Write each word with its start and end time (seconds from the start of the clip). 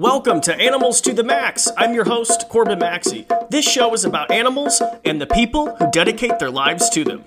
Welcome 0.00 0.40
to 0.42 0.58
Animals 0.58 1.02
to 1.02 1.12
the 1.12 1.22
Max. 1.22 1.70
I'm 1.76 1.92
your 1.92 2.06
host, 2.06 2.48
Corbin 2.48 2.78
Maxey. 2.78 3.26
This 3.50 3.70
show 3.70 3.92
is 3.92 4.06
about 4.06 4.30
animals 4.30 4.80
and 5.04 5.20
the 5.20 5.26
people 5.26 5.76
who 5.76 5.90
dedicate 5.90 6.38
their 6.38 6.50
lives 6.50 6.88
to 6.88 7.04
them. 7.04 7.22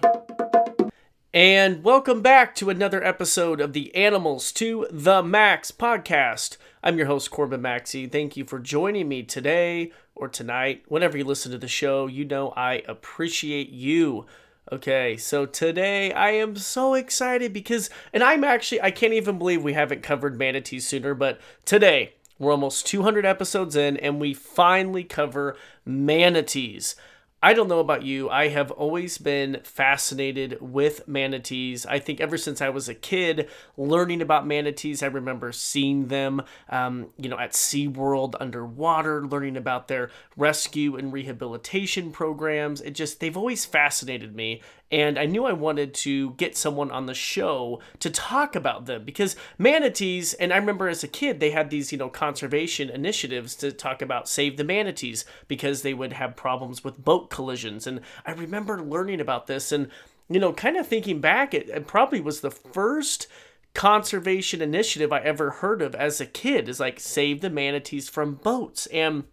And 1.31 1.83
welcome 1.83 2.23
back 2.23 2.55
to 2.55 2.71
another 2.71 3.03
episode 3.03 3.61
of 3.61 3.73
the 3.73 3.93
Animals 3.93 4.51
to 4.53 4.87
the 4.89 5.21
Max 5.21 5.69
podcast. 5.69 6.57
I'm 6.81 6.97
your 6.97 7.05
host, 7.05 7.29
Corbin 7.29 7.61
Maxey. 7.61 8.07
Thank 8.07 8.35
you 8.35 8.43
for 8.43 8.57
joining 8.57 9.07
me 9.07 9.21
today 9.21 9.91
or 10.15 10.27
tonight. 10.27 10.81
Whenever 10.87 11.15
you 11.15 11.25
listen 11.25 11.51
to 11.51 11.59
the 11.59 11.67
show, 11.67 12.07
you 12.07 12.25
know 12.25 12.55
I 12.57 12.81
appreciate 12.87 13.69
you. 13.69 14.25
Okay, 14.71 15.15
so 15.15 15.45
today 15.45 16.11
I 16.11 16.31
am 16.31 16.55
so 16.55 16.95
excited 16.95 17.53
because, 17.53 17.91
and 18.11 18.23
I'm 18.23 18.43
actually, 18.43 18.81
I 18.81 18.89
can't 18.89 19.13
even 19.13 19.37
believe 19.37 19.61
we 19.61 19.73
haven't 19.73 20.01
covered 20.01 20.39
manatees 20.39 20.87
sooner, 20.87 21.13
but 21.13 21.39
today 21.65 22.15
we're 22.39 22.51
almost 22.51 22.87
200 22.87 23.25
episodes 23.25 23.75
in 23.75 23.97
and 23.97 24.19
we 24.19 24.33
finally 24.33 25.03
cover 25.03 25.55
manatees. 25.85 26.95
I 27.43 27.53
don't 27.53 27.67
know 27.67 27.81
about 27.81 28.03
you. 28.03 28.29
I 28.29 28.47
have 28.47 28.71
always 28.71 29.17
been 29.17 29.59
fascinated 29.65 30.59
with 30.61 31.05
manatees. 31.09 31.85
I 31.85 31.99
think 31.99 32.21
ever 32.21 32.37
since 32.37 32.61
I 32.61 32.69
was 32.69 32.87
a 32.87 32.95
kid, 32.95 33.49
learning 33.75 34.21
about 34.21 34.47
manatees, 34.47 35.03
I 35.03 35.07
remember 35.07 35.51
seeing 35.51 36.07
them, 36.07 36.43
um, 36.69 37.09
you 37.17 37.27
know, 37.27 37.37
at 37.37 37.51
SeaWorld 37.51 38.35
underwater, 38.39 39.27
learning 39.27 39.57
about 39.57 39.89
their 39.89 40.09
rescue 40.37 40.95
and 40.95 41.11
rehabilitation 41.11 42.13
programs. 42.13 42.79
It 42.79 42.91
just, 42.91 43.19
they've 43.19 43.35
always 43.35 43.65
fascinated 43.65 44.33
me 44.33 44.61
and 44.93 45.17
I 45.17 45.25
knew 45.25 45.45
I 45.45 45.53
wanted 45.53 45.95
to 45.95 46.33
get 46.33 46.55
someone 46.55 46.91
on 46.91 47.07
the 47.07 47.15
show 47.15 47.81
to 47.97 48.11
talk 48.11 48.55
about 48.55 48.85
them 48.85 49.03
because 49.03 49.35
manatees, 49.57 50.35
and 50.35 50.53
I 50.53 50.57
remember 50.57 50.87
as 50.87 51.03
a 51.03 51.07
kid, 51.07 51.39
they 51.39 51.49
had 51.49 51.71
these, 51.71 51.91
you 51.91 51.97
know, 51.97 52.09
conservation 52.09 52.91
initiatives 52.91 53.55
to 53.55 53.71
talk 53.71 54.03
about 54.03 54.29
save 54.29 54.55
the 54.55 54.63
manatees 54.63 55.25
because 55.47 55.81
they 55.81 55.95
would 55.95 56.13
have 56.13 56.35
problems 56.35 56.83
with 56.83 57.03
boat 57.03 57.31
collisions. 57.31 57.87
And 57.87 58.01
I 58.23 58.33
remember 58.33 58.83
learning 58.83 59.19
about 59.19 59.47
this 59.47 59.71
and, 59.71 59.89
you 60.29 60.39
know, 60.39 60.53
kind 60.53 60.77
of 60.77 60.87
thinking 60.87 61.19
back, 61.19 61.55
it, 61.55 61.69
it 61.69 61.87
probably 61.87 62.21
was 62.21 62.41
the 62.41 62.51
first 62.51 63.25
conservation 63.73 64.61
initiative 64.61 65.11
I 65.11 65.21
ever 65.21 65.49
heard 65.49 65.81
of 65.81 65.95
as 65.95 66.21
a 66.21 66.27
kid 66.27 66.69
is 66.69 66.79
like 66.79 66.99
save 66.99 67.41
the 67.41 67.49
manatees 67.49 68.09
from 68.09 68.35
boats. 68.35 68.85
And 68.87 69.23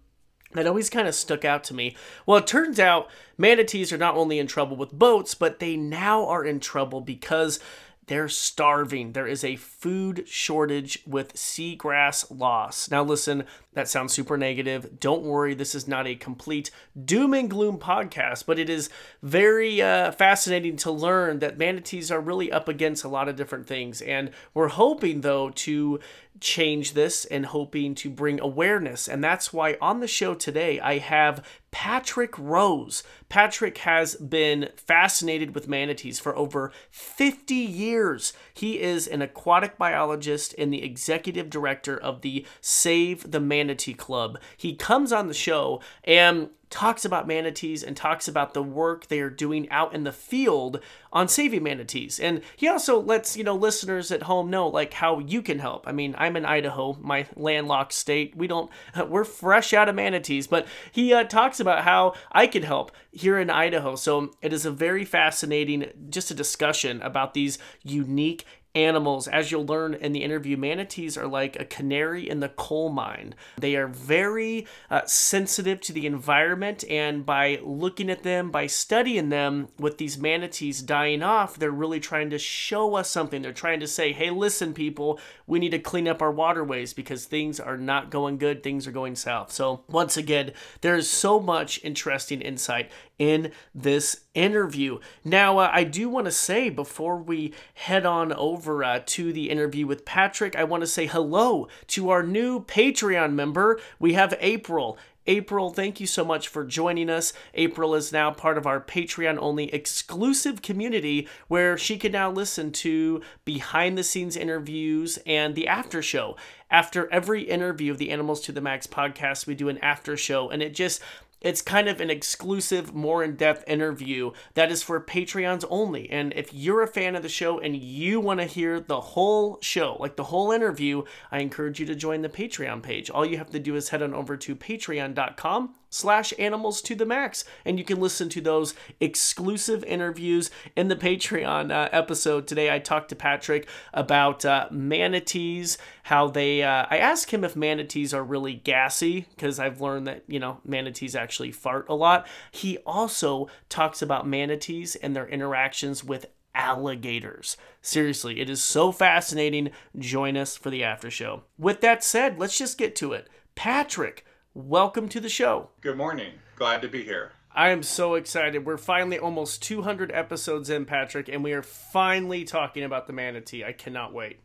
that 0.52 0.66
always 0.66 0.90
kind 0.90 1.06
of 1.06 1.14
stuck 1.14 1.44
out 1.44 1.64
to 1.64 1.74
me. 1.74 1.96
Well, 2.26 2.38
it 2.38 2.46
turns 2.46 2.80
out 2.80 3.08
manatees 3.38 3.92
are 3.92 3.98
not 3.98 4.16
only 4.16 4.38
in 4.38 4.46
trouble 4.46 4.76
with 4.76 4.92
boats, 4.92 5.34
but 5.34 5.58
they 5.58 5.76
now 5.76 6.26
are 6.26 6.44
in 6.44 6.60
trouble 6.60 7.00
because 7.00 7.60
they're 8.06 8.28
starving. 8.28 9.12
There 9.12 9.28
is 9.28 9.44
a 9.44 9.54
food 9.54 10.24
shortage 10.26 10.98
with 11.06 11.34
seagrass 11.34 12.26
loss. 12.36 12.90
Now, 12.90 13.04
listen, 13.04 13.44
that 13.72 13.88
sounds 13.88 14.12
super 14.12 14.36
negative. 14.36 14.98
Don't 14.98 15.22
worry, 15.22 15.54
this 15.54 15.74
is 15.74 15.86
not 15.86 16.06
a 16.06 16.16
complete 16.16 16.70
doom 17.04 17.32
and 17.34 17.48
gloom 17.48 17.78
podcast, 17.78 18.44
but 18.44 18.58
it 18.58 18.68
is 18.68 18.90
very 19.22 19.80
uh, 19.80 20.10
fascinating 20.10 20.76
to 20.78 20.90
learn 20.90 21.38
that 21.38 21.56
manatees 21.56 22.10
are 22.10 22.20
really 22.20 22.50
up 22.50 22.68
against 22.68 23.04
a 23.04 23.08
lot 23.08 23.28
of 23.28 23.36
different 23.36 23.68
things. 23.68 24.02
And 24.02 24.30
we're 24.54 24.68
hoping, 24.68 25.20
though, 25.20 25.50
to 25.50 26.00
change 26.40 26.94
this 26.94 27.24
and 27.26 27.46
hoping 27.46 27.94
to 27.94 28.10
bring 28.10 28.40
awareness. 28.40 29.08
And 29.08 29.22
that's 29.22 29.52
why 29.52 29.76
on 29.80 30.00
the 30.00 30.08
show 30.08 30.34
today, 30.34 30.80
I 30.80 30.98
have 30.98 31.44
Patrick 31.70 32.36
Rose. 32.38 33.02
Patrick 33.28 33.78
has 33.78 34.16
been 34.16 34.70
fascinated 34.76 35.54
with 35.54 35.68
manatees 35.68 36.18
for 36.18 36.36
over 36.36 36.72
50 36.90 37.54
years. 37.54 38.32
He 38.52 38.80
is 38.80 39.06
an 39.06 39.22
aquatic 39.22 39.78
biologist 39.78 40.54
and 40.58 40.72
the 40.72 40.82
executive 40.82 41.50
director 41.50 41.96
of 41.96 42.22
the 42.22 42.46
Save 42.60 43.30
the 43.30 43.40
Manatee 43.40 43.59
Club. 43.96 44.38
He 44.56 44.74
comes 44.74 45.12
on 45.12 45.28
the 45.28 45.34
show 45.34 45.80
and 46.04 46.50
talks 46.70 47.04
about 47.04 47.26
manatees 47.26 47.82
and 47.82 47.96
talks 47.96 48.28
about 48.28 48.54
the 48.54 48.62
work 48.62 49.08
they 49.08 49.20
are 49.20 49.28
doing 49.28 49.68
out 49.70 49.92
in 49.92 50.04
the 50.04 50.12
field 50.12 50.80
on 51.12 51.26
saving 51.26 51.64
manatees. 51.64 52.20
And 52.20 52.42
he 52.56 52.68
also 52.68 53.00
lets, 53.00 53.36
you 53.36 53.42
know, 53.42 53.56
listeners 53.56 54.12
at 54.12 54.22
home 54.22 54.50
know 54.50 54.68
like 54.68 54.94
how 54.94 55.18
you 55.18 55.42
can 55.42 55.58
help. 55.58 55.88
I 55.88 55.92
mean, 55.92 56.14
I'm 56.16 56.36
in 56.36 56.44
Idaho, 56.44 56.96
my 57.00 57.26
landlocked 57.34 57.92
state. 57.92 58.36
We 58.36 58.46
don't 58.46 58.70
we're 59.08 59.24
fresh 59.24 59.72
out 59.74 59.88
of 59.88 59.96
manatees, 59.96 60.46
but 60.46 60.66
he 60.92 61.12
uh, 61.12 61.24
talks 61.24 61.58
about 61.58 61.82
how 61.82 62.14
I 62.30 62.46
can 62.46 62.62
help 62.62 62.92
here 63.10 63.38
in 63.38 63.50
Idaho. 63.50 63.96
So 63.96 64.32
it 64.40 64.52
is 64.52 64.64
a 64.64 64.70
very 64.70 65.04
fascinating 65.04 65.86
just 66.08 66.30
a 66.30 66.34
discussion 66.34 67.02
about 67.02 67.34
these 67.34 67.58
unique 67.82 68.46
animals. 68.74 69.28
As 69.28 69.50
you'll 69.50 69.66
learn 69.66 69.94
in 69.94 70.12
the 70.12 70.22
interview, 70.22 70.56
manatees 70.56 71.16
are 71.16 71.26
like 71.26 71.58
a 71.58 71.64
canary 71.64 72.28
in 72.28 72.40
the 72.40 72.48
coal 72.48 72.90
mine. 72.90 73.34
They 73.58 73.76
are 73.76 73.86
very 73.86 74.66
uh, 74.90 75.02
sensitive 75.06 75.80
to 75.82 75.92
the 75.92 76.06
environment, 76.06 76.84
and 76.88 77.26
by 77.26 77.60
looking 77.62 78.10
at 78.10 78.22
them, 78.22 78.50
by 78.50 78.66
studying 78.66 79.28
them, 79.28 79.68
with 79.78 79.98
these 79.98 80.18
manatees 80.18 80.82
dying 80.82 81.22
off, 81.22 81.56
they're 81.56 81.70
really 81.70 82.00
trying 82.00 82.30
to 82.30 82.38
show 82.38 82.94
us 82.94 83.10
something. 83.10 83.42
They're 83.42 83.52
trying 83.52 83.80
to 83.80 83.86
say, 83.86 84.12
hey, 84.12 84.30
listen, 84.30 84.74
people, 84.74 85.18
we 85.46 85.58
need 85.58 85.70
to 85.70 85.78
clean 85.78 86.08
up 86.08 86.22
our 86.22 86.32
waterways 86.32 86.92
because 86.92 87.24
things 87.24 87.58
are 87.58 87.76
not 87.76 88.10
going 88.10 88.38
good, 88.38 88.62
things 88.62 88.86
are 88.86 88.92
going 88.92 89.16
south. 89.16 89.52
So, 89.52 89.84
once 89.88 90.16
again, 90.16 90.52
there 90.80 90.96
is 90.96 91.08
so 91.08 91.40
much 91.40 91.80
interesting 91.84 92.40
insight 92.40 92.90
in 93.18 93.52
this 93.74 94.22
interview. 94.34 94.98
Now, 95.24 95.58
uh, 95.58 95.70
I 95.72 95.84
do 95.84 96.08
want 96.08 96.24
to 96.24 96.30
say 96.30 96.70
before 96.70 97.16
we 97.16 97.52
head 97.74 98.06
on 98.06 98.32
over 98.32 98.59
uh, 98.68 99.00
to 99.06 99.32
the 99.32 99.50
interview 99.50 99.86
with 99.86 100.04
Patrick, 100.04 100.56
I 100.56 100.64
want 100.64 100.82
to 100.82 100.86
say 100.86 101.06
hello 101.06 101.68
to 101.88 102.10
our 102.10 102.22
new 102.22 102.64
Patreon 102.64 103.32
member. 103.32 103.80
We 103.98 104.12
have 104.14 104.34
April. 104.40 104.98
April, 105.26 105.70
thank 105.70 106.00
you 106.00 106.06
so 106.06 106.24
much 106.24 106.48
for 106.48 106.64
joining 106.64 107.10
us. 107.10 107.32
April 107.54 107.94
is 107.94 108.12
now 108.12 108.30
part 108.30 108.58
of 108.58 108.66
our 108.66 108.80
Patreon 108.80 109.38
only 109.38 109.72
exclusive 109.72 110.62
community 110.62 111.28
where 111.46 111.76
she 111.76 111.98
can 111.98 112.12
now 112.12 112.30
listen 112.30 112.72
to 112.72 113.20
behind 113.44 113.96
the 113.96 114.02
scenes 114.02 114.36
interviews 114.36 115.18
and 115.26 115.54
the 115.54 115.68
after 115.68 116.02
show. 116.02 116.36
After 116.70 117.12
every 117.12 117.42
interview 117.42 117.92
of 117.92 117.98
the 117.98 118.10
Animals 118.10 118.40
to 118.42 118.52
the 118.52 118.60
Max 118.60 118.86
podcast, 118.86 119.46
we 119.46 119.54
do 119.54 119.68
an 119.68 119.78
after 119.78 120.16
show, 120.16 120.50
and 120.50 120.62
it 120.62 120.74
just 120.74 121.02
it's 121.40 121.62
kind 121.62 121.88
of 121.88 122.00
an 122.00 122.10
exclusive, 122.10 122.94
more 122.94 123.24
in 123.24 123.36
depth 123.36 123.64
interview 123.66 124.32
that 124.54 124.70
is 124.70 124.82
for 124.82 125.00
Patreons 125.00 125.64
only. 125.70 126.10
And 126.10 126.32
if 126.34 126.52
you're 126.52 126.82
a 126.82 126.86
fan 126.86 127.16
of 127.16 127.22
the 127.22 127.28
show 127.28 127.58
and 127.58 127.76
you 127.76 128.20
want 128.20 128.40
to 128.40 128.46
hear 128.46 128.80
the 128.80 129.00
whole 129.00 129.58
show, 129.62 129.96
like 129.98 130.16
the 130.16 130.24
whole 130.24 130.52
interview, 130.52 131.04
I 131.30 131.38
encourage 131.40 131.80
you 131.80 131.86
to 131.86 131.94
join 131.94 132.22
the 132.22 132.28
Patreon 132.28 132.82
page. 132.82 133.10
All 133.10 133.24
you 133.24 133.38
have 133.38 133.50
to 133.50 133.58
do 133.58 133.76
is 133.76 133.88
head 133.88 134.02
on 134.02 134.14
over 134.14 134.36
to 134.36 134.54
patreon.com 134.54 135.74
slash 135.90 136.32
animals 136.38 136.80
to 136.80 136.94
the 136.94 137.04
max 137.04 137.44
and 137.64 137.78
you 137.78 137.84
can 137.84 138.00
listen 138.00 138.28
to 138.28 138.40
those 138.40 138.74
exclusive 139.00 139.84
interviews 139.84 140.50
in 140.76 140.88
the 140.88 140.96
patreon 140.96 141.70
uh, 141.70 141.88
episode 141.92 142.46
today 142.46 142.72
i 142.72 142.78
talked 142.78 143.08
to 143.08 143.16
patrick 143.16 143.68
about 143.92 144.44
uh, 144.44 144.66
manatees 144.70 145.76
how 146.04 146.28
they 146.28 146.62
uh, 146.62 146.86
i 146.90 146.96
asked 146.96 147.30
him 147.30 147.44
if 147.44 147.56
manatees 147.56 148.14
are 148.14 148.24
really 148.24 148.54
gassy 148.54 149.26
because 149.30 149.58
i've 149.58 149.80
learned 149.80 150.06
that 150.06 150.22
you 150.26 150.38
know 150.38 150.60
manatees 150.64 151.14
actually 151.14 151.50
fart 151.50 151.86
a 151.88 151.94
lot 151.94 152.26
he 152.52 152.78
also 152.78 153.48
talks 153.68 154.00
about 154.00 154.26
manatees 154.26 154.94
and 154.96 155.14
their 155.14 155.28
interactions 155.28 156.04
with 156.04 156.26
alligators. 156.54 157.56
Seriously, 157.80 158.40
it 158.40 158.50
is 158.50 158.62
so 158.62 158.92
fascinating. 158.92 159.70
Join 159.98 160.36
us 160.36 160.56
for 160.56 160.70
the 160.70 160.84
after 160.84 161.10
show. 161.10 161.42
With 161.58 161.80
that 161.80 162.02
said, 162.04 162.38
let's 162.38 162.58
just 162.58 162.78
get 162.78 162.96
to 162.96 163.12
it. 163.12 163.28
Patrick, 163.54 164.24
welcome 164.54 165.08
to 165.08 165.20
the 165.20 165.28
show. 165.28 165.70
Good 165.80 165.96
morning. 165.96 166.32
Glad 166.56 166.82
to 166.82 166.88
be 166.88 167.04
here. 167.04 167.32
I 167.52 167.70
am 167.70 167.82
so 167.82 168.14
excited. 168.14 168.64
We're 168.64 168.76
finally 168.76 169.18
almost 169.18 169.62
200 169.62 170.12
episodes 170.12 170.70
in, 170.70 170.84
Patrick, 170.84 171.28
and 171.28 171.42
we 171.42 171.52
are 171.52 171.62
finally 171.62 172.44
talking 172.44 172.84
about 172.84 173.06
the 173.06 173.12
manatee. 173.12 173.64
I 173.64 173.72
cannot 173.72 174.12
wait. 174.12 174.40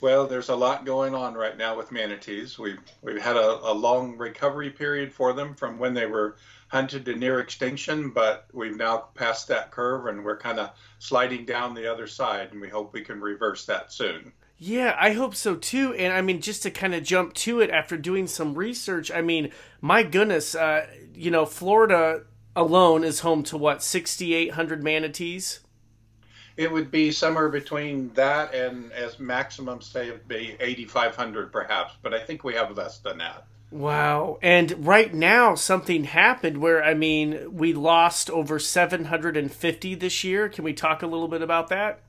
Well, 0.00 0.26
there's 0.26 0.48
a 0.48 0.56
lot 0.56 0.86
going 0.86 1.14
on 1.14 1.34
right 1.34 1.56
now 1.56 1.76
with 1.76 1.90
manatees. 1.90 2.56
We've 2.56 2.78
we've 3.02 3.20
had 3.20 3.36
a, 3.36 3.58
a 3.68 3.72
long 3.72 4.16
recovery 4.16 4.70
period 4.70 5.12
for 5.12 5.32
them 5.32 5.54
from 5.54 5.78
when 5.78 5.92
they 5.92 6.06
were 6.06 6.36
hunted 6.68 7.04
to 7.06 7.16
near 7.16 7.40
extinction, 7.40 8.10
but 8.10 8.46
we've 8.52 8.76
now 8.76 9.08
passed 9.14 9.48
that 9.48 9.72
curve 9.72 10.06
and 10.06 10.24
we're 10.24 10.38
kind 10.38 10.60
of 10.60 10.70
sliding 11.00 11.44
down 11.44 11.74
the 11.74 11.90
other 11.90 12.06
side, 12.06 12.52
and 12.52 12.60
we 12.60 12.68
hope 12.68 12.92
we 12.92 13.02
can 13.02 13.20
reverse 13.20 13.66
that 13.66 13.92
soon. 13.92 14.32
Yeah, 14.58 14.96
I 14.98 15.12
hope 15.12 15.36
so 15.36 15.54
too. 15.54 15.94
And 15.94 16.12
I 16.12 16.20
mean, 16.20 16.40
just 16.40 16.64
to 16.64 16.70
kind 16.70 16.94
of 16.94 17.04
jump 17.04 17.34
to 17.34 17.60
it 17.60 17.70
after 17.70 17.96
doing 17.96 18.26
some 18.26 18.54
research, 18.54 19.10
I 19.10 19.22
mean, 19.22 19.52
my 19.80 20.02
goodness, 20.02 20.56
uh, 20.56 20.86
you 21.14 21.30
know, 21.30 21.46
Florida 21.46 22.22
alone 22.56 23.04
is 23.04 23.20
home 23.20 23.44
to 23.44 23.56
what, 23.56 23.84
6,800 23.84 24.82
manatees? 24.82 25.60
It 26.56 26.72
would 26.72 26.90
be 26.90 27.12
somewhere 27.12 27.48
between 27.48 28.12
that 28.14 28.52
and 28.52 28.90
as 28.90 29.20
maximum, 29.20 29.80
say, 29.80 30.08
it'd 30.08 30.26
be 30.26 30.56
8,500 30.58 31.52
perhaps, 31.52 31.94
but 32.02 32.12
I 32.12 32.18
think 32.18 32.42
we 32.42 32.54
have 32.54 32.76
less 32.76 32.98
than 32.98 33.18
that. 33.18 33.44
Wow. 33.70 34.38
And 34.42 34.84
right 34.84 35.14
now, 35.14 35.54
something 35.54 36.02
happened 36.02 36.58
where, 36.58 36.82
I 36.82 36.94
mean, 36.94 37.54
we 37.54 37.74
lost 37.74 38.28
over 38.28 38.58
750 38.58 39.94
this 39.94 40.24
year. 40.24 40.48
Can 40.48 40.64
we 40.64 40.72
talk 40.72 41.02
a 41.02 41.06
little 41.06 41.28
bit 41.28 41.42
about 41.42 41.68
that? 41.68 42.00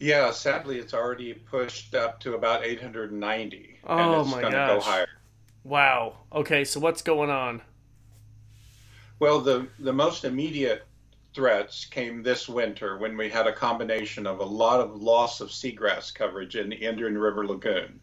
Yeah, 0.00 0.30
sadly, 0.32 0.78
it's 0.78 0.94
already 0.94 1.34
pushed 1.34 1.94
up 1.94 2.20
to 2.20 2.34
about 2.34 2.64
890. 2.64 3.78
Oh 3.86 3.96
and 3.96 4.20
it's 4.22 4.30
my 4.34 4.42
gonna 4.42 4.52
gosh. 4.52 4.84
go 4.84 4.90
higher. 4.90 5.08
Wow. 5.62 6.16
Okay, 6.32 6.64
so 6.64 6.80
what's 6.80 7.02
going 7.02 7.30
on? 7.30 7.62
Well, 9.18 9.40
the, 9.40 9.68
the 9.78 9.92
most 9.92 10.24
immediate 10.24 10.84
threats 11.34 11.84
came 11.84 12.22
this 12.22 12.48
winter 12.48 12.98
when 12.98 13.16
we 13.16 13.28
had 13.28 13.46
a 13.46 13.52
combination 13.52 14.26
of 14.26 14.40
a 14.40 14.44
lot 14.44 14.80
of 14.80 15.02
loss 15.02 15.40
of 15.40 15.48
seagrass 15.50 16.14
coverage 16.14 16.56
in 16.56 16.68
the 16.68 16.76
Indian 16.76 17.16
River 17.16 17.46
Lagoon. 17.46 18.00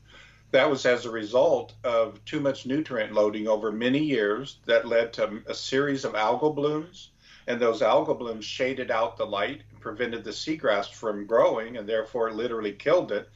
That 0.52 0.70
was 0.70 0.86
as 0.86 1.06
a 1.06 1.12
result 1.12 1.74
of 1.84 2.24
too 2.26 2.42
much 2.42 2.66
nutrient 2.66 3.14
loading 3.14 3.48
over 3.48 3.72
many 3.72 4.00
years 4.00 4.58
that 4.66 4.88
led 4.88 5.14
to 5.14 5.42
a 5.48 5.54
series 5.54 6.04
of 6.04 6.14
algal 6.14 6.54
blooms. 6.54 7.12
And 7.48 7.60
those 7.60 7.82
algal 7.82 8.18
blooms 8.18 8.46
shaded 8.46 8.92
out 8.92 9.18
the 9.18 9.26
light 9.26 9.62
and 9.72 9.80
prevented 9.80 10.24
the 10.24 10.32
seagrass 10.32 10.92
from 10.92 11.26
growing 11.26 11.78
and 11.78 11.88
therefore 11.88 12.32
literally 12.32 12.74
killed 12.74 13.12
it, 13.12 13.30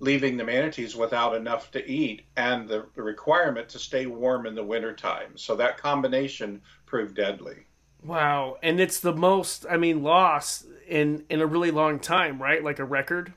leaving 0.00 0.36
the 0.36 0.44
manatees 0.44 0.96
without 0.96 1.34
enough 1.34 1.70
to 1.72 1.90
eat 1.90 2.26
and 2.36 2.68
the, 2.68 2.86
requirement 2.96 3.68
to 3.70 3.78
stay 3.78 4.06
warm 4.06 4.46
in 4.46 4.54
the 4.54 4.64
wintertime. 4.64 5.36
So 5.36 5.54
that 5.56 5.78
combination 5.78 6.60
proved 6.86 7.14
deadly. 7.14 7.66
Wow, 8.04 8.58
and 8.62 8.80
it's 8.80 8.98
the 8.98 9.14
most 9.14 9.64
I 9.70 9.76
mean 9.76 10.02
loss 10.02 10.66
in 10.88 11.24
in 11.30 11.40
a 11.40 11.46
really 11.46 11.70
long 11.70 12.00
time, 12.00 12.42
right? 12.42 12.62
Like 12.62 12.80
a 12.80 12.84
record. 12.84 13.32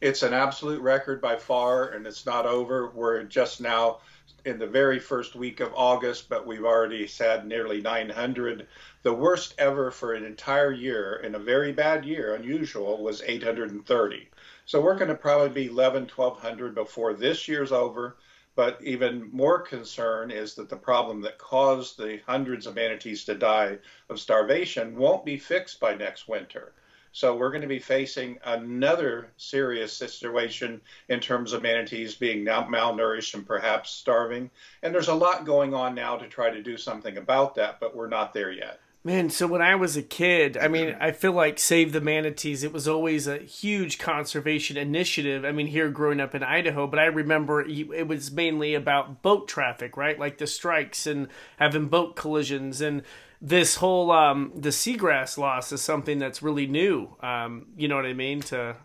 It's 0.00 0.22
an 0.22 0.32
absolute 0.32 0.80
record 0.80 1.20
by 1.20 1.36
far, 1.36 1.90
and 1.90 2.06
it's 2.06 2.24
not 2.24 2.46
over. 2.46 2.90
We're 2.94 3.22
just 3.24 3.60
now 3.60 3.98
in 4.44 4.58
the 4.58 4.66
very 4.66 4.98
first 4.98 5.34
week 5.34 5.60
of 5.60 5.72
August, 5.74 6.28
but 6.28 6.46
we've 6.46 6.64
already 6.64 7.06
had 7.06 7.46
nearly 7.46 7.80
900. 7.80 8.66
The 9.02 9.12
worst 9.12 9.54
ever 9.58 9.90
for 9.90 10.12
an 10.12 10.24
entire 10.24 10.72
year 10.72 11.16
in 11.16 11.34
a 11.34 11.38
very 11.38 11.72
bad 11.72 12.04
year, 12.04 12.34
unusual, 12.34 13.02
was 13.02 13.22
830. 13.22 14.28
So 14.66 14.80
we're 14.80 14.96
going 14.96 15.08
to 15.08 15.14
probably 15.14 15.48
be 15.48 15.70
11, 15.70 16.10
1200 16.14 16.74
before 16.74 17.14
this 17.14 17.48
year's 17.48 17.72
over. 17.72 18.16
But 18.56 18.78
even 18.82 19.30
more 19.32 19.60
concern 19.60 20.30
is 20.30 20.54
that 20.54 20.68
the 20.68 20.76
problem 20.76 21.22
that 21.22 21.38
caused 21.38 21.98
the 21.98 22.20
hundreds 22.24 22.66
of 22.66 22.76
manatees 22.76 23.24
to 23.24 23.34
die 23.34 23.78
of 24.08 24.20
starvation 24.20 24.96
won't 24.96 25.24
be 25.24 25.38
fixed 25.38 25.80
by 25.80 25.94
next 25.94 26.28
winter. 26.28 26.72
So 27.14 27.36
we're 27.36 27.50
going 27.50 27.62
to 27.62 27.68
be 27.68 27.78
facing 27.78 28.40
another 28.44 29.30
serious 29.36 29.92
situation 29.92 30.80
in 31.08 31.20
terms 31.20 31.52
of 31.52 31.62
manatees 31.62 32.16
being 32.16 32.44
malnourished 32.44 33.34
and 33.34 33.46
perhaps 33.46 33.90
starving. 33.90 34.50
And 34.82 34.92
there's 34.92 35.06
a 35.06 35.14
lot 35.14 35.46
going 35.46 35.74
on 35.74 35.94
now 35.94 36.16
to 36.16 36.26
try 36.26 36.50
to 36.50 36.60
do 36.60 36.76
something 36.76 37.16
about 37.16 37.54
that, 37.54 37.78
but 37.78 37.94
we're 37.94 38.08
not 38.08 38.34
there 38.34 38.50
yet. 38.50 38.80
Man, 39.04 39.30
so 39.30 39.46
when 39.46 39.62
I 39.62 39.76
was 39.76 39.96
a 39.96 40.02
kid, 40.02 40.56
I 40.56 40.66
mean, 40.66 40.96
I 40.98 41.12
feel 41.12 41.32
like 41.32 41.60
Save 41.60 41.92
the 41.92 42.00
Manatees, 42.00 42.64
it 42.64 42.72
was 42.72 42.88
always 42.88 43.28
a 43.28 43.38
huge 43.38 43.98
conservation 43.98 44.76
initiative. 44.76 45.44
I 45.44 45.52
mean, 45.52 45.68
here 45.68 45.90
growing 45.90 46.20
up 46.20 46.34
in 46.34 46.42
Idaho, 46.42 46.88
but 46.88 46.98
I 46.98 47.04
remember 47.04 47.60
it 47.60 48.08
was 48.08 48.32
mainly 48.32 48.74
about 48.74 49.22
boat 49.22 49.46
traffic, 49.46 49.96
right? 49.96 50.18
Like 50.18 50.38
the 50.38 50.48
strikes 50.48 51.06
and 51.06 51.28
having 51.58 51.86
boat 51.86 52.16
collisions. 52.16 52.80
And 52.80 53.02
this 53.40 53.76
whole, 53.76 54.10
um, 54.10 54.52
the 54.54 54.70
seagrass 54.70 55.38
loss 55.38 55.72
is 55.72 55.82
something 55.82 56.18
that's 56.18 56.42
really 56.42 56.66
new. 56.66 57.14
Um, 57.20 57.66
you 57.76 57.88
know 57.88 57.96
what 57.96 58.06
I 58.06 58.12
mean? 58.14 58.40
To, 58.42 58.76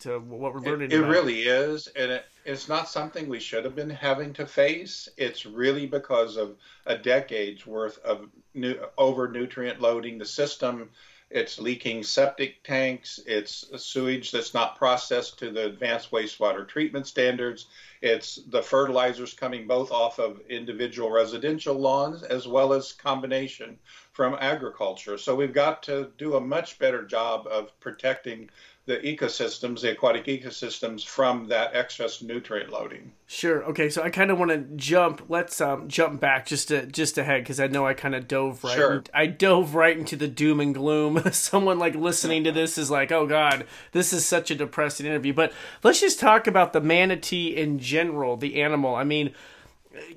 to 0.00 0.18
what 0.18 0.54
we're 0.54 0.60
learning. 0.60 0.90
It, 0.90 1.00
it 1.00 1.06
really 1.06 1.42
is. 1.42 1.88
And 1.88 2.12
it, 2.12 2.24
it's 2.44 2.68
not 2.68 2.88
something 2.88 3.28
we 3.28 3.40
should 3.40 3.64
have 3.64 3.76
been 3.76 3.90
having 3.90 4.32
to 4.34 4.46
face. 4.46 5.08
It's 5.16 5.46
really 5.46 5.86
because 5.86 6.36
of 6.36 6.56
a 6.86 6.96
decade's 6.96 7.66
worth 7.66 7.98
of 8.04 8.28
new, 8.54 8.76
over 8.98 9.28
nutrient 9.28 9.80
loading 9.80 10.18
the 10.18 10.24
system. 10.24 10.90
It's 11.34 11.58
leaking 11.58 12.02
septic 12.02 12.62
tanks. 12.62 13.18
It's 13.26 13.64
sewage 13.82 14.30
that's 14.30 14.52
not 14.52 14.76
processed 14.76 15.38
to 15.38 15.50
the 15.50 15.66
advanced 15.66 16.10
wastewater 16.10 16.68
treatment 16.68 17.06
standards. 17.06 17.66
It's 18.02 18.36
the 18.48 18.62
fertilizers 18.62 19.32
coming 19.32 19.66
both 19.66 19.90
off 19.90 20.18
of 20.18 20.40
individual 20.48 21.10
residential 21.10 21.74
lawns 21.74 22.22
as 22.22 22.46
well 22.46 22.72
as 22.72 22.92
combination 22.92 23.78
from 24.12 24.36
agriculture. 24.40 25.16
So 25.16 25.34
we've 25.34 25.54
got 25.54 25.82
to 25.84 26.10
do 26.18 26.36
a 26.36 26.40
much 26.40 26.78
better 26.78 27.04
job 27.04 27.46
of 27.46 27.78
protecting 27.80 28.50
the 28.84 28.96
ecosystems, 28.98 29.80
the 29.80 29.92
aquatic 29.92 30.26
ecosystems, 30.26 31.04
from 31.04 31.46
that 31.48 31.74
excess 31.74 32.20
nutrient 32.20 32.70
loading. 32.70 33.12
Sure. 33.26 33.62
Okay. 33.66 33.88
So 33.88 34.02
I 34.02 34.10
kind 34.10 34.30
of 34.32 34.38
want 34.38 34.50
to 34.50 34.58
jump. 34.76 35.26
Let's 35.28 35.60
um, 35.60 35.88
jump 35.88 36.20
back 36.20 36.46
just 36.46 36.68
to, 36.68 36.86
just 36.86 37.16
ahead 37.16 37.42
because 37.42 37.60
I 37.60 37.68
know 37.68 37.86
I 37.86 37.94
kind 37.94 38.14
of 38.14 38.26
dove 38.26 38.64
right. 38.64 38.74
Sure. 38.74 38.94
In, 38.94 39.04
I 39.14 39.26
dove 39.26 39.76
right 39.76 39.96
into 39.96 40.16
the 40.16 40.26
doom 40.26 40.58
and 40.58 40.74
gloom. 40.74 41.22
Someone 41.32 41.78
like 41.78 41.94
listening 41.94 42.42
to 42.44 42.52
this 42.52 42.76
is 42.76 42.90
like, 42.90 43.12
"Oh 43.12 43.26
God, 43.26 43.66
this 43.92 44.12
is 44.12 44.26
such 44.26 44.50
a 44.50 44.56
depressing 44.56 45.06
interview." 45.06 45.32
But 45.32 45.52
let's 45.84 46.00
just 46.00 46.18
talk 46.18 46.48
about 46.48 46.72
the 46.72 46.80
manatee 46.80 47.56
in 47.56 47.78
general, 47.78 48.36
the 48.36 48.60
animal. 48.60 48.96
I 48.96 49.04
mean 49.04 49.32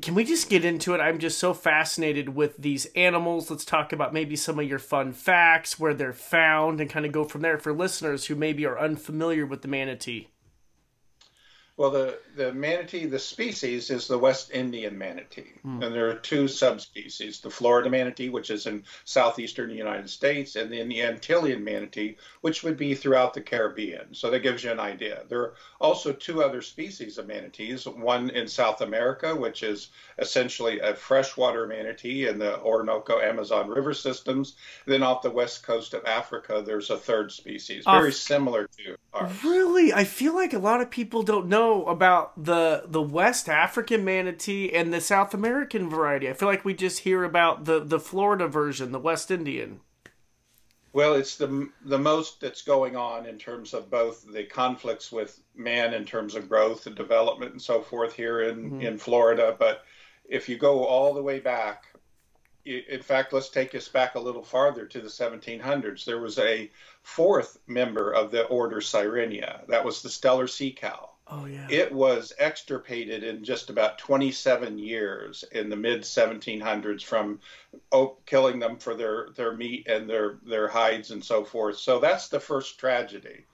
can 0.02 0.16
we 0.16 0.24
just 0.24 0.50
get 0.50 0.66
into 0.66 0.94
it? 0.94 1.00
I'm 1.00 1.20
just 1.20 1.38
so 1.38 1.54
fascinated 1.54 2.36
with 2.36 2.58
these 2.58 2.86
animals. 2.96 3.50
Let's 3.50 3.66
talk 3.66 3.94
about 3.94 4.14
maybe 4.14 4.36
some 4.36 4.60
of 4.60 4.68
your 4.68 4.80
fun 4.80 5.14
facts, 5.14 5.80
where 5.80 5.94
they're 5.94 6.14
found, 6.14 6.80
and 6.80 6.90
kind 6.90 7.06
of 7.06 7.12
go 7.12 7.24
from 7.24 7.42
there 7.42 7.58
for 7.58 7.74
listeners 7.74 8.26
who 8.26 8.36
maybe 8.36 8.66
are 8.66 8.80
unfamiliar 8.80 9.46
with 9.46 9.62
the 9.62 9.68
manatee. 9.68 10.28
Well, 11.78 11.92
the, 11.92 12.20
the 12.38 12.54
manatee, 12.54 13.06
the 13.06 13.20
species 13.20 13.90
is 13.90 14.08
the 14.08 14.18
West 14.18 14.50
Indian 14.54 14.98
manatee. 14.98 15.52
Mm. 15.66 15.86
And 15.86 15.94
there 15.94 16.10
are 16.10 16.16
two 16.16 16.48
subspecies 16.48 17.42
the 17.42 17.50
Florida 17.50 17.90
manatee, 17.90 18.30
which 18.30 18.50
is 18.50 18.66
in 18.66 18.86
southeastern 19.04 19.72
United 19.72 20.10
States, 20.10 20.56
and 20.56 20.72
then 20.72 20.88
the 20.88 21.00
Antillean 21.00 21.62
manatee, 21.62 22.16
which 22.40 22.64
would 22.64 22.78
be 22.78 22.96
throughout 22.96 23.34
the 23.34 23.42
Caribbean. 23.42 24.14
So 24.14 24.32
that 24.32 24.40
gives 24.40 24.64
you 24.64 24.72
an 24.72 24.80
idea. 24.80 25.24
There 25.28 25.42
are 25.42 25.54
also 25.82 26.14
two 26.14 26.42
other 26.42 26.62
species 26.62 27.18
of 27.18 27.28
manatees 27.28 27.86
one 27.86 28.30
in 28.30 28.48
South 28.48 28.80
America, 28.80 29.36
which 29.36 29.62
is 29.62 29.90
essentially 30.18 30.80
a 30.80 30.96
freshwater 30.96 31.68
manatee 31.68 32.28
in 32.28 32.40
the 32.40 32.58
Orinoco 32.62 33.20
Amazon 33.20 33.68
River 33.68 33.94
systems. 33.94 34.56
Then 34.86 35.04
off 35.04 35.24
the 35.24 35.30
west 35.30 35.64
coast 35.64 35.94
of 35.94 36.06
Africa, 36.06 36.64
there's 36.66 36.90
a 36.90 36.98
third 36.98 37.34
species, 37.34 37.84
very 37.84 38.14
similar 38.14 38.68
to 38.78 38.96
ours. 39.14 39.44
Really? 39.44 39.92
I 39.92 40.06
feel 40.06 40.34
like 40.34 40.54
a 40.54 40.60
lot 40.60 40.80
of 40.80 40.90
people 40.90 41.24
don't 41.24 41.48
know 41.48 41.65
know 41.66 41.86
about 41.86 42.44
the 42.44 42.84
the 42.86 43.02
West 43.02 43.50
African 43.50 44.04
manatee 44.04 44.74
and 44.74 44.94
the 44.94 45.02
South 45.02 45.34
American 45.34 45.90
variety. 45.90 46.30
I 46.30 46.34
feel 46.34 46.48
like 46.48 46.66
we 46.66 46.74
just 46.74 47.00
hear 47.00 47.24
about 47.24 47.66
the 47.66 47.80
the 47.80 48.00
Florida 48.00 48.48
version, 48.48 48.92
the 48.92 49.00
West 49.00 49.32
Indian. 49.32 49.82
Well, 50.94 51.16
it's 51.16 51.36
the 51.36 51.70
the 51.84 52.00
most 52.00 52.40
that's 52.40 52.62
going 52.62 52.96
on 52.96 53.26
in 53.26 53.38
terms 53.38 53.74
of 53.74 53.90
both 53.90 54.32
the 54.32 54.44
conflicts 54.44 55.12
with 55.12 55.40
man 55.56 55.94
in 55.94 56.06
terms 56.06 56.36
of 56.36 56.48
growth 56.48 56.88
and 56.88 56.96
development 56.96 57.52
and 57.52 57.62
so 57.62 57.82
forth 57.82 58.14
here 58.14 58.44
in 58.44 58.56
mm-hmm. 58.58 58.82
in 58.82 58.98
Florida. 58.98 59.56
But 59.58 59.84
if 60.28 60.48
you 60.48 60.58
go 60.58 60.86
all 60.86 61.14
the 61.14 61.22
way 61.22 61.40
back, 61.40 61.86
in 62.66 63.02
fact, 63.02 63.34
let's 63.34 63.50
take 63.50 63.76
us 63.76 63.88
back 63.88 64.16
a 64.16 64.20
little 64.20 64.42
farther 64.42 64.86
to 64.86 65.00
the 65.00 65.08
1700s. 65.08 66.06
There 66.06 66.20
was 66.20 66.40
a 66.40 66.72
fourth 67.04 67.60
member 67.68 68.12
of 68.12 68.32
the 68.32 68.46
order 68.46 68.82
Sirenia. 68.82 69.68
That 69.68 69.86
was 69.86 70.02
the 70.02 70.10
Steller 70.10 70.50
sea 70.50 70.72
cow. 70.72 71.15
Oh, 71.28 71.46
yeah. 71.46 71.68
It 71.70 71.92
was 71.92 72.34
extirpated 72.38 73.24
in 73.24 73.44
just 73.44 73.70
about 73.70 73.98
27 73.98 74.78
years 74.78 75.44
in 75.52 75.70
the 75.70 75.76
mid 75.76 76.02
1700s 76.02 77.04
from 77.04 77.40
oh, 77.92 78.18
killing 78.26 78.60
them 78.60 78.78
for 78.78 78.94
their, 78.94 79.30
their 79.36 79.54
meat 79.54 79.88
and 79.88 80.08
their, 80.08 80.38
their 80.46 80.68
hides 80.68 81.10
and 81.12 81.24
so 81.24 81.44
forth. 81.44 81.78
So 81.78 82.00
that's 82.00 82.28
the 82.28 82.40
first 82.40 82.78
tragedy. 82.78 83.46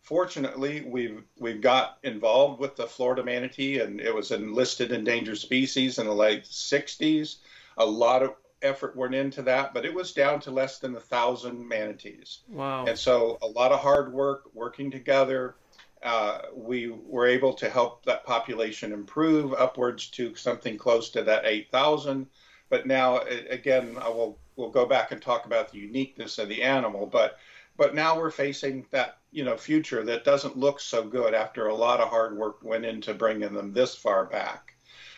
Fortunately, 0.00 0.82
we've 0.86 1.22
we've 1.38 1.60
got 1.60 1.98
involved 2.02 2.58
with 2.58 2.74
the 2.74 2.86
Florida 2.86 3.22
manatee, 3.22 3.80
and 3.80 4.00
it 4.00 4.14
was 4.14 4.30
enlisted 4.30 4.92
endangered 4.92 5.36
species 5.36 5.98
in 5.98 6.06
the 6.06 6.14
late 6.14 6.44
60s. 6.44 7.36
A 7.76 7.84
lot 7.84 8.22
of 8.22 8.34
effort 8.62 8.96
went 8.96 9.14
into 9.14 9.42
that, 9.42 9.74
but 9.74 9.84
it 9.84 9.92
was 9.92 10.12
down 10.12 10.40
to 10.40 10.50
less 10.50 10.78
than 10.78 10.96
a 10.96 11.00
thousand 11.00 11.68
manatees. 11.68 12.40
Wow! 12.48 12.86
And 12.86 12.98
so 12.98 13.38
a 13.42 13.46
lot 13.46 13.72
of 13.72 13.80
hard 13.80 14.12
work 14.12 14.44
working 14.54 14.90
together 14.90 15.54
uh, 16.02 16.42
we 16.54 16.88
were 16.88 17.26
able 17.26 17.52
to 17.54 17.68
help 17.68 18.04
that 18.04 18.24
population 18.24 18.92
improve 18.92 19.52
upwards 19.54 20.06
to 20.08 20.34
something 20.34 20.78
close 20.78 21.10
to 21.10 21.22
that 21.22 21.44
8,000. 21.44 22.26
But 22.70 22.86
now, 22.86 23.18
again, 23.18 23.96
I 24.00 24.08
will 24.08 24.38
we'll 24.56 24.70
go 24.70 24.86
back 24.86 25.10
and 25.12 25.20
talk 25.20 25.46
about 25.46 25.72
the 25.72 25.78
uniqueness 25.78 26.38
of 26.38 26.48
the 26.48 26.62
animal. 26.62 27.06
But 27.06 27.38
but 27.76 27.94
now 27.94 28.18
we're 28.18 28.30
facing 28.30 28.86
that 28.90 29.18
you 29.32 29.44
know 29.44 29.56
future 29.56 30.04
that 30.04 30.24
doesn't 30.24 30.56
look 30.56 30.80
so 30.80 31.02
good 31.02 31.34
after 31.34 31.66
a 31.66 31.74
lot 31.74 32.00
of 32.00 32.08
hard 32.08 32.36
work 32.36 32.62
went 32.62 32.84
into 32.84 33.14
bringing 33.14 33.52
them 33.54 33.72
this 33.72 33.94
far 33.94 34.26
back. 34.26 34.74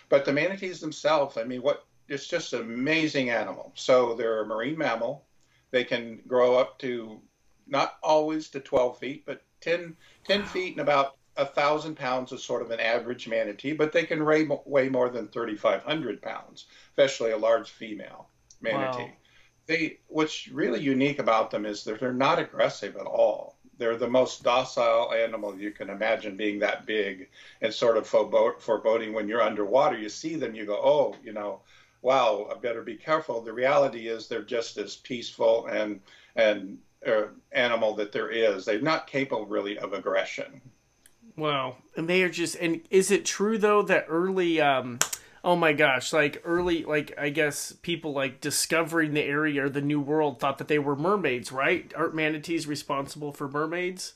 But 0.08 0.24
the 0.24 0.32
manatees 0.32 0.80
themselves, 0.80 1.36
I 1.36 1.44
mean, 1.44 1.62
what 1.62 1.84
it's 2.08 2.26
just 2.26 2.52
an 2.52 2.60
amazing 2.60 3.30
animal. 3.30 3.72
So 3.74 4.14
they're 4.14 4.42
a 4.42 4.46
marine 4.46 4.78
mammal. 4.78 5.24
They 5.70 5.84
can 5.84 6.20
grow 6.26 6.56
up 6.56 6.78
to 6.80 7.20
not 7.66 7.94
always 8.02 8.48
to 8.50 8.60
12 8.60 8.98
feet, 8.98 9.24
but 9.24 9.42
10, 9.62 9.96
10 10.24 10.44
feet 10.44 10.72
and 10.72 10.80
about 10.80 11.16
a 11.36 11.46
thousand 11.46 11.96
pounds 11.96 12.30
is 12.32 12.42
sort 12.44 12.62
of 12.62 12.70
an 12.70 12.80
average 12.80 13.26
manatee, 13.26 13.72
but 13.72 13.92
they 13.92 14.04
can 14.04 14.24
weigh, 14.24 14.46
weigh 14.66 14.88
more 14.90 15.08
than 15.08 15.28
3,500 15.28 16.20
pounds, 16.20 16.66
especially 16.90 17.30
a 17.30 17.38
large 17.38 17.70
female 17.70 18.28
manatee. 18.60 19.04
Wow. 19.04 19.12
They, 19.66 19.98
what's 20.08 20.48
really 20.48 20.80
unique 20.80 21.18
about 21.18 21.50
them 21.50 21.64
is 21.64 21.84
that 21.84 22.00
they're 22.00 22.12
not 22.12 22.38
aggressive 22.38 22.96
at 22.96 23.06
all. 23.06 23.56
they're 23.78 23.96
the 23.96 24.08
most 24.08 24.42
docile 24.42 25.12
animal 25.12 25.58
you 25.58 25.70
can 25.70 25.90
imagine 25.90 26.36
being 26.36 26.58
that 26.60 26.86
big 26.86 27.28
and 27.62 27.72
sort 27.72 27.96
of 27.96 28.06
foreboding 28.06 29.12
when 29.12 29.28
you're 29.28 29.42
underwater. 29.42 29.98
You 29.98 30.08
see 30.08 30.36
them, 30.36 30.54
you 30.54 30.66
go, 30.66 30.78
oh, 30.82 31.16
you 31.24 31.32
know, 31.32 31.60
wow, 32.02 32.48
I 32.50 32.58
better 32.58 32.82
be 32.82 32.96
careful. 32.96 33.40
The 33.40 33.52
reality 33.52 34.08
is 34.08 34.28
they're 34.28 34.42
just 34.42 34.76
as 34.76 34.96
peaceful 34.96 35.66
and 35.66 36.00
and 36.36 36.78
uh, 37.06 37.24
animal 37.52 37.94
that 37.96 38.12
there 38.12 38.30
is. 38.30 38.64
They're 38.64 38.80
not 38.80 39.06
capable 39.06 39.46
really 39.46 39.78
of 39.78 39.92
aggression. 39.92 40.60
Wow, 41.36 41.76
and 41.96 42.08
they 42.08 42.22
are 42.22 42.28
just. 42.28 42.56
And 42.56 42.82
is 42.90 43.10
it 43.10 43.24
true 43.24 43.58
though 43.58 43.82
that 43.82 44.06
early? 44.08 44.60
um 44.60 44.98
oh 45.44 45.56
my 45.56 45.72
gosh, 45.72 46.12
like 46.12 46.40
early, 46.44 46.84
like 46.84 47.12
I 47.18 47.30
guess 47.30 47.72
people 47.82 48.12
like 48.12 48.40
discovering 48.40 49.14
the 49.14 49.22
area 49.22 49.64
or 49.64 49.68
the 49.68 49.80
new 49.80 50.00
world 50.00 50.40
thought 50.40 50.58
that 50.58 50.68
they 50.68 50.78
were 50.78 50.96
mermaids, 50.96 51.52
right? 51.52 51.92
Aren't 51.96 52.14
manatees 52.14 52.66
responsible 52.66 53.32
for 53.32 53.48
mermaids? 53.48 54.14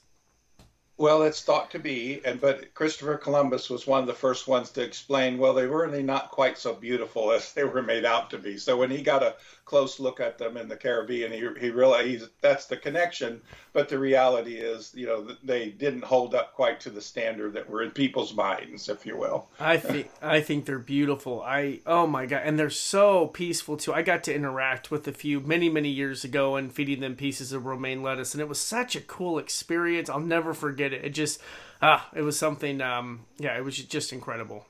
Well, 0.98 1.24
it's 1.24 1.42
thought 1.42 1.70
to 1.72 1.78
be, 1.78 2.22
and 2.24 2.40
but 2.40 2.72
Christopher 2.72 3.18
Columbus 3.18 3.68
was 3.68 3.86
one 3.86 4.00
of 4.00 4.06
the 4.06 4.14
first 4.14 4.48
ones 4.48 4.70
to 4.70 4.82
explain. 4.82 5.36
Well, 5.36 5.52
they 5.52 5.66
were 5.66 5.86
really 5.86 6.02
not 6.02 6.30
quite 6.30 6.56
so 6.56 6.72
beautiful 6.72 7.32
as 7.32 7.52
they 7.52 7.64
were 7.64 7.82
made 7.82 8.04
out 8.04 8.30
to 8.30 8.38
be. 8.38 8.56
So 8.56 8.76
when 8.76 8.90
he 8.90 9.02
got 9.02 9.22
a 9.22 9.34
close 9.66 9.98
look 9.98 10.20
at 10.20 10.38
them 10.38 10.56
in 10.56 10.68
the 10.68 10.76
Caribbean, 10.76 11.32
he 11.32 11.46
he 11.60 11.70
realized 11.70 12.28
that's 12.40 12.66
the 12.66 12.76
connection. 12.76 13.42
But 13.72 13.90
the 13.90 13.98
reality 13.98 14.54
is, 14.54 14.92
you 14.94 15.06
know, 15.06 15.36
they 15.44 15.68
didn't 15.70 16.04
hold 16.04 16.34
up 16.34 16.54
quite 16.54 16.80
to 16.80 16.90
the 16.90 17.02
standard 17.02 17.52
that 17.52 17.68
were 17.68 17.82
in 17.82 17.90
people's 17.90 18.32
minds, 18.32 18.88
if 18.88 19.04
you 19.04 19.18
will. 19.18 19.50
I 19.60 19.76
think 19.76 20.08
I 20.22 20.40
think 20.40 20.64
they're 20.64 20.78
beautiful. 20.78 21.42
I 21.42 21.80
oh 21.84 22.06
my 22.06 22.24
god, 22.24 22.42
and 22.44 22.58
they're 22.58 22.70
so 22.70 23.26
peaceful 23.26 23.76
too. 23.76 23.92
I 23.92 24.02
got 24.02 24.24
to 24.24 24.34
interact 24.34 24.90
with 24.90 25.06
a 25.06 25.12
few 25.12 25.40
many 25.40 25.68
many 25.68 25.90
years 25.90 26.24
ago 26.24 26.56
and 26.56 26.72
feeding 26.72 27.00
them 27.00 27.16
pieces 27.16 27.52
of 27.52 27.66
romaine 27.66 28.02
lettuce, 28.02 28.32
and 28.32 28.40
it 28.40 28.48
was 28.48 28.60
such 28.60 28.96
a 28.96 29.00
cool 29.00 29.38
experience. 29.38 30.08
I'll 30.08 30.20
never 30.20 30.54
forget 30.54 30.92
it. 30.92 31.04
It 31.04 31.10
just 31.10 31.40
ah, 31.82 32.08
it 32.14 32.22
was 32.22 32.38
something. 32.38 32.80
Um, 32.80 33.26
yeah, 33.38 33.58
it 33.58 33.64
was 33.64 33.76
just 33.76 34.12
incredible. 34.12 34.66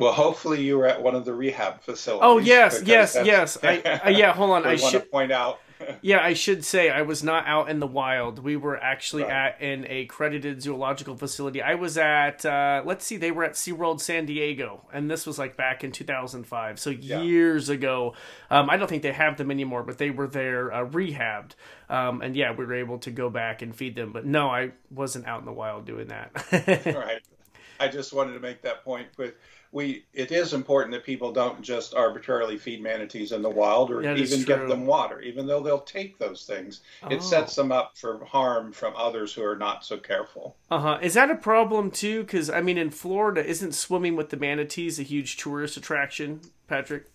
Well, 0.00 0.12
hopefully 0.12 0.62
you 0.62 0.78
were 0.78 0.86
at 0.86 1.02
one 1.02 1.14
of 1.14 1.24
the 1.24 1.34
rehab 1.34 1.82
facilities. 1.82 2.24
Oh 2.24 2.38
yes, 2.38 2.82
yes, 2.84 3.16
yes. 3.22 3.58
I, 3.62 4.00
I, 4.04 4.08
yeah, 4.10 4.32
hold 4.32 4.50
on. 4.50 4.66
I 4.66 4.76
should 4.76 5.10
point 5.10 5.30
out 5.30 5.60
yeah, 6.02 6.22
I 6.22 6.34
should 6.34 6.64
say 6.64 6.90
I 6.90 7.02
was 7.02 7.22
not 7.22 7.46
out 7.46 7.68
in 7.68 7.80
the 7.80 7.86
wild. 7.86 8.42
We 8.42 8.56
were 8.56 8.76
actually 8.76 9.22
right. 9.22 9.54
at 9.54 9.62
in 9.62 9.86
a 9.88 10.06
credited 10.06 10.62
zoological 10.62 11.16
facility. 11.16 11.62
I 11.62 11.74
was 11.74 11.98
at 11.98 12.44
uh, 12.44 12.82
let's 12.84 13.04
see, 13.04 13.16
they 13.16 13.30
were 13.30 13.44
at 13.44 13.52
SeaWorld 13.52 14.00
San 14.00 14.26
Diego, 14.26 14.86
and 14.92 15.10
this 15.10 15.26
was 15.26 15.38
like 15.38 15.56
back 15.56 15.84
in 15.84 15.92
2005, 15.92 16.78
so 16.78 16.90
yeah. 16.90 17.22
years 17.22 17.68
ago. 17.68 18.14
Um, 18.50 18.70
I 18.70 18.76
don't 18.76 18.88
think 18.88 19.02
they 19.02 19.12
have 19.12 19.36
them 19.36 19.50
anymore, 19.50 19.82
but 19.82 19.98
they 19.98 20.10
were 20.10 20.26
there 20.26 20.72
uh, 20.72 20.84
rehabbed. 20.84 21.52
Um, 21.88 22.22
and 22.22 22.36
yeah, 22.36 22.52
we 22.52 22.64
were 22.64 22.74
able 22.74 22.98
to 23.00 23.10
go 23.10 23.30
back 23.30 23.62
and 23.62 23.74
feed 23.74 23.96
them. 23.96 24.12
But 24.12 24.26
no, 24.26 24.48
I 24.48 24.72
wasn't 24.90 25.26
out 25.26 25.40
in 25.40 25.46
the 25.46 25.52
wild 25.52 25.86
doing 25.86 26.08
that. 26.08 26.30
right. 26.86 27.20
I 27.80 27.88
just 27.88 28.12
wanted 28.12 28.34
to 28.34 28.40
make 28.40 28.62
that 28.62 28.84
point 28.84 29.08
with 29.16 29.34
we 29.72 30.04
it 30.12 30.32
is 30.32 30.52
important 30.52 30.92
that 30.92 31.04
people 31.04 31.32
don't 31.32 31.62
just 31.62 31.94
arbitrarily 31.94 32.58
feed 32.58 32.82
manatees 32.82 33.32
in 33.32 33.40
the 33.40 33.50
wild 33.50 33.90
or 33.90 34.02
even 34.02 34.42
give 34.42 34.68
them 34.68 34.84
water, 34.84 35.20
even 35.20 35.46
though 35.46 35.60
they'll 35.60 35.80
take 35.80 36.18
those 36.18 36.44
things. 36.44 36.80
Oh. 37.02 37.08
It 37.08 37.22
sets 37.22 37.54
them 37.54 37.70
up 37.70 37.96
for 37.96 38.24
harm 38.24 38.72
from 38.72 38.94
others 38.96 39.32
who 39.32 39.44
are 39.44 39.56
not 39.56 39.84
so 39.84 39.96
careful. 39.96 40.56
Uh 40.70 40.80
huh. 40.80 40.98
Is 41.00 41.14
that 41.14 41.30
a 41.30 41.36
problem 41.36 41.90
too? 41.90 42.22
Because 42.22 42.50
I 42.50 42.60
mean, 42.60 42.78
in 42.78 42.90
Florida, 42.90 43.44
isn't 43.44 43.74
swimming 43.74 44.16
with 44.16 44.30
the 44.30 44.36
manatees 44.36 44.98
a 44.98 45.04
huge 45.04 45.36
tourist 45.36 45.76
attraction, 45.76 46.40
Patrick? 46.66 47.06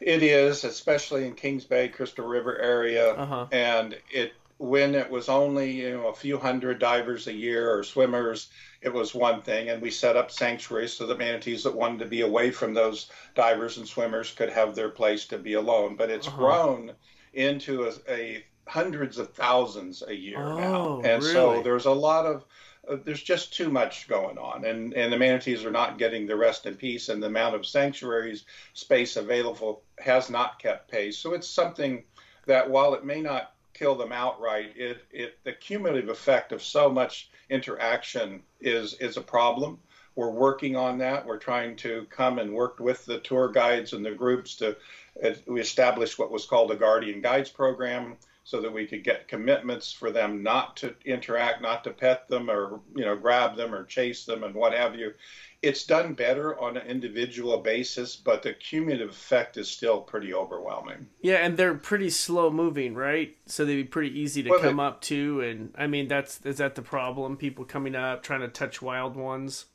It 0.00 0.22
is, 0.22 0.64
especially 0.64 1.26
in 1.26 1.34
Kings 1.34 1.64
Bay, 1.64 1.88
Crystal 1.88 2.26
River 2.26 2.58
area, 2.58 3.12
uh-huh. 3.12 3.46
and 3.52 3.96
it 4.10 4.32
when 4.56 4.94
it 4.94 5.10
was 5.10 5.28
only 5.28 5.72
you 5.72 5.90
know 5.92 6.08
a 6.08 6.14
few 6.14 6.38
hundred 6.38 6.78
divers 6.78 7.26
a 7.26 7.32
year 7.32 7.70
or 7.70 7.82
swimmers 7.82 8.48
it 8.82 8.92
was 8.92 9.14
one 9.14 9.42
thing, 9.42 9.68
and 9.68 9.82
we 9.82 9.90
set 9.90 10.16
up 10.16 10.30
sanctuaries 10.30 10.94
so 10.94 11.06
that 11.06 11.18
manatees 11.18 11.64
that 11.64 11.74
wanted 11.74 11.98
to 11.98 12.06
be 12.06 12.22
away 12.22 12.50
from 12.50 12.72
those 12.72 13.10
divers 13.34 13.76
and 13.76 13.86
swimmers 13.86 14.32
could 14.32 14.48
have 14.50 14.74
their 14.74 14.88
place 14.88 15.26
to 15.26 15.38
be 15.38 15.54
alone. 15.54 15.96
But 15.96 16.10
it's 16.10 16.26
uh-huh. 16.26 16.36
grown 16.36 16.92
into 17.34 17.84
a, 17.84 17.92
a, 18.08 18.44
hundreds 18.66 19.18
of 19.18 19.34
thousands 19.34 20.02
a 20.06 20.14
year 20.14 20.38
oh, 20.38 20.56
now, 20.56 20.96
and 20.96 21.22
really? 21.22 21.32
so 21.34 21.62
there's 21.62 21.86
a 21.86 21.92
lot 21.92 22.24
of 22.24 22.44
uh, 22.88 22.96
there's 23.04 23.22
just 23.22 23.52
too 23.52 23.68
much 23.68 24.08
going 24.08 24.38
on, 24.38 24.64
and 24.64 24.94
and 24.94 25.12
the 25.12 25.18
manatees 25.18 25.64
are 25.64 25.70
not 25.70 25.98
getting 25.98 26.26
the 26.26 26.36
rest 26.36 26.64
in 26.64 26.74
peace, 26.74 27.10
and 27.10 27.22
the 27.22 27.26
amount 27.26 27.54
of 27.54 27.66
sanctuaries 27.66 28.44
space 28.72 29.16
available 29.16 29.82
has 29.98 30.30
not 30.30 30.58
kept 30.58 30.90
pace. 30.90 31.18
So 31.18 31.34
it's 31.34 31.48
something 31.48 32.04
that 32.46 32.70
while 32.70 32.94
it 32.94 33.04
may 33.04 33.20
not 33.20 33.52
kill 33.80 33.94
them 33.96 34.12
outright, 34.12 34.74
it, 34.76 34.98
it 35.10 35.38
the 35.42 35.52
cumulative 35.52 36.10
effect 36.10 36.52
of 36.52 36.62
so 36.62 36.90
much 36.90 37.30
interaction 37.48 38.42
is 38.60 38.94
is 39.00 39.16
a 39.16 39.22
problem. 39.22 39.78
We're 40.14 40.30
working 40.30 40.76
on 40.76 40.98
that. 40.98 41.24
We're 41.24 41.38
trying 41.38 41.76
to 41.76 42.06
come 42.10 42.38
and 42.38 42.52
work 42.52 42.78
with 42.78 43.06
the 43.06 43.20
tour 43.20 43.48
guides 43.48 43.94
and 43.94 44.04
the 44.04 44.10
groups 44.10 44.56
to 44.56 44.76
uh, 45.24 45.30
we 45.46 45.60
established 45.60 46.18
what 46.18 46.30
was 46.30 46.44
called 46.44 46.70
a 46.70 46.76
guardian 46.76 47.22
guides 47.22 47.48
program 47.48 48.16
so 48.44 48.60
that 48.60 48.72
we 48.72 48.86
could 48.86 49.02
get 49.02 49.28
commitments 49.28 49.92
for 49.92 50.10
them 50.10 50.42
not 50.42 50.76
to 50.76 50.94
interact, 51.06 51.62
not 51.62 51.84
to 51.84 51.90
pet 51.90 52.28
them 52.28 52.50
or 52.50 52.80
you 52.94 53.06
know 53.06 53.16
grab 53.16 53.56
them 53.56 53.74
or 53.74 53.84
chase 53.84 54.26
them 54.26 54.44
and 54.44 54.54
what 54.54 54.74
have 54.74 54.94
you 54.94 55.14
it's 55.62 55.84
done 55.84 56.14
better 56.14 56.58
on 56.58 56.76
an 56.76 56.86
individual 56.86 57.58
basis, 57.58 58.16
but 58.16 58.42
the 58.42 58.54
cumulative 58.54 59.10
effect 59.10 59.56
is 59.58 59.70
still 59.70 60.00
pretty 60.00 60.32
overwhelming. 60.32 61.06
Yeah, 61.20 61.36
and 61.36 61.56
they're 61.56 61.74
pretty 61.74 62.10
slow 62.10 62.50
moving, 62.50 62.94
right? 62.94 63.36
So 63.46 63.64
they'd 63.64 63.76
be 63.76 63.84
pretty 63.84 64.18
easy 64.18 64.42
to 64.42 64.50
well, 64.50 64.60
come 64.60 64.78
they, 64.78 64.82
up 64.82 65.00
to, 65.02 65.40
and 65.42 65.74
I 65.76 65.86
mean 65.86 66.08
that's 66.08 66.40
is 66.44 66.58
that 66.58 66.76
the 66.76 66.82
problem? 66.82 67.36
People 67.36 67.64
coming 67.64 67.94
up 67.94 68.22
trying 68.22 68.40
to 68.40 68.48
touch 68.48 68.80
wild 68.80 69.16
ones. 69.16 69.66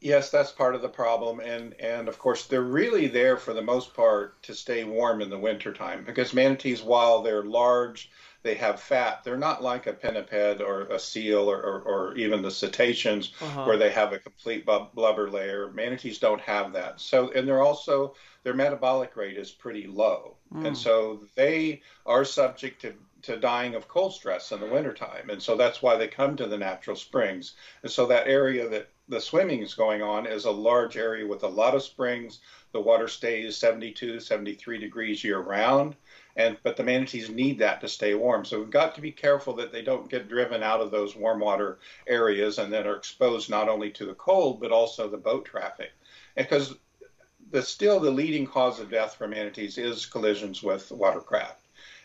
Yes, 0.00 0.30
that's 0.30 0.52
part 0.52 0.74
of 0.74 0.82
the 0.82 0.88
problem, 0.90 1.40
and 1.40 1.72
and 1.80 2.08
of 2.08 2.18
course 2.18 2.46
they're 2.46 2.60
really 2.60 3.06
there 3.06 3.38
for 3.38 3.54
the 3.54 3.62
most 3.62 3.94
part 3.94 4.42
to 4.42 4.54
stay 4.54 4.84
warm 4.84 5.22
in 5.22 5.30
the 5.30 5.38
wintertime 5.38 6.04
because 6.04 6.34
manatees, 6.34 6.82
while 6.82 7.22
they're 7.22 7.42
large 7.42 8.10
they 8.44 8.54
have 8.54 8.78
fat. 8.78 9.24
They're 9.24 9.38
not 9.38 9.62
like 9.62 9.86
a 9.86 9.94
pinniped 9.94 10.60
or 10.60 10.82
a 10.82 10.98
seal 10.98 11.50
or, 11.50 11.60
or, 11.60 11.80
or 11.80 12.16
even 12.16 12.42
the 12.42 12.50
cetaceans 12.50 13.32
uh-huh. 13.40 13.64
where 13.64 13.78
they 13.78 13.90
have 13.90 14.12
a 14.12 14.18
complete 14.18 14.66
blubber 14.66 15.30
layer. 15.30 15.72
Manatees 15.72 16.18
don't 16.18 16.42
have 16.42 16.74
that. 16.74 17.00
So, 17.00 17.32
and 17.32 17.48
they're 17.48 17.62
also, 17.62 18.14
their 18.42 18.52
metabolic 18.52 19.16
rate 19.16 19.38
is 19.38 19.50
pretty 19.50 19.86
low. 19.86 20.36
Mm. 20.54 20.66
And 20.66 20.78
so 20.78 21.20
they 21.34 21.80
are 22.04 22.26
subject 22.26 22.82
to, 22.82 22.92
to 23.22 23.38
dying 23.38 23.74
of 23.74 23.88
cold 23.88 24.12
stress 24.12 24.52
in 24.52 24.60
the 24.60 24.66
wintertime. 24.66 25.30
And 25.30 25.42
so 25.42 25.56
that's 25.56 25.80
why 25.80 25.96
they 25.96 26.06
come 26.06 26.36
to 26.36 26.46
the 26.46 26.58
natural 26.58 26.96
springs. 26.96 27.54
And 27.82 27.90
so 27.90 28.06
that 28.06 28.28
area 28.28 28.68
that 28.68 28.90
the 29.08 29.22
swimming 29.22 29.62
is 29.62 29.72
going 29.72 30.02
on 30.02 30.26
is 30.26 30.44
a 30.44 30.50
large 30.50 30.98
area 30.98 31.26
with 31.26 31.44
a 31.44 31.48
lot 31.48 31.74
of 31.74 31.82
springs. 31.82 32.40
The 32.72 32.80
water 32.80 33.08
stays 33.08 33.56
72, 33.56 34.20
73 34.20 34.78
degrees 34.78 35.24
year 35.24 35.38
round 35.38 35.96
and 36.36 36.56
but 36.62 36.76
the 36.76 36.82
manatees 36.82 37.28
need 37.30 37.58
that 37.58 37.80
to 37.80 37.88
stay 37.88 38.14
warm. 38.14 38.44
So 38.44 38.60
we've 38.60 38.70
got 38.70 38.94
to 38.94 39.00
be 39.00 39.12
careful 39.12 39.54
that 39.56 39.72
they 39.72 39.82
don't 39.82 40.10
get 40.10 40.28
driven 40.28 40.62
out 40.62 40.80
of 40.80 40.90
those 40.90 41.16
warm 41.16 41.40
water 41.40 41.78
areas 42.06 42.58
and 42.58 42.72
then 42.72 42.86
are 42.86 42.96
exposed 42.96 43.50
not 43.50 43.68
only 43.68 43.90
to 43.90 44.06
the 44.06 44.14
cold 44.14 44.60
but 44.60 44.72
also 44.72 45.08
the 45.08 45.16
boat 45.16 45.44
traffic, 45.44 45.92
because 46.36 46.74
the 47.50 47.62
still 47.62 48.00
the 48.00 48.10
leading 48.10 48.46
cause 48.46 48.80
of 48.80 48.90
death 48.90 49.14
for 49.14 49.28
manatees 49.28 49.78
is 49.78 50.06
collisions 50.06 50.62
with 50.62 50.90
watercraft. 50.90 51.60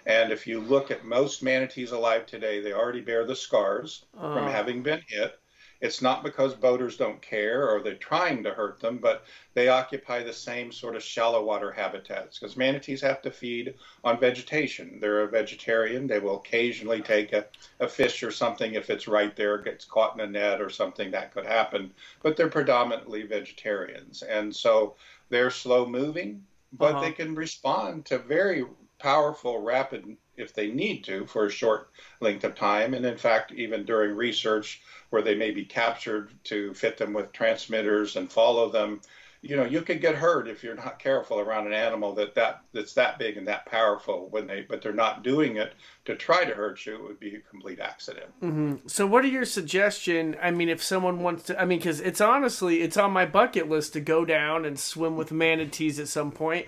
And 0.05 0.31
if 0.31 0.47
you 0.47 0.61
look 0.61 0.91
at 0.91 1.05
most 1.05 1.43
manatees 1.43 1.91
alive 1.91 2.25
today, 2.25 2.61
they 2.61 2.73
already 2.73 3.01
bear 3.01 3.25
the 3.25 3.35
scars 3.35 4.05
uh. 4.17 4.33
from 4.33 4.47
having 4.47 4.81
been 4.81 5.01
hit. 5.07 5.39
It's 5.81 6.01
not 6.01 6.23
because 6.23 6.53
boaters 6.53 6.97
don't 6.97 7.21
care 7.21 7.69
or 7.69 7.81
they're 7.81 7.95
trying 7.95 8.43
to 8.43 8.51
hurt 8.51 8.81
them, 8.81 8.97
but 8.97 9.23
they 9.53 9.69
occupy 9.69 10.23
the 10.23 10.33
same 10.33 10.71
sort 10.71 10.95
of 10.95 11.03
shallow 11.03 11.43
water 11.43 11.71
habitats 11.71 12.37
because 12.37 12.57
manatees 12.57 13.01
have 13.01 13.21
to 13.21 13.31
feed 13.31 13.75
on 14.03 14.19
vegetation. 14.19 14.99
They're 14.99 15.21
a 15.21 15.27
vegetarian. 15.29 16.05
They 16.05 16.19
will 16.19 16.37
occasionally 16.37 17.01
take 17.01 17.31
a, 17.31 17.45
a 17.79 17.87
fish 17.87 18.23
or 18.23 18.31
something 18.31 18.73
if 18.73 18.89
it's 18.89 19.07
right 19.07 19.35
there, 19.35 19.57
gets 19.57 19.85
caught 19.85 20.15
in 20.15 20.21
a 20.21 20.27
net 20.27 20.61
or 20.61 20.69
something 20.69 21.11
that 21.11 21.33
could 21.33 21.45
happen, 21.45 21.93
but 22.21 22.35
they're 22.35 22.49
predominantly 22.49 23.23
vegetarians. 23.23 24.21
And 24.21 24.53
so 24.53 24.95
they're 25.29 25.51
slow 25.51 25.85
moving, 25.85 26.43
but 26.73 26.95
uh-huh. 26.95 27.01
they 27.01 27.11
can 27.13 27.35
respond 27.35 28.05
to 28.07 28.17
very 28.17 28.65
powerful, 28.99 29.61
rapid 29.61 30.17
if 30.39 30.53
they 30.53 30.67
need 30.67 31.03
to 31.03 31.25
for 31.25 31.45
a 31.45 31.51
short 31.51 31.89
length 32.19 32.43
of 32.43 32.55
time. 32.55 32.93
And 32.93 33.05
in 33.05 33.17
fact, 33.17 33.51
even 33.51 33.85
during 33.85 34.15
research 34.15 34.81
where 35.09 35.21
they 35.21 35.35
may 35.35 35.51
be 35.51 35.65
captured 35.65 36.31
to 36.45 36.73
fit 36.73 36.97
them 36.97 37.13
with 37.13 37.31
transmitters 37.31 38.15
and 38.15 38.31
follow 38.31 38.69
them, 38.69 39.01
you 39.41 39.55
know, 39.55 39.63
you 39.63 39.81
could 39.81 40.01
get 40.01 40.15
hurt 40.15 40.49
if 40.49 40.63
you're 40.63 40.75
not 40.75 40.99
careful 40.99 41.39
around 41.39 41.65
an 41.65 41.73
animal 41.73 42.13
that, 42.15 42.35
that 42.35 42.61
that's 42.73 42.93
that 42.93 43.17
big 43.17 43.37
and 43.37 43.47
that 43.47 43.65
powerful 43.65 44.27
when 44.31 44.47
they 44.47 44.61
but 44.61 44.81
they're 44.81 44.91
not 44.91 45.23
doing 45.23 45.55
it 45.55 45.73
to 46.05 46.15
try 46.15 46.43
to 46.43 46.53
hurt 46.53 46.85
you 46.85 46.95
it 46.95 47.03
would 47.03 47.19
be 47.19 47.35
a 47.35 47.39
complete 47.49 47.79
accident 47.79 48.27
mm-hmm. 48.41 48.75
so 48.85 49.07
what 49.07 49.23
are 49.23 49.29
your 49.29 49.45
suggestion 49.45 50.35
i 50.41 50.51
mean 50.51 50.67
if 50.67 50.83
someone 50.83 51.21
wants 51.21 51.43
to 51.43 51.59
i 51.59 51.63
mean 51.63 51.79
because 51.79 52.01
it's 52.01 52.19
honestly 52.19 52.81
it's 52.81 52.97
on 52.97 53.11
my 53.11 53.25
bucket 53.25 53.69
list 53.69 53.93
to 53.93 54.01
go 54.01 54.25
down 54.25 54.65
and 54.65 54.77
swim 54.77 55.15
with 55.15 55.31
manatees 55.31 55.99
at 55.99 56.07
some 56.07 56.31
point 56.31 56.65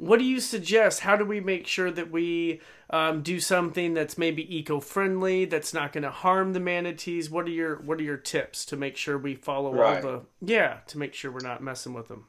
what 0.00 0.18
do 0.18 0.24
you 0.24 0.40
suggest? 0.40 1.00
How 1.00 1.14
do 1.14 1.26
we 1.26 1.40
make 1.40 1.66
sure 1.66 1.90
that 1.90 2.10
we 2.10 2.62
um, 2.88 3.22
do 3.22 3.38
something 3.38 3.92
that's 3.92 4.16
maybe 4.16 4.56
eco-friendly, 4.56 5.44
that's 5.44 5.74
not 5.74 5.92
going 5.92 6.04
to 6.04 6.10
harm 6.10 6.54
the 6.54 6.60
manatees? 6.60 7.28
What 7.28 7.46
are 7.46 7.50
your 7.50 7.76
What 7.82 8.00
are 8.00 8.02
your 8.02 8.16
tips 8.16 8.64
to 8.66 8.78
make 8.78 8.96
sure 8.96 9.18
we 9.18 9.34
follow 9.34 9.74
right. 9.74 10.02
all 10.02 10.10
the 10.10 10.22
yeah 10.40 10.78
to 10.86 10.98
make 10.98 11.12
sure 11.12 11.30
we're 11.30 11.40
not 11.40 11.62
messing 11.62 11.92
with 11.92 12.08
them? 12.08 12.26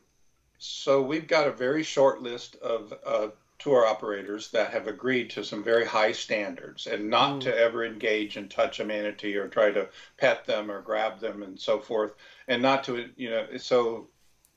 So 0.58 1.02
we've 1.02 1.28
got 1.28 1.48
a 1.48 1.52
very 1.52 1.82
short 1.82 2.22
list 2.22 2.58
of 2.58 2.94
uh, 3.06 3.30
tour 3.58 3.86
operators 3.86 4.52
that 4.52 4.72
have 4.72 4.88
agreed 4.88 5.30
to 5.30 5.44
some 5.46 5.64
very 5.64 5.86
high 5.86 6.12
standards 6.12 6.88
and 6.88 7.10
not 7.10 7.36
mm. 7.36 7.42
to 7.42 7.58
ever 7.58 7.86
engage 7.86 8.36
and 8.36 8.52
touch 8.52 8.82
a 8.82 8.86
manatee 8.86 9.38
or 9.38 9.48
try 9.48 9.72
to 9.72 9.88
pet 10.18 10.46
them 10.46 10.70
or 10.70 10.82
grab 10.82 11.20
them 11.20 11.42
and 11.42 11.60
so 11.60 11.80
forth 11.80 12.16
and 12.48 12.62
not 12.62 12.84
to 12.84 13.10
you 13.16 13.30
know 13.30 13.46
so 13.58 14.08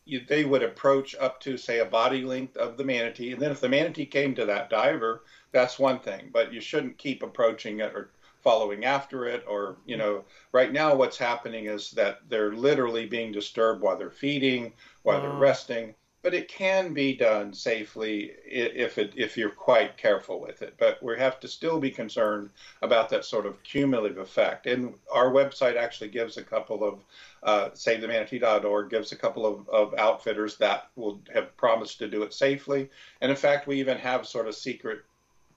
you, 0.04 0.20
they 0.26 0.44
would 0.44 0.62
approach 0.62 1.14
up 1.16 1.40
to 1.40 1.56
say 1.56 1.78
a 1.78 1.84
body 1.84 2.23
length 2.23 2.56
of 2.56 2.76
the 2.76 2.84
manatee. 2.84 3.32
And 3.32 3.40
then 3.40 3.50
if 3.50 3.61
the 3.61 3.68
manatee 3.68 4.06
came 4.06 4.34
to 4.34 4.46
that 4.46 4.70
diver 4.70 5.23
that's 5.54 5.78
one 5.78 6.00
thing. 6.00 6.28
But 6.32 6.52
you 6.52 6.61
shouldn't 6.61 6.99
keep 6.99 7.23
approaching 7.23 7.80
it 7.80 7.94
or 7.94 8.11
following 8.42 8.84
after 8.84 9.25
it 9.25 9.42
or 9.49 9.78
you 9.87 9.96
know 9.96 10.23
right 10.52 10.70
now 10.70 10.94
what's 10.94 11.16
happening 11.16 11.64
is 11.64 11.92
that 11.92 12.18
they're 12.28 12.52
literally 12.52 13.06
being 13.06 13.32
disturbed 13.32 13.80
while 13.80 13.96
they're 13.96 14.11
feeding 14.11 14.70
while 15.02 15.23
they're 15.23 15.30
ah. 15.30 15.38
resting 15.38 15.94
but 16.25 16.33
it 16.33 16.49
can 16.49 16.95
be 16.95 17.14
done 17.14 17.52
safely 17.52 18.33
if 18.47 18.97
it 18.97 19.12
if 19.14 19.37
you're 19.37 19.50
quite 19.50 19.99
careful 19.99 20.40
with 20.40 20.62
it. 20.62 20.75
But 20.78 21.00
we 21.02 21.19
have 21.19 21.38
to 21.40 21.49
still 21.49 21.78
be 21.78 21.90
concerned 21.90 22.49
about 22.81 23.11
that 23.11 23.26
sort 23.26 23.45
of 23.45 23.62
cumulative 23.62 24.16
effect. 24.16 24.66
And 24.66 24.95
our 25.12 25.31
website 25.31 25.76
actually 25.76 26.09
gives 26.09 26.38
a 26.38 26.43
couple 26.43 26.83
of 26.83 27.04
uh, 27.43 27.69
SaveTheManatee.org 27.75 28.88
gives 28.88 29.12
a 29.12 29.16
couple 29.16 29.45
of, 29.45 29.69
of 29.69 29.95
outfitters 29.99 30.57
that 30.57 30.88
will 30.97 31.21
have 31.35 31.54
promised 31.59 31.99
to 31.99 32.09
do 32.09 32.23
it 32.23 32.33
safely. 32.33 32.88
And 33.21 33.31
in 33.31 33.37
fact, 33.37 33.66
we 33.66 33.78
even 33.81 33.99
have 33.99 34.26
sort 34.26 34.49
of 34.49 34.54
secret 34.54 35.00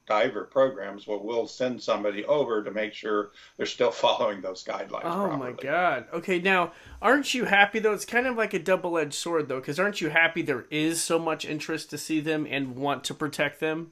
diver 0.08 0.46
programs 0.46 1.06
where 1.06 1.18
we'll 1.18 1.48
send 1.48 1.82
somebody 1.82 2.24
over 2.26 2.64
to 2.64 2.72
make 2.72 2.94
sure 2.94 3.32
they're 3.58 3.66
still 3.66 3.92
following 4.06 4.42
those 4.42 4.64
guidelines. 4.64 5.02
Oh 5.04 5.28
properly. 5.28 5.38
my 5.38 5.52
god. 5.52 6.06
Okay, 6.14 6.40
now 6.40 6.72
aren't 7.02 7.34
you 7.34 7.46
happy 7.46 7.80
though? 7.80 7.94
It's 7.94 8.06
kind 8.06 8.28
of 8.28 8.36
like 8.36 8.54
a 8.54 8.60
double-edged 8.60 9.14
sword 9.14 9.48
though, 9.48 9.60
because 9.60 9.80
aren't 9.80 10.02
you 10.02 10.10
happy 10.10 10.42
there 10.42 10.66
is 10.72 11.02
so 11.02 11.20
much 11.20 11.46
interest 11.46 11.90
to 11.92 11.98
see 11.98 12.20
them 12.20 12.48
and 12.50 12.76
want 12.76 13.04
to 13.06 13.14
protect 13.14 13.60
them? 13.60 13.92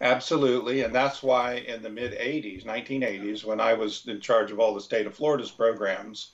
Absolutely, 0.00 0.82
and 0.82 0.94
that's 0.94 1.22
why 1.22 1.54
in 1.54 1.82
the 1.82 1.90
mid 1.90 2.12
80s, 2.12 2.64
1980s, 2.64 3.44
when 3.44 3.60
I 3.60 3.74
was 3.74 4.06
in 4.06 4.20
charge 4.20 4.50
of 4.52 4.60
all 4.60 4.74
the 4.74 4.80
state 4.80 5.06
of 5.06 5.14
Florida's 5.14 5.50
programs, 5.50 6.30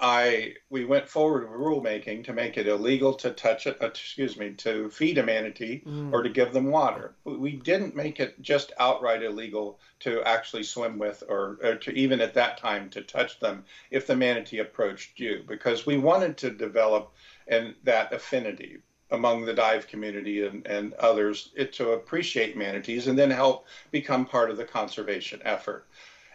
I 0.00 0.54
we 0.70 0.84
went 0.84 1.08
forward 1.08 1.50
with 1.50 1.60
rulemaking 1.60 2.24
to 2.24 2.32
make 2.32 2.56
it 2.56 2.66
illegal 2.66 3.14
to 3.14 3.30
touch 3.30 3.66
it, 3.66 3.76
uh, 3.80 3.86
excuse 3.86 4.36
me, 4.36 4.54
to 4.54 4.88
feed 4.90 5.18
a 5.18 5.22
manatee 5.22 5.82
mm. 5.86 6.12
or 6.12 6.22
to 6.22 6.30
give 6.30 6.52
them 6.52 6.70
water. 6.70 7.14
We 7.24 7.52
didn't 7.52 7.94
make 7.94 8.18
it 8.18 8.40
just 8.40 8.72
outright 8.78 9.22
illegal 9.22 9.78
to 10.00 10.22
actually 10.22 10.64
swim 10.64 10.98
with 10.98 11.22
or, 11.28 11.58
or 11.62 11.74
to 11.76 11.92
even 11.92 12.20
at 12.20 12.34
that 12.34 12.56
time 12.56 12.88
to 12.90 13.02
touch 13.02 13.38
them 13.38 13.64
if 13.90 14.06
the 14.06 14.16
manatee 14.16 14.58
approached 14.58 15.20
you 15.20 15.44
because 15.46 15.84
we 15.84 15.98
wanted 15.98 16.38
to 16.38 16.50
develop 16.50 17.12
and 17.46 17.74
that 17.84 18.12
affinity 18.12 18.78
among 19.10 19.44
the 19.44 19.54
dive 19.54 19.86
community 19.86 20.44
and, 20.44 20.66
and 20.66 20.94
others 20.94 21.50
it, 21.54 21.74
to 21.74 21.90
appreciate 21.92 22.56
manatees 22.56 23.06
and 23.06 23.18
then 23.18 23.30
help 23.30 23.66
become 23.90 24.24
part 24.24 24.50
of 24.50 24.56
the 24.56 24.64
conservation 24.64 25.40
effort. 25.44 25.86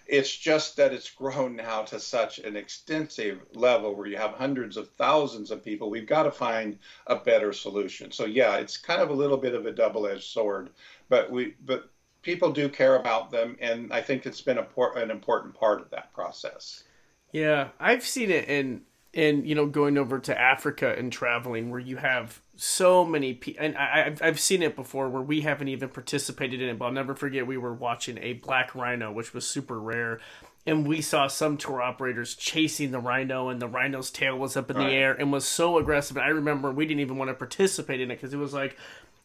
It's 0.07 0.35
just 0.35 0.77
that 0.77 0.93
it's 0.93 1.09
grown 1.09 1.55
now 1.55 1.81
to 1.83 1.99
such 1.99 2.39
an 2.39 2.55
extensive 2.55 3.41
level 3.53 3.95
where 3.95 4.07
you 4.07 4.17
have 4.17 4.31
hundreds 4.31 4.77
of 4.77 4.89
thousands 4.97 5.51
of 5.51 5.63
people. 5.63 5.89
We've 5.89 6.07
got 6.07 6.23
to 6.23 6.31
find 6.31 6.79
a 7.07 7.17
better 7.17 7.51
solution. 7.53 8.11
So 8.11 8.25
yeah, 8.25 8.55
it's 8.57 8.77
kind 8.77 9.01
of 9.01 9.09
a 9.09 9.13
little 9.13 9.37
bit 9.37 9.53
of 9.53 9.65
a 9.65 9.71
double-edged 9.71 10.23
sword, 10.23 10.69
but 11.09 11.29
we 11.29 11.55
but 11.65 11.89
people 12.21 12.51
do 12.51 12.67
care 12.69 12.95
about 12.95 13.31
them, 13.31 13.57
and 13.59 13.93
I 13.93 14.01
think 14.01 14.25
it's 14.25 14.41
been 14.41 14.57
a, 14.57 14.67
an 14.95 15.11
important 15.11 15.53
part 15.53 15.81
of 15.81 15.89
that 15.91 16.13
process. 16.13 16.83
Yeah, 17.31 17.69
I've 17.79 18.05
seen 18.05 18.31
it 18.31 18.49
in 18.49 18.81
in 19.17 19.43
you 19.45 19.55
know 19.55 19.65
going 19.65 19.97
over 19.97 20.19
to 20.19 20.39
Africa 20.39 20.93
and 20.95 21.11
traveling 21.11 21.71
where 21.71 21.79
you 21.79 21.97
have 21.97 22.39
so 22.55 23.03
many 23.03 23.33
people, 23.33 23.65
and 23.65 23.75
I, 23.75 24.03
have 24.03 24.21
I've 24.21 24.39
seen 24.39 24.61
it 24.61 24.75
before 24.75 25.09
where 25.09 25.21
we 25.21 25.41
haven't 25.41 25.67
even 25.69 25.89
participated 25.89 26.61
in 26.61 26.69
it, 26.69 26.77
but 26.77 26.85
I'll 26.85 26.91
never 26.91 27.15
forget 27.15 27.47
we 27.47 27.57
were 27.57 27.73
watching 27.73 28.19
a 28.19 28.33
black 28.33 28.75
rhino, 28.75 29.11
which 29.11 29.33
was 29.33 29.47
super 29.47 29.79
rare, 29.79 30.19
and 30.67 30.87
we 30.87 31.01
saw 31.01 31.25
some 31.25 31.57
tour 31.57 31.81
operators 31.81 32.35
chasing 32.35 32.91
the 32.91 32.99
rhino, 32.99 33.49
and 33.49 33.59
the 33.59 33.67
rhino's 33.67 34.11
tail 34.11 34.37
was 34.37 34.55
up 34.55 34.69
in 34.69 34.77
right. 34.77 34.87
the 34.87 34.95
air 34.95 35.13
and 35.13 35.31
was 35.31 35.45
so 35.45 35.79
aggressive. 35.79 36.17
And 36.17 36.25
I 36.25 36.29
remember 36.29 36.71
we 36.71 36.85
didn't 36.85 37.01
even 37.01 37.17
want 37.17 37.29
to 37.29 37.33
participate 37.33 37.99
in 37.99 38.11
it 38.11 38.17
because 38.17 38.35
it 38.35 38.37
was 38.37 38.53
like 38.53 38.77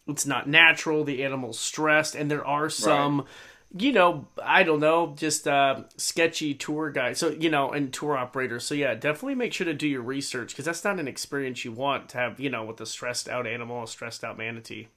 it's 0.08 0.24
not 0.24 0.48
natural. 0.48 1.04
The 1.04 1.22
animal's 1.22 1.58
stressed, 1.58 2.14
and 2.14 2.30
there 2.30 2.46
are 2.46 2.70
some. 2.70 3.20
Right 3.20 3.28
you 3.76 3.92
know, 3.92 4.26
I 4.42 4.62
don't 4.62 4.80
know, 4.80 5.14
just 5.16 5.48
uh, 5.48 5.84
sketchy 5.96 6.54
tour 6.54 6.90
guide. 6.90 7.16
So, 7.16 7.30
you 7.30 7.50
know, 7.50 7.70
and 7.70 7.92
tour 7.92 8.16
operators. 8.16 8.64
So, 8.64 8.74
yeah, 8.74 8.94
definitely 8.94 9.34
make 9.34 9.52
sure 9.52 9.64
to 9.64 9.74
do 9.74 9.88
your 9.88 10.02
research 10.02 10.48
because 10.48 10.64
that's 10.64 10.84
not 10.84 10.98
an 10.98 11.08
experience 11.08 11.64
you 11.64 11.72
want 11.72 12.10
to 12.10 12.18
have, 12.18 12.38
you 12.38 12.50
know, 12.50 12.64
with 12.64 12.80
a 12.80 12.86
stressed 12.86 13.28
out 13.28 13.46
animal, 13.46 13.82
a 13.82 13.88
stressed 13.88 14.24
out 14.24 14.36
manatee. 14.36 14.88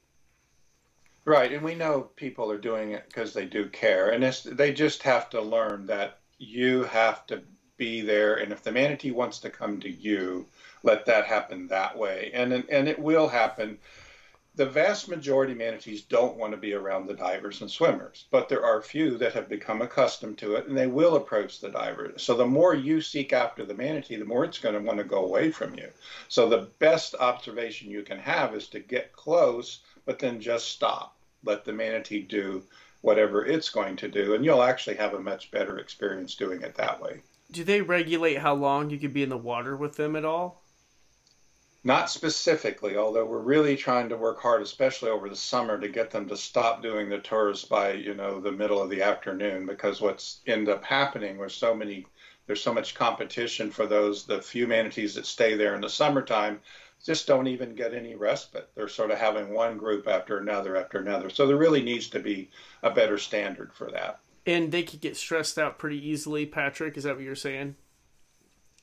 Right. 1.23 1.51
And 1.51 1.63
we 1.63 1.73
know 1.73 2.09
people 2.15 2.51
are 2.51 2.57
doing 2.57 2.91
it 2.91 3.05
because 3.07 3.33
they 3.33 3.45
do 3.45 3.67
care. 3.69 4.09
And 4.09 4.23
they 4.23 4.73
just 4.73 5.01
have 5.03 5.29
to 5.31 5.41
learn 5.41 5.85
that 5.87 6.19
you 6.37 6.83
have 6.83 7.25
to 7.27 7.41
be 7.77 8.01
there. 8.01 8.35
And 8.35 8.51
if 8.51 8.61
the 8.61 8.71
manatee 8.71 9.11
wants 9.11 9.39
to 9.39 9.49
come 9.49 9.79
to 9.79 9.89
you, 9.89 10.47
let 10.83 11.05
that 11.05 11.25
happen 11.25 11.67
that 11.67 11.97
way. 11.97 12.31
And, 12.33 12.53
and 12.53 12.87
it 12.87 12.99
will 12.99 13.27
happen 13.27 13.79
the 14.55 14.65
vast 14.65 15.09
majority 15.09 15.51
of 15.51 15.57
manatees 15.57 16.03
don't 16.03 16.37
want 16.37 16.51
to 16.51 16.57
be 16.57 16.73
around 16.73 17.07
the 17.07 17.13
divers 17.13 17.59
and 17.59 17.69
swimmers, 17.69 18.25
but 18.31 18.47
there 18.47 18.63
are 18.63 18.79
a 18.79 18.83
few 18.83 19.17
that 19.17 19.33
have 19.33 19.49
become 19.49 19.81
accustomed 19.81 20.37
to 20.37 20.55
it 20.55 20.67
and 20.67 20.77
they 20.77 20.87
will 20.87 21.17
approach 21.17 21.59
the 21.59 21.69
divers. 21.69 22.23
So 22.23 22.35
the 22.35 22.45
more 22.45 22.73
you 22.73 23.01
seek 23.01 23.33
after 23.33 23.65
the 23.65 23.73
manatee, 23.73 24.15
the 24.15 24.23
more 24.23 24.45
it's 24.45 24.59
going 24.59 24.75
to 24.75 24.81
want 24.81 24.97
to 24.99 25.03
go 25.03 25.25
away 25.25 25.51
from 25.51 25.75
you. 25.77 25.89
So 26.29 26.47
the 26.47 26.69
best 26.79 27.15
observation 27.15 27.91
you 27.91 28.03
can 28.03 28.19
have 28.19 28.55
is 28.55 28.67
to 28.69 28.79
get 28.79 29.11
close, 29.11 29.81
but 30.05 30.19
then 30.19 30.39
just 30.39 30.69
stop. 30.69 31.17
Let 31.43 31.65
the 31.65 31.73
manatee 31.73 32.21
do 32.21 32.63
whatever 33.01 33.45
it's 33.45 33.69
going 33.69 33.97
to 33.97 34.07
do, 34.07 34.33
and 34.33 34.43
you'll 34.43 34.63
actually 34.63 34.95
have 34.95 35.13
a 35.13 35.19
much 35.19 35.51
better 35.51 35.77
experience 35.77 36.33
doing 36.33 36.61
it 36.61 36.75
that 36.75 37.01
way. 37.01 37.21
Do 37.51 37.63
they 37.63 37.81
regulate 37.81 38.39
how 38.39 38.55
long 38.55 38.89
you 38.89 38.97
can 38.97 39.11
be 39.11 39.21
in 39.21 39.29
the 39.29 39.37
water 39.37 39.75
with 39.75 39.95
them 39.95 40.15
at 40.15 40.25
all? 40.25 40.63
Not 41.85 42.09
specifically, 42.09 42.97
although 42.97 43.25
we're 43.25 43.37
really 43.37 43.77
trying 43.77 44.09
to 44.09 44.17
work 44.17 44.41
hard, 44.41 44.63
especially 44.63 45.11
over 45.11 45.29
the 45.29 45.35
summer, 45.35 45.79
to 45.79 45.87
get 45.87 46.09
them 46.09 46.27
to 46.29 46.35
stop 46.35 46.81
doing 46.81 47.09
the 47.09 47.19
tours 47.19 47.63
by, 47.63 47.93
you 47.93 48.15
know, 48.15 48.41
the 48.41 48.51
middle 48.51 48.81
of 48.81 48.89
the 48.89 49.03
afternoon. 49.03 49.67
Because 49.67 50.01
what's 50.01 50.39
end 50.47 50.67
up 50.67 50.83
happening 50.83 51.37
with 51.37 51.51
so 51.51 51.75
many, 51.75 52.07
there's 52.47 52.63
so 52.63 52.73
much 52.73 52.95
competition 52.95 53.69
for 53.69 53.85
those, 53.85 54.25
the 54.25 54.41
few 54.41 54.65
manatees 54.65 55.13
that 55.13 55.27
stay 55.27 55.55
there 55.55 55.75
in 55.75 55.81
the 55.81 55.89
summertime, 55.89 56.59
just 57.05 57.27
don't 57.27 57.45
even 57.45 57.75
get 57.75 57.93
any 57.93 58.15
respite. 58.15 58.67
They're 58.73 58.87
sort 58.87 59.11
of 59.11 59.19
having 59.19 59.53
one 59.53 59.77
group 59.77 60.07
after 60.07 60.39
another 60.39 60.75
after 60.75 60.97
another. 60.97 61.29
So 61.29 61.45
there 61.45 61.55
really 61.55 61.83
needs 61.83 62.09
to 62.09 62.19
be 62.19 62.49
a 62.81 62.89
better 62.89 63.19
standard 63.19 63.71
for 63.71 63.91
that. 63.91 64.21
And 64.47 64.71
they 64.71 64.81
could 64.81 65.01
get 65.01 65.17
stressed 65.17 65.59
out 65.59 65.77
pretty 65.77 66.03
easily, 66.03 66.47
Patrick. 66.47 66.97
Is 66.97 67.03
that 67.03 67.15
what 67.15 67.23
you're 67.23 67.35
saying? 67.35 67.75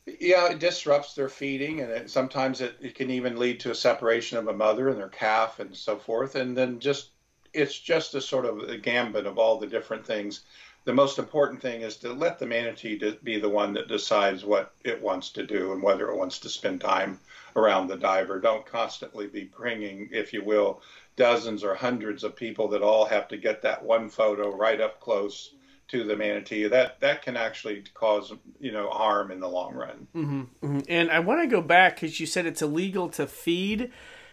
Yeah, 0.05 0.51
it 0.51 0.59
disrupts 0.59 1.15
their 1.15 1.29
feeding, 1.29 1.81
and 1.81 1.91
it, 1.91 2.11
sometimes 2.11 2.61
it, 2.61 2.77
it 2.81 2.97
can 2.97 3.11
even 3.11 3.39
lead 3.39 3.61
to 3.61 3.71
a 3.71 3.75
separation 3.75 4.37
of 4.37 4.49
a 4.49 4.53
mother 4.53 4.89
and 4.89 4.99
their 4.99 5.09
calf 5.09 5.61
and 5.61 5.77
so 5.77 5.97
forth. 5.97 6.35
And 6.35 6.57
then 6.57 6.81
just 6.81 7.11
it's 7.53 7.79
just 7.79 8.15
a 8.17 8.21
sort 8.21 8.45
of 8.45 8.59
a 8.69 8.77
gambit 8.77 9.27
of 9.27 9.39
all 9.39 9.59
the 9.59 9.67
different 9.67 10.05
things. 10.05 10.41
The 10.85 10.93
most 10.93 11.21
important 11.21 11.63
thing 11.63 11.83
is 11.83 11.97
to 11.99 12.13
let 12.13 12.41
the 12.41 12.47
manatee 12.47 12.99
be 13.23 13.39
the 13.39 13.49
one 13.49 13.75
that 13.75 13.87
decides 13.87 14.45
what 14.45 14.75
it 14.83 15.01
wants 15.01 15.31
to 15.31 15.47
do 15.47 15.73
and 15.73 15.81
whether 15.81 16.11
it 16.11 16.17
wants 16.17 16.41
to 16.41 16.49
spend 16.49 16.81
time 16.81 17.21
around 17.55 17.87
the 17.87 17.97
diver. 17.97 18.41
Don't 18.41 18.67
constantly 18.67 19.29
be 19.29 19.45
bringing, 19.45 20.09
if 20.11 20.33
you 20.33 20.43
will, 20.43 20.83
dozens 21.15 21.63
or 21.63 21.77
hundreds 21.77 22.25
of 22.25 22.35
people 22.35 22.67
that 22.69 22.83
all 22.83 23.05
have 23.05 23.29
to 23.29 23.37
get 23.37 23.63
that 23.63 23.85
one 23.85 24.09
photo 24.09 24.51
right 24.51 24.81
up 24.81 24.99
close 24.99 25.55
to 25.93 26.05
the 26.05 26.17
manatee 26.17 26.67
that 26.67 26.99
that 27.01 27.21
can 27.21 27.37
actually 27.37 27.85
cause 27.93 28.33
you 28.59 28.73
know 28.73 28.89
harm 28.89 29.31
in 29.31 29.41
the 29.41 29.49
long 29.49 29.75
run. 29.75 30.09
Mm-hmm, 30.15 30.41
mm-hmm. 30.41 30.81
and 30.89 31.11
i 31.11 31.21
want 31.21 31.43
to 31.43 31.47
go 31.47 31.61
back 31.61 31.97
because 31.97 32.19
you 32.19 32.25
said 32.25 32.47
it's 32.47 32.63
illegal 32.63 33.11
to 33.11 33.27
feed 33.27 33.93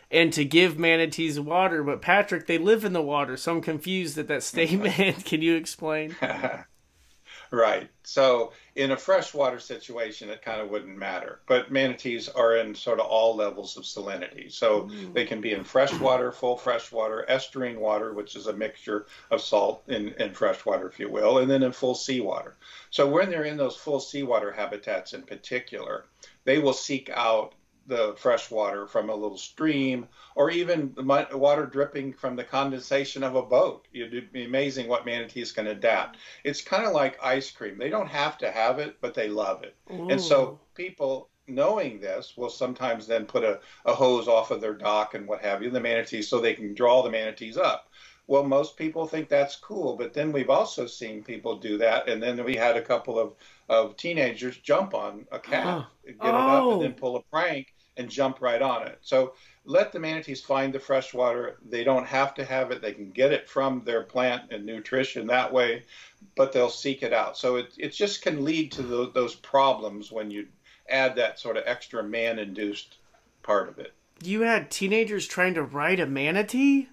and 0.10 0.32
to 0.32 0.46
give 0.46 0.80
manatees 0.80 1.38
water 1.38 1.84
but 1.84 2.02
patrick 2.02 2.48
they 2.48 2.58
live 2.58 2.86
in 2.86 2.94
the 2.94 3.02
water 3.02 3.36
so 3.36 3.52
i'm 3.52 3.62
confused 3.62 4.18
at 4.18 4.30
that 4.30 4.42
statement 4.42 4.96
can 5.26 5.42
you 5.42 5.56
explain 5.56 6.16
Right. 7.52 7.90
So 8.04 8.54
in 8.76 8.92
a 8.92 8.98
freshwater 8.98 9.60
situation, 9.60 10.30
it 10.30 10.44
kind 10.44 10.62
of 10.62 10.70
wouldn't 10.70 10.98
matter. 10.98 11.40
But 11.48 11.72
manatees 11.72 12.30
are 12.30 12.58
in 12.58 12.76
sort 12.76 13.00
of 13.00 13.08
all 13.08 13.36
levels 13.36 13.76
of 13.76 13.84
salinity. 13.84 14.52
So 14.52 14.84
mm. 14.84 15.14
they 15.14 15.26
can 15.26 15.42
be 15.42 15.54
in 15.54 15.64
freshwater, 15.64 16.32
full 16.32 16.58
freshwater, 16.58 17.26
estuarine 17.28 17.80
water, 17.80 18.14
which 18.14 18.36
is 18.36 18.48
a 18.48 18.54
mixture 18.54 19.08
of 19.32 19.42
salt 19.42 19.84
and, 19.88 20.10
and 20.20 20.36
freshwater, 20.36 20.88
if 20.88 21.00
you 21.00 21.10
will, 21.10 21.40
and 21.40 21.50
then 21.50 21.64
in 21.64 21.72
full 21.72 21.96
seawater. 21.96 22.56
So 22.92 23.08
when 23.08 23.32
they're 23.32 23.44
in 23.46 23.58
those 23.58 23.76
full 23.76 24.00
seawater 24.00 24.52
habitats 24.52 25.14
in 25.14 25.24
particular, 25.24 26.06
they 26.44 26.60
will 26.60 26.74
seek 26.74 27.10
out 27.10 27.54
the 27.90 28.16
fresh 28.18 28.50
water 28.50 28.88
from 28.88 29.10
a 29.10 29.16
little 29.16 29.38
stream 29.38 30.08
or 30.36 30.50
even 30.50 30.94
the 30.96 31.38
water 31.38 31.66
dripping 31.66 32.14
from 32.14 32.36
the 32.36 32.44
condensation 32.44 33.24
of 33.24 33.36
a 33.36 33.42
boat. 33.42 33.88
It'd 33.94 34.32
be 34.32 34.46
amazing 34.46 34.88
what 34.88 35.06
manatees 35.06 35.52
can 35.52 35.68
adapt. 35.68 36.18
It's 36.44 36.62
kind 36.62 36.86
of 36.86 36.94
like 36.94 37.22
ice 37.22 37.52
cream. 37.52 37.78
They 37.78 37.90
don't 37.90 38.08
have 38.08 38.38
to 38.38 38.52
have 38.52 38.80
it, 38.80 38.98
but 39.02 39.14
they 39.14 39.28
love 39.28 39.64
it. 39.64 39.76
Ooh. 39.92 40.10
And 40.10 40.22
so 40.22 40.60
people 40.76 41.30
knowing 41.48 42.00
this 42.00 42.38
will 42.38 42.50
sometimes 42.50 43.08
then 43.08 43.26
put 43.26 43.44
a, 43.44 43.60
a 43.86 43.94
hose 43.94 44.28
off 44.28 44.52
of 44.52 44.62
their 44.62 44.76
dock 44.76 45.16
and 45.16 45.28
what 45.28 45.42
have 45.42 45.64
you, 45.64 45.70
the 45.72 45.80
manatees, 45.80 46.30
so 46.30 46.40
they 46.40 46.54
can 46.54 46.74
draw 46.74 47.02
the 47.02 47.10
manatees 47.10 47.58
up. 47.58 47.90
Well, 48.28 48.44
most 48.44 48.78
people 48.78 49.08
think 49.08 49.28
that's 49.28 49.56
cool, 49.56 49.96
but 49.96 50.14
then 50.14 50.32
we've 50.32 50.52
also 50.52 50.86
seen 50.86 51.24
people 51.24 51.58
do 51.58 51.80
that, 51.80 52.08
and 52.08 52.22
then 52.22 52.44
we 52.44 52.56
had 52.56 52.78
a 52.78 52.82
couple 52.82 53.18
of, 53.18 53.34
of 53.68 53.98
teenagers 53.98 54.58
jump 54.58 54.94
on 54.94 55.26
a 55.32 55.40
cat, 55.40 55.66
oh. 55.66 55.88
get 56.06 56.16
it 56.16 56.22
up, 56.22 56.72
and 56.72 56.82
then 56.84 56.94
oh. 56.96 57.00
pull 57.00 57.18
a 57.18 57.24
prank 57.24 57.74
and 58.00 58.10
jump 58.10 58.42
right 58.42 58.62
on 58.62 58.88
it. 58.88 58.98
So 59.02 59.34
let 59.66 59.92
the 59.92 60.00
manatees 60.00 60.42
find 60.42 60.74
the 60.74 60.80
fresh 60.80 61.14
water. 61.14 61.58
They 61.70 61.84
don't 61.84 62.08
have 62.08 62.34
to 62.36 62.46
have 62.46 62.72
it; 62.72 62.82
they 62.82 62.94
can 62.94 63.12
get 63.12 63.34
it 63.34 63.48
from 63.48 63.84
their 63.86 64.04
plant 64.04 64.52
and 64.52 64.66
nutrition 64.66 65.28
that 65.28 65.52
way, 65.52 65.84
but 66.36 66.54
they'll 66.54 66.70
seek 66.70 67.04
it 67.04 67.14
out. 67.14 67.38
So 67.38 67.58
it 67.58 67.74
it 67.78 67.90
just 67.90 68.22
can 68.22 68.44
lead 68.44 68.72
to 68.72 68.82
the, 68.82 69.12
those 69.12 69.36
problems 69.36 70.12
when 70.12 70.32
you 70.32 70.48
add 70.90 71.16
that 71.18 71.40
sort 71.40 71.58
of 71.58 71.64
extra 71.68 72.02
man-induced 72.02 72.98
part 73.44 73.70
of 73.70 73.78
it. 73.78 73.94
You 74.24 74.42
had 74.42 74.72
teenagers 74.72 75.28
trying 75.28 75.54
to 75.54 75.64
ride 75.64 76.00
a 76.00 76.08
manatee. 76.08 76.88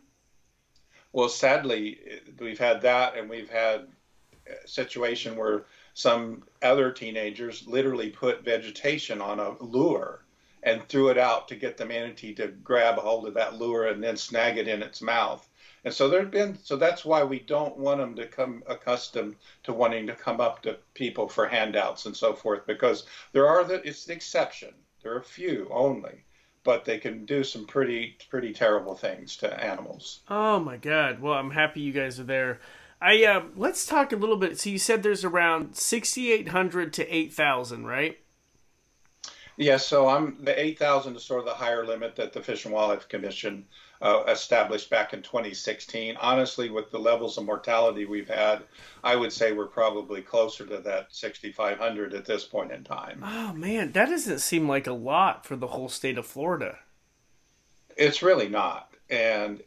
Well, 1.12 1.30
sadly, 1.30 1.98
we've 2.38 2.58
had 2.58 2.82
that, 2.82 3.16
and 3.16 3.30
we've 3.30 3.48
had 3.48 3.86
a 4.46 4.68
situation 4.68 5.36
where 5.36 5.64
some 5.94 6.42
other 6.62 6.90
teenagers 6.92 7.66
literally 7.66 8.10
put 8.10 8.44
vegetation 8.44 9.22
on 9.22 9.40
a 9.40 9.56
lure 9.62 10.25
and 10.66 10.86
threw 10.88 11.08
it 11.08 11.16
out 11.16 11.48
to 11.48 11.54
get 11.54 11.76
the 11.78 11.86
manatee 11.86 12.34
to 12.34 12.48
grab 12.48 12.98
a 12.98 13.00
hold 13.00 13.26
of 13.26 13.34
that 13.34 13.54
lure 13.54 13.86
and 13.86 14.02
then 14.02 14.16
snag 14.16 14.58
it 14.58 14.68
in 14.68 14.82
its 14.82 15.00
mouth. 15.00 15.48
And 15.84 15.94
so 15.94 16.08
there's 16.08 16.28
been 16.28 16.58
so 16.62 16.76
that's 16.76 17.04
why 17.04 17.22
we 17.22 17.38
don't 17.38 17.78
want 17.78 18.00
them 18.00 18.16
to 18.16 18.26
come 18.26 18.64
accustomed 18.66 19.36
to 19.62 19.72
wanting 19.72 20.08
to 20.08 20.14
come 20.14 20.40
up 20.40 20.62
to 20.62 20.76
people 20.92 21.28
for 21.28 21.46
handouts 21.46 22.04
and 22.04 22.16
so 22.16 22.34
forth 22.34 22.66
because 22.66 23.06
there 23.32 23.46
are 23.46 23.62
the 23.62 23.86
it's 23.86 24.04
the 24.04 24.12
exception. 24.12 24.74
There 25.02 25.12
are 25.14 25.20
a 25.20 25.24
few 25.24 25.68
only 25.70 26.24
but 26.64 26.84
they 26.84 26.98
can 26.98 27.24
do 27.24 27.44
some 27.44 27.64
pretty 27.64 28.18
pretty 28.28 28.52
terrible 28.52 28.96
things 28.96 29.36
to 29.36 29.64
animals. 29.64 30.20
Oh 30.28 30.58
my 30.58 30.76
god! 30.76 31.20
Well, 31.20 31.34
I'm 31.34 31.52
happy 31.52 31.80
you 31.80 31.92
guys 31.92 32.18
are 32.18 32.24
there. 32.24 32.58
I 33.00 33.24
uh, 33.24 33.44
let's 33.54 33.86
talk 33.86 34.12
a 34.12 34.16
little 34.16 34.36
bit. 34.36 34.58
So 34.58 34.70
you 34.70 34.78
said 34.78 35.04
there's 35.04 35.24
around 35.24 35.76
6,800 35.76 36.92
to 36.94 37.14
8,000, 37.14 37.86
right? 37.86 38.18
Yeah. 39.56 39.76
So 39.76 40.08
I'm 40.08 40.36
the 40.42 40.58
8,000 40.58 41.16
is 41.16 41.22
sort 41.22 41.40
of 41.40 41.46
the 41.46 41.54
higher 41.54 41.86
limit 41.86 42.16
that 42.16 42.32
the 42.32 42.42
Fish 42.42 42.64
and 42.64 42.74
Wildlife 42.74 43.08
Commission 43.08 43.64
uh, 44.02 44.24
established 44.28 44.90
back 44.90 45.12
in 45.12 45.22
2016. 45.22 46.16
Honestly, 46.20 46.70
with 46.70 46.90
the 46.90 46.98
levels 46.98 47.38
of 47.38 47.44
mortality 47.44 48.04
we've 48.04 48.28
had, 48.28 48.62
I 49.02 49.16
would 49.16 49.32
say 49.32 49.52
we're 49.52 49.66
probably 49.66 50.22
closer 50.22 50.66
to 50.66 50.78
that 50.78 51.08
6,500 51.10 52.14
at 52.14 52.24
this 52.24 52.44
point 52.44 52.72
in 52.72 52.84
time. 52.84 53.22
Oh, 53.24 53.52
man, 53.52 53.92
that 53.92 54.08
doesn't 54.08 54.40
seem 54.40 54.68
like 54.68 54.86
a 54.86 54.92
lot 54.92 55.46
for 55.46 55.56
the 55.56 55.68
whole 55.68 55.88
state 55.88 56.18
of 56.18 56.26
Florida. 56.26 56.78
It's 57.96 58.22
really 58.22 58.48
not. 58.48 58.92
And 59.08 59.62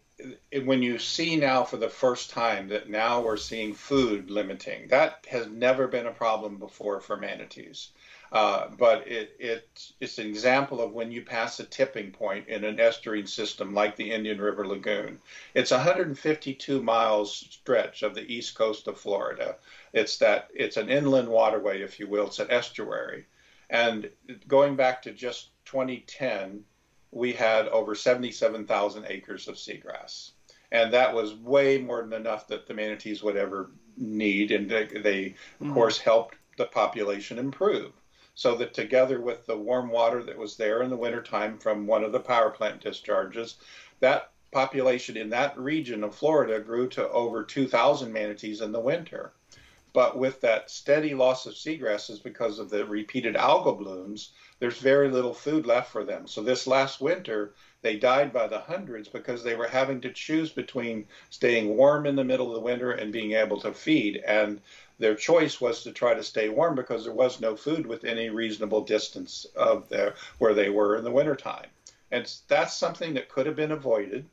when 0.63 0.83
you 0.83 0.99
see 0.99 1.35
now 1.35 1.63
for 1.63 1.77
the 1.77 1.89
first 1.89 2.29
time 2.29 2.67
that 2.67 2.89
now 2.89 3.21
we're 3.21 3.37
seeing 3.37 3.73
food 3.73 4.29
limiting, 4.29 4.87
that 4.89 5.25
has 5.29 5.47
never 5.47 5.87
been 5.87 6.07
a 6.07 6.11
problem 6.11 6.57
before 6.57 6.99
for 6.99 7.17
manatees. 7.17 7.89
Uh, 8.31 8.67
but 8.77 9.07
it, 9.07 9.35
it, 9.39 9.91
it's 9.99 10.19
an 10.19 10.27
example 10.27 10.81
of 10.81 10.93
when 10.93 11.11
you 11.11 11.23
pass 11.23 11.59
a 11.59 11.63
tipping 11.63 12.11
point 12.11 12.47
in 12.47 12.63
an 12.63 12.77
estuarine 12.77 13.27
system 13.27 13.73
like 13.73 13.95
the 13.95 14.11
Indian 14.11 14.39
River 14.39 14.67
Lagoon. 14.67 15.19
It's 15.55 15.71
152 15.71 16.81
miles 16.81 17.35
stretch 17.35 18.03
of 18.03 18.13
the 18.13 18.31
east 18.31 18.53
coast 18.53 18.87
of 18.87 18.99
Florida. 18.99 19.55
It's 19.93 20.17
that 20.17 20.49
it's 20.53 20.77
an 20.77 20.89
inland 20.89 21.27
waterway, 21.27 21.81
if 21.81 21.99
you 21.99 22.07
will. 22.07 22.27
It's 22.27 22.37
an 22.37 22.51
estuary, 22.51 23.25
and 23.69 24.09
going 24.47 24.75
back 24.75 25.01
to 25.03 25.11
just 25.11 25.49
2010, 25.65 26.63
we 27.11 27.33
had 27.33 27.67
over 27.69 27.95
77,000 27.95 29.05
acres 29.07 29.47
of 29.47 29.55
seagrass, 29.55 30.31
and 30.71 30.93
that 30.93 31.15
was 31.15 31.33
way 31.33 31.79
more 31.79 32.03
than 32.03 32.13
enough 32.13 32.47
that 32.49 32.67
the 32.67 32.75
manatees 32.75 33.23
would 33.23 33.37
ever 33.37 33.71
need, 33.97 34.51
and 34.51 34.69
they, 34.69 34.85
they 34.85 35.35
of 35.59 35.67
mm. 35.67 35.73
course 35.73 35.97
helped 35.97 36.35
the 36.57 36.65
population 36.65 37.39
improve 37.39 37.91
so 38.39 38.55
that 38.55 38.73
together 38.73 39.19
with 39.19 39.45
the 39.45 39.57
warm 39.57 39.89
water 39.89 40.23
that 40.23 40.37
was 40.37 40.55
there 40.55 40.81
in 40.81 40.89
the 40.89 40.95
wintertime 40.95 41.57
from 41.57 41.85
one 41.85 42.05
of 42.05 42.13
the 42.13 42.21
power 42.21 42.49
plant 42.49 42.79
discharges, 42.79 43.57
that 43.99 44.31
population 44.53 45.17
in 45.17 45.29
that 45.29 45.59
region 45.59 46.05
of 46.05 46.15
Florida 46.15 46.57
grew 46.57 46.87
to 46.87 47.09
over 47.09 47.43
2,000 47.43 48.13
manatees 48.13 48.61
in 48.61 48.71
the 48.71 48.79
winter. 48.79 49.33
But 49.91 50.17
with 50.17 50.39
that 50.39 50.71
steady 50.71 51.13
loss 51.13 51.47
of 51.47 51.55
seagrasses 51.55 52.23
because 52.23 52.59
of 52.59 52.69
the 52.69 52.85
repeated 52.85 53.35
algal 53.35 53.77
blooms, 53.77 54.31
there's 54.59 54.77
very 54.77 55.09
little 55.09 55.33
food 55.33 55.65
left 55.65 55.91
for 55.91 56.05
them. 56.05 56.25
So 56.25 56.41
this 56.41 56.65
last 56.65 57.01
winter, 57.01 57.55
they 57.81 57.97
died 57.97 58.31
by 58.31 58.47
the 58.47 58.59
hundreds 58.59 59.09
because 59.09 59.43
they 59.43 59.55
were 59.55 59.67
having 59.67 59.99
to 59.99 60.13
choose 60.13 60.49
between 60.51 61.07
staying 61.29 61.75
warm 61.75 62.05
in 62.05 62.15
the 62.15 62.23
middle 62.23 62.47
of 62.47 62.53
the 62.53 62.61
winter 62.61 62.91
and 62.91 63.11
being 63.11 63.33
able 63.33 63.59
to 63.59 63.73
feed. 63.73 64.23
And 64.25 64.61
their 64.99 65.15
choice 65.15 65.59
was 65.59 65.83
to 65.83 65.91
try 65.91 66.13
to 66.13 66.23
stay 66.23 66.49
warm 66.49 66.75
because 66.75 67.05
there 67.05 67.13
was 67.13 67.39
no 67.39 67.55
food 67.55 67.87
within 67.87 68.17
any 68.17 68.29
reasonable 68.29 68.81
distance 68.81 69.45
of 69.55 69.87
their, 69.89 70.13
where 70.37 70.53
they 70.53 70.69
were 70.69 70.97
in 70.97 71.03
the 71.03 71.11
wintertime. 71.11 71.67
And 72.11 72.31
that's 72.47 72.75
something 72.75 73.13
that 73.13 73.29
could 73.29 73.45
have 73.45 73.55
been 73.55 73.71
avoided 73.71 74.27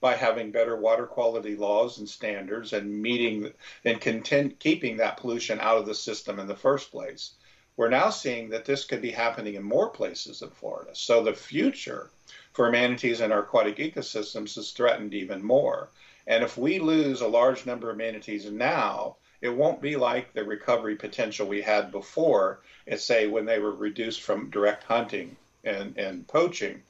by 0.00 0.16
having 0.16 0.50
better 0.50 0.76
water 0.76 1.06
quality 1.06 1.56
laws 1.56 1.98
and 1.98 2.08
standards 2.08 2.72
and 2.72 3.02
meeting 3.02 3.52
and 3.84 4.00
content, 4.00 4.58
keeping 4.58 4.96
that 4.96 5.16
pollution 5.16 5.58
out 5.60 5.78
of 5.78 5.86
the 5.86 5.94
system 5.94 6.38
in 6.38 6.46
the 6.46 6.56
first 6.56 6.90
place. 6.90 7.34
We're 7.76 7.88
now 7.88 8.10
seeing 8.10 8.50
that 8.50 8.64
this 8.66 8.84
could 8.84 9.00
be 9.00 9.10
happening 9.10 9.54
in 9.54 9.62
more 9.62 9.88
places 9.88 10.42
in 10.42 10.50
Florida. 10.50 10.90
So 10.94 11.22
the 11.22 11.32
future 11.32 12.10
for 12.52 12.70
manatees 12.70 13.20
and 13.20 13.32
our 13.32 13.40
aquatic 13.40 13.76
ecosystems 13.76 14.58
is 14.58 14.72
threatened 14.72 15.14
even 15.14 15.42
more. 15.42 15.90
And 16.26 16.44
if 16.44 16.58
we 16.58 16.78
lose 16.78 17.20
a 17.22 17.28
large 17.28 17.64
number 17.64 17.90
of 17.90 17.96
manatees 17.96 18.44
now, 18.50 19.16
it 19.40 19.48
won't 19.48 19.80
be 19.80 19.96
like 19.96 20.32
the 20.32 20.44
recovery 20.44 20.96
potential 20.96 21.46
we 21.46 21.62
had 21.62 21.90
before, 21.90 22.60
it's 22.86 23.04
say 23.04 23.26
when 23.26 23.46
they 23.46 23.58
were 23.58 23.72
reduced 23.72 24.22
from 24.22 24.50
direct 24.50 24.84
hunting 24.84 25.36
and, 25.64 25.96
and 25.96 26.26
poaching. 26.28 26.82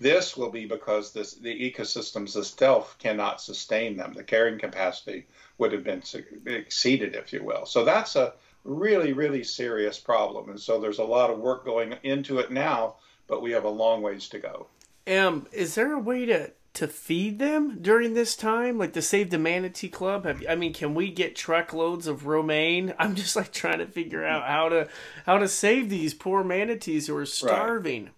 This 0.00 0.36
will 0.36 0.50
be 0.50 0.64
because 0.64 1.12
this, 1.12 1.34
the 1.34 1.72
ecosystems 1.72 2.36
itself 2.36 2.96
cannot 2.98 3.40
sustain 3.40 3.96
them. 3.96 4.12
The 4.12 4.22
carrying 4.22 4.58
capacity 4.58 5.26
would 5.58 5.72
have 5.72 5.82
been 5.82 6.02
exceeded, 6.46 7.16
if 7.16 7.32
you 7.32 7.42
will. 7.42 7.66
So 7.66 7.84
that's 7.84 8.14
a 8.14 8.34
really, 8.62 9.12
really 9.12 9.42
serious 9.42 9.98
problem. 9.98 10.50
And 10.50 10.60
so 10.60 10.78
there's 10.78 11.00
a 11.00 11.04
lot 11.04 11.30
of 11.30 11.38
work 11.38 11.64
going 11.64 11.96
into 12.04 12.38
it 12.38 12.52
now, 12.52 12.96
but 13.26 13.42
we 13.42 13.50
have 13.52 13.64
a 13.64 13.68
long 13.70 14.02
ways 14.02 14.28
to 14.28 14.38
go. 14.38 14.68
Um, 15.08 15.46
is 15.52 15.74
there 15.74 15.92
a 15.94 15.98
way 15.98 16.26
to 16.26 16.52
to 16.78 16.86
feed 16.86 17.40
them 17.40 17.78
during 17.82 18.14
this 18.14 18.36
time, 18.36 18.78
like 18.78 18.92
to 18.92 19.02
save 19.02 19.30
the 19.30 19.38
manatee 19.38 19.88
club? 19.88 20.24
Have, 20.24 20.44
I 20.48 20.54
mean, 20.54 20.72
can 20.72 20.94
we 20.94 21.10
get 21.10 21.34
truckloads 21.34 22.06
of 22.06 22.26
romaine? 22.26 22.94
I'm 22.98 23.16
just 23.16 23.34
like 23.34 23.52
trying 23.52 23.78
to 23.78 23.86
figure 23.86 24.24
out 24.24 24.46
how 24.46 24.68
to 24.68 24.88
how 25.26 25.38
to 25.38 25.48
save 25.48 25.90
these 25.90 26.14
poor 26.14 26.44
manatees 26.44 27.08
who 27.08 27.16
are 27.16 27.26
starving. 27.26 28.04
Right. 28.04 28.12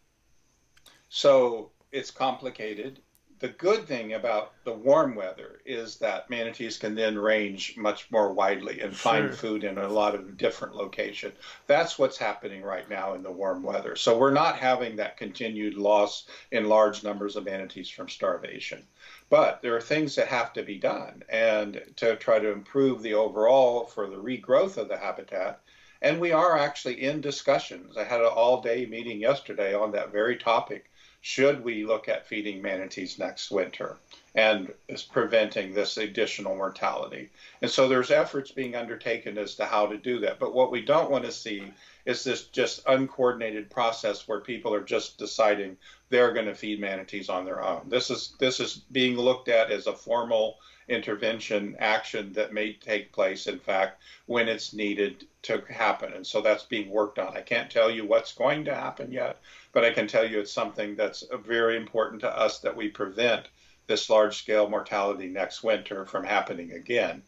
So 1.09 1.71
it's 1.91 2.11
complicated 2.11 3.01
the 3.41 3.49
good 3.49 3.89
thing 3.89 4.13
about 4.13 4.53
the 4.65 4.73
warm 4.73 5.15
weather 5.15 5.63
is 5.65 5.97
that 5.97 6.29
manatees 6.29 6.77
can 6.77 6.95
then 6.95 7.19
range 7.19 7.75
much 7.75 8.11
more 8.11 8.35
widely 8.35 8.81
and 8.81 8.95
find 8.95 9.29
sure. 9.29 9.33
food 9.33 9.65
in 9.65 9.79
a 9.79 9.89
lot 9.89 10.15
of 10.15 10.37
different 10.37 10.77
locations. 10.77 11.33
That's 11.67 11.99
what's 11.99 12.19
happening 12.19 12.63
right 12.63 12.89
now 12.91 13.15
in 13.15 13.23
the 13.23 13.31
warm 13.31 13.63
weather. 13.63 13.97
So 13.97 14.19
we're 14.19 14.31
not 14.31 14.59
having 14.59 14.97
that 14.97 15.17
continued 15.17 15.75
loss 15.75 16.27
in 16.51 16.69
large 16.69 17.03
numbers 17.03 17.35
of 17.35 17.47
manatees 17.47 17.89
from 17.89 18.11
starvation. 18.11 18.87
But 19.31 19.63
there 19.63 19.75
are 19.75 19.81
things 19.81 20.17
that 20.17 20.29
have 20.29 20.53
to 20.53 20.63
be 20.63 20.77
done 20.77 21.23
and 21.31 21.81
to 21.97 22.17
try 22.17 22.41
to 22.41 22.53
improve 22.53 23.03
the 23.03 23.15
overall 23.15 23.87
for 23.87 24.07
the 24.07 24.17
regrowth 24.17 24.77
of 24.77 24.89
the 24.89 24.99
habitat. 24.99 25.61
And 26.03 26.21
we 26.21 26.33
are 26.33 26.59
actually 26.59 27.03
in 27.03 27.23
discussions. 27.23 27.97
I 27.97 28.05
had 28.05 28.21
an 28.21 28.27
all 28.27 28.61
day 28.61 28.85
meeting 28.85 29.19
yesterday 29.19 29.73
on 29.75 29.93
that 29.93 30.13
very 30.13 30.37
topic 30.37 30.90
should 31.23 31.63
we 31.63 31.85
look 31.85 32.09
at 32.09 32.27
feeding 32.27 32.63
manatees 32.63 33.19
next 33.19 33.51
winter 33.51 33.99
and 34.35 34.73
is 34.89 35.03
preventing 35.03 35.75
this 35.75 35.99
additional 35.99 36.57
mortality. 36.57 37.29
And 37.61 37.71
so 37.71 37.89
there's 37.89 38.11
efforts 38.11 38.51
being 38.51 38.75
undertaken 38.75 39.37
as 39.37 39.55
to 39.57 39.67
how 39.67 39.87
to 39.87 39.99
do 39.99 40.21
that. 40.21 40.39
But 40.39 40.55
what 40.55 40.71
we 40.71 40.81
don't 40.81 41.11
want 41.11 41.25
to 41.25 41.33
see 41.33 41.73
is 42.07 42.25
this 42.25 42.47
just 42.47 42.81
uncoordinated 42.87 43.71
process 43.71 44.27
where 44.27 44.41
people 44.41 44.73
are 44.73 44.83
just 44.83 45.19
deciding 45.19 45.77
they're 46.09 46.33
going 46.33 46.47
to 46.47 46.55
feed 46.55 46.81
manatees 46.81 47.29
on 47.29 47.45
their 47.45 47.63
own. 47.63 47.83
This 47.89 48.11
is 48.11 48.35
this 48.39 48.61
is 48.61 48.83
being 48.91 49.17
looked 49.17 49.49
at 49.49 49.71
as 49.71 49.87
a 49.87 49.93
formal 49.93 50.57
intervention 50.91 51.77
action 51.79 52.33
that 52.33 52.53
may 52.53 52.73
take 52.75 53.13
place, 53.13 53.47
in 53.47 53.59
fact, 53.59 54.03
when 54.27 54.49
it's 54.49 54.73
needed 54.73 55.27
to 55.43 55.63
happen. 55.69 56.13
And 56.13 56.27
so 56.27 56.41
that's 56.41 56.65
being 56.65 56.91
worked 56.91 57.19
on. 57.19 57.37
I 57.37 57.41
can't 57.41 57.71
tell 57.71 57.91
you 57.91 58.05
what's 58.05 58.35
going 58.35 58.65
to 58.67 58.75
happen 58.75 59.13
yet, 59.13 59.39
but 59.73 59.85
I 59.85 59.93
can 59.93 60.07
tell 60.07 60.29
you 60.29 60.41
it's 60.41 60.53
something 60.53 60.97
that's 60.97 61.25
very 61.45 61.77
important 61.77 62.21
to 62.23 62.37
us 62.37 62.59
that 62.59 62.77
we 62.77 62.89
prevent 62.89 63.47
this 63.87 64.11
large 64.11 64.37
scale 64.37 64.69
mortality 64.69 65.29
next 65.29 65.63
winter 65.63 66.05
from 66.05 66.25
happening 66.25 66.73
again 66.73 67.23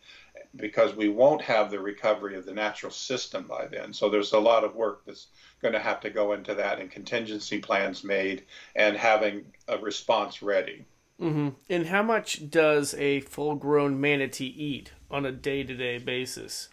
because 0.57 0.95
we 0.95 1.09
won't 1.09 1.43
have 1.43 1.71
the 1.71 1.81
recovery 1.81 2.37
of 2.37 2.45
the 2.45 2.53
natural 2.53 2.93
system 2.93 3.45
by 3.45 3.67
then. 3.67 3.93
So 3.93 4.11
there's 4.11 4.33
a 4.33 4.39
lot 4.39 4.65
of 4.65 4.75
work 4.75 5.03
that's 5.07 5.29
going 5.61 5.73
to 5.73 5.81
have 5.81 6.01
to 6.01 6.11
go 6.11 6.33
into 6.33 6.55
that 6.55 6.79
and 6.79 6.91
contingency 6.91 7.59
plans 7.59 8.05
made 8.05 8.45
and 8.77 8.97
having 8.97 9.47
a 9.69 9.79
response 9.79 10.43
ready. 10.43 10.85
Mm-hmm. 11.21 11.49
And 11.71 11.87
how 11.87 12.03
much 12.03 12.51
does 12.51 12.95
a 12.95 13.21
full 13.21 13.55
grown 13.55 14.01
manatee 14.01 14.55
eat 14.57 14.93
on 15.11 15.25
a 15.25 15.33
day 15.33 15.63
to 15.63 15.75
day 15.75 15.99
basis? 15.99 16.69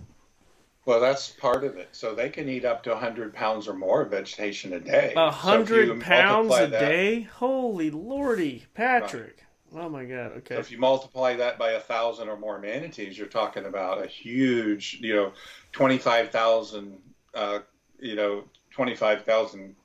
Well, 0.86 1.00
that's 1.00 1.30
part 1.30 1.64
of 1.64 1.78
it. 1.78 1.90
So 1.92 2.16
they 2.16 2.30
can 2.30 2.50
eat 2.50 2.66
up 2.66 2.82
to 2.84 2.90
100 2.90 3.34
pounds 3.34 3.68
or 3.68 3.74
more 3.74 4.02
of 4.02 4.12
vegetation 4.12 4.74
a 4.74 4.80
day. 4.80 5.12
100 5.14 5.88
so 5.88 6.00
pounds 6.00 6.56
a 6.56 6.68
that, 6.68 6.80
day? 6.80 7.22
Holy 7.22 7.92
lordy, 7.92 8.66
Patrick. 8.74 9.38
Right. 9.72 9.84
Oh 9.84 9.88
my 9.88 10.04
god! 10.04 10.32
Okay. 10.38 10.56
So 10.56 10.60
if 10.60 10.72
you 10.72 10.80
multiply 10.80 11.36
that 11.36 11.60
by 11.60 11.74
a 11.74 11.80
thousand 11.80 12.28
or 12.28 12.38
more 12.38 12.58
manatees, 12.60 13.16
you're 13.16 13.28
talking 13.28 13.66
about 13.66 14.04
a 14.04 14.08
huge, 14.08 14.98
you 15.00 15.14
know, 15.16 15.34
twenty-five 15.74 16.32
thousand, 16.32 16.98
uh, 17.36 17.60
you 18.00 18.16
know, 18.16 18.46
twenty-five 18.72 19.26
thousand 19.26 19.76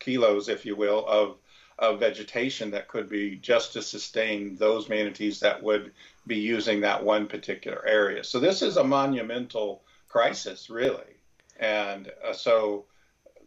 kilos, 0.00 0.50
if 0.50 0.66
you 0.66 0.76
will, 0.76 1.06
of 1.06 1.36
of 1.80 1.98
vegetation 1.98 2.70
that 2.70 2.88
could 2.88 3.08
be 3.08 3.36
just 3.36 3.72
to 3.72 3.82
sustain 3.82 4.54
those 4.56 4.88
manatees 4.88 5.40
that 5.40 5.62
would 5.62 5.92
be 6.26 6.36
using 6.36 6.82
that 6.82 7.02
one 7.02 7.26
particular 7.26 7.84
area. 7.86 8.22
So 8.22 8.38
this 8.38 8.60
is 8.62 8.76
a 8.76 8.84
monumental 8.84 9.82
crisis, 10.08 10.68
really, 10.68 11.16
and 11.58 12.12
uh, 12.24 12.34
so 12.34 12.84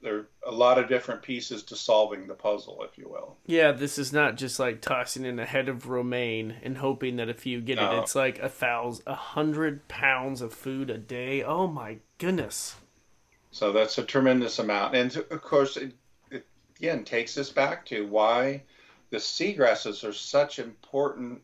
there 0.02 0.16
are 0.18 0.28
a 0.46 0.52
lot 0.52 0.78
of 0.78 0.90
different 0.90 1.22
pieces 1.22 1.64
to 1.64 1.76
solving 1.76 2.28
the 2.28 2.34
puzzle, 2.34 2.84
if 2.84 2.98
you 2.98 3.08
will. 3.08 3.38
Yeah, 3.46 3.72
this 3.72 3.98
is 3.98 4.12
not 4.12 4.36
just 4.36 4.60
like 4.60 4.82
tossing 4.82 5.26
in 5.26 5.40
a 5.40 5.46
head 5.46 5.70
of 5.70 5.88
romaine 5.88 6.56
and 6.62 6.78
hoping 6.78 7.16
that 7.16 7.30
if 7.30 7.46
you 7.46 7.62
get 7.62 7.78
no. 7.78 7.98
it, 7.98 8.02
it's 8.02 8.16
like 8.16 8.40
a 8.40 8.50
thousand, 8.50 9.04
a 9.08 9.16
hundred 9.16 9.88
pounds 9.88 10.42
of 10.42 10.54
food 10.54 10.90
a 10.90 10.98
day. 10.98 11.42
Oh 11.44 11.68
my 11.68 11.98
goodness! 12.18 12.76
So 13.52 13.72
that's 13.72 13.98
a 13.98 14.04
tremendous 14.04 14.60
amount, 14.60 14.96
and 14.96 15.16
of 15.16 15.42
course, 15.42 15.78
it, 15.78 15.84
it 15.84 15.96
again 16.84 17.06
takes 17.06 17.38
us 17.38 17.50
back 17.50 17.86
to 17.86 18.06
why 18.06 18.62
the 19.10 19.18
seagrasses 19.18 20.04
are 20.04 20.12
such 20.12 20.60
important 20.60 21.42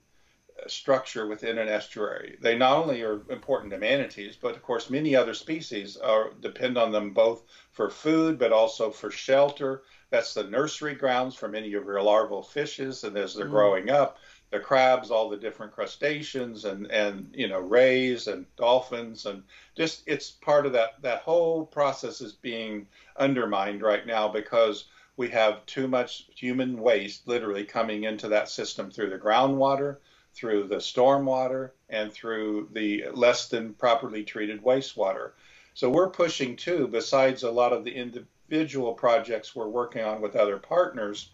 structure 0.68 1.28
within 1.28 1.58
an 1.58 1.70
estuary. 1.70 2.38
They 2.42 2.58
not 2.58 2.78
only 2.78 3.02
are 3.04 3.22
important 3.30 3.72
to 3.72 3.78
manatees, 3.78 4.36
but 4.36 4.58
of 4.58 4.64
course 4.64 4.90
many 4.90 5.16
other 5.16 5.34
species 5.34 5.96
are, 5.96 6.32
depend 6.42 6.78
on 6.78 6.92
them 6.92 7.12
both 7.14 7.46
for 7.72 7.90
food, 7.90 8.38
but 8.38 8.52
also 8.52 8.92
for 8.92 9.12
shelter. 9.12 9.84
That's 10.10 10.34
the 10.34 10.44
nursery 10.44 10.94
grounds 10.94 11.36
for 11.36 11.48
many 11.48 11.68
of 11.68 11.86
your 11.86 12.02
larval 12.02 12.44
fishes, 12.44 13.06
and 13.06 13.18
as 13.18 13.34
they're 13.34 13.46
mm. 13.46 13.52
growing 13.52 13.90
up, 13.90 14.18
the 14.52 14.60
crabs, 14.60 15.10
all 15.10 15.30
the 15.30 15.38
different 15.38 15.72
crustaceans, 15.72 16.66
and 16.66 16.92
and 16.92 17.34
you 17.34 17.48
know 17.48 17.60
rays 17.60 18.28
and 18.28 18.46
dolphins, 18.58 19.26
and 19.26 19.44
just 19.78 20.04
it's 20.06 20.32
part 20.32 20.66
of 20.66 20.74
that 20.74 21.02
that 21.02 21.22
whole 21.22 21.66
process 21.66 22.20
is 22.20 22.34
being 22.34 22.88
undermined 23.16 23.82
right 23.82 24.06
now 24.06 24.28
because 24.28 24.86
we 25.20 25.30
have 25.30 25.66
too 25.66 25.88
much 25.88 26.26
human 26.34 26.82
waste 26.82 27.28
literally 27.28 27.66
coming 27.66 28.06
into 28.06 28.30
that 28.30 28.50
system 28.50 28.90
through 28.90 29.10
the 29.10 29.18
groundwater 29.18 29.98
through 30.34 30.68
the 30.68 30.76
stormwater 30.78 31.72
and 31.90 32.14
through 32.14 32.70
the 32.72 33.06
less 33.14 33.50
than 33.50 33.74
properly 33.74 34.24
treated 34.24 34.64
wastewater. 34.64 35.32
So 35.74 35.90
we're 35.90 36.10
pushing 36.10 36.56
too, 36.56 36.88
besides 36.88 37.44
a 37.44 37.52
lot 37.52 37.74
of 37.74 37.84
the 37.84 37.92
individual 37.92 38.94
projects 38.94 39.56
we're 39.56 39.68
working 39.68 40.04
on 40.04 40.22
with 40.22 40.36
other 40.36 40.58
partners, 40.58 41.32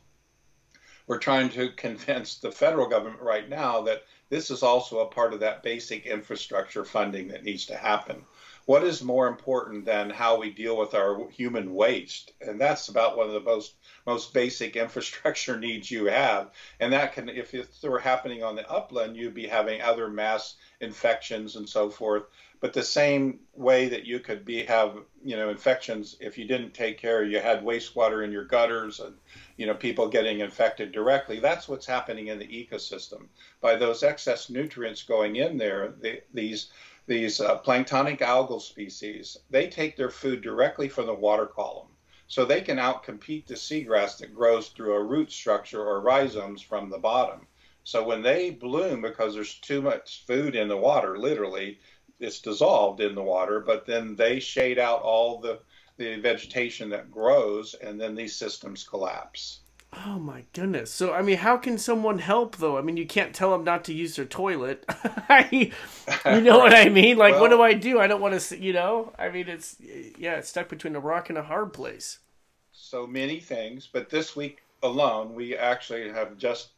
we're 1.08 1.20
trying 1.20 1.50
to 1.50 1.70
convince 1.70 2.38
the 2.38 2.52
federal 2.52 2.88
government 2.88 3.22
right 3.22 3.48
now 3.48 3.82
that 3.82 4.04
this 4.30 4.50
is 4.50 4.64
also 4.64 5.00
a 5.00 5.08
part 5.08 5.34
of 5.34 5.42
that 5.42 5.62
basic 5.62 6.08
infrastructure 6.08 6.84
funding 6.84 7.28
that 7.28 7.44
needs 7.44 7.68
to 7.68 7.78
happen. 7.78 8.26
What 8.66 8.84
is 8.84 9.04
more 9.04 9.28
important 9.28 9.86
than 9.86 10.10
how 10.10 10.40
we 10.40 10.50
deal 10.50 10.76
with 10.76 10.96
our 10.96 11.30
human 11.30 11.74
waste? 11.74 12.34
And 12.42 12.60
that's 12.60 12.88
about 12.90 13.16
one 13.16 13.28
of 13.28 13.34
the 13.34 13.40
most 13.40 13.76
most 14.08 14.34
basic 14.34 14.76
infrastructure 14.86 15.60
needs 15.60 15.92
you 15.92 16.06
have. 16.06 16.52
And 16.80 16.92
that 16.94 17.14
can, 17.14 17.30
if 17.30 17.54
it 17.54 17.68
were 17.84 18.00
happening 18.00 18.44
on 18.44 18.56
the 18.56 18.70
upland, 18.70 19.18
you'd 19.18 19.36
be 19.36 19.48
having 19.48 19.82
other 19.82 20.10
mass 20.10 20.56
infections 20.82 21.56
and 21.56 21.70
so 21.70 21.90
forth. 21.90 22.24
But 22.60 22.74
the 22.74 22.84
same 22.84 23.42
way 23.54 23.90
that 23.90 24.06
you 24.06 24.20
could 24.20 24.46
be 24.46 24.64
have 24.64 24.98
you 25.24 25.36
know 25.38 25.50
infections 25.50 26.18
if 26.20 26.38
you 26.38 26.46
didn't 26.46 26.74
take 26.74 26.98
care, 26.98 27.24
you 27.24 27.40
had 27.40 27.64
wastewater 27.64 28.24
in 28.24 28.32
your 28.32 28.46
gutters 28.46 29.00
and 29.00 29.16
you 29.58 29.68
know 29.68 29.76
people 29.76 30.08
getting 30.08 30.40
infected 30.40 30.92
directly. 30.92 31.40
That's 31.40 31.68
what's 31.68 31.86
happening 31.86 32.28
in 32.28 32.40
the 32.40 32.48
ecosystem 32.48 33.28
by 33.62 33.76
those 33.76 34.02
excess 34.02 34.50
nutrients 34.50 35.04
going 35.04 35.36
in 35.36 35.58
there. 35.58 35.94
The, 36.02 36.24
these 36.34 36.72
these 37.08 37.40
uh, 37.40 37.60
planktonic 37.60 38.20
algal 38.20 38.62
species 38.62 39.38
they 39.50 39.68
take 39.68 39.96
their 39.96 40.10
food 40.10 40.42
directly 40.42 40.90
from 40.90 41.06
the 41.06 41.14
water 41.14 41.46
column 41.46 41.88
so 42.28 42.44
they 42.44 42.62
can 42.62 42.78
outcompete 42.78 43.46
the 43.46 43.54
seagrass 43.54 44.18
that 44.18 44.34
grows 44.34 44.70
through 44.70 44.94
a 44.96 45.04
root 45.04 45.32
structure 45.32 45.84
or 45.86 46.02
rhizomes 46.02 46.62
from 46.62 46.90
the 46.90 46.98
bottom. 46.98 47.48
So 47.84 48.04
when 48.04 48.24
they 48.24 48.50
bloom 48.50 49.02
because 49.02 49.36
there's 49.36 49.60
too 49.60 49.82
much 49.82 50.24
food 50.26 50.56
in 50.56 50.68
the 50.68 50.78
water, 50.78 51.20
literally, 51.20 51.80
it's 52.20 52.40
dissolved 52.40 53.00
in 53.00 53.14
the 53.14 53.22
water, 53.22 53.60
but 53.60 53.86
then 53.86 54.16
they 54.16 54.40
shade 54.40 54.80
out 54.80 55.02
all 55.02 55.40
the, 55.40 55.60
the 55.98 56.16
vegetation 56.20 56.90
that 56.90 57.12
grows, 57.12 57.76
and 57.76 58.02
then 58.02 58.16
these 58.16 58.36
systems 58.36 58.84
collapse. 58.84 59.60
Oh 60.06 60.20
my 60.20 60.44
goodness. 60.54 60.92
So 60.92 61.14
I 61.14 61.22
mean, 61.22 61.38
how 61.38 61.58
can 61.58 61.78
someone 61.78 62.20
help 62.20 62.58
though? 62.58 62.78
I 62.78 62.82
mean, 62.82 62.98
you 62.98 63.06
can't 63.06 63.34
tell 63.34 63.52
them 63.52 63.64
not 63.64 63.84
to 63.86 63.94
use 63.94 64.16
their 64.16 64.26
toilet. 64.26 64.84
you 65.52 65.72
know 66.26 66.58
what 66.60 66.74
I 66.74 66.90
mean? 66.90 67.18
Like, 67.18 67.34
well, 67.34 67.42
what 67.42 67.52
do 67.52 67.62
I 67.62 67.74
do? 67.74 68.00
I 68.00 68.08
don't 68.08 68.22
want 68.22 68.40
to. 68.40 68.58
You 68.58 68.74
know, 68.74 69.14
I 69.18 69.30
mean, 69.30 69.48
it's 69.48 69.78
yeah, 70.18 70.36
it's 70.36 70.50
stuck 70.50 70.70
between 70.70 70.96
a 70.96 71.00
rock 71.00 71.30
and 71.30 71.38
a 71.38 71.44
hard 71.44 71.74
place. 71.74 72.20
So 72.72 73.08
many 73.08 73.40
things, 73.40 73.88
but 73.92 74.10
this 74.10 74.36
week 74.36 74.62
alone, 74.84 75.34
we 75.34 75.56
actually 75.56 76.10
have 76.10 76.38
just 76.38 76.70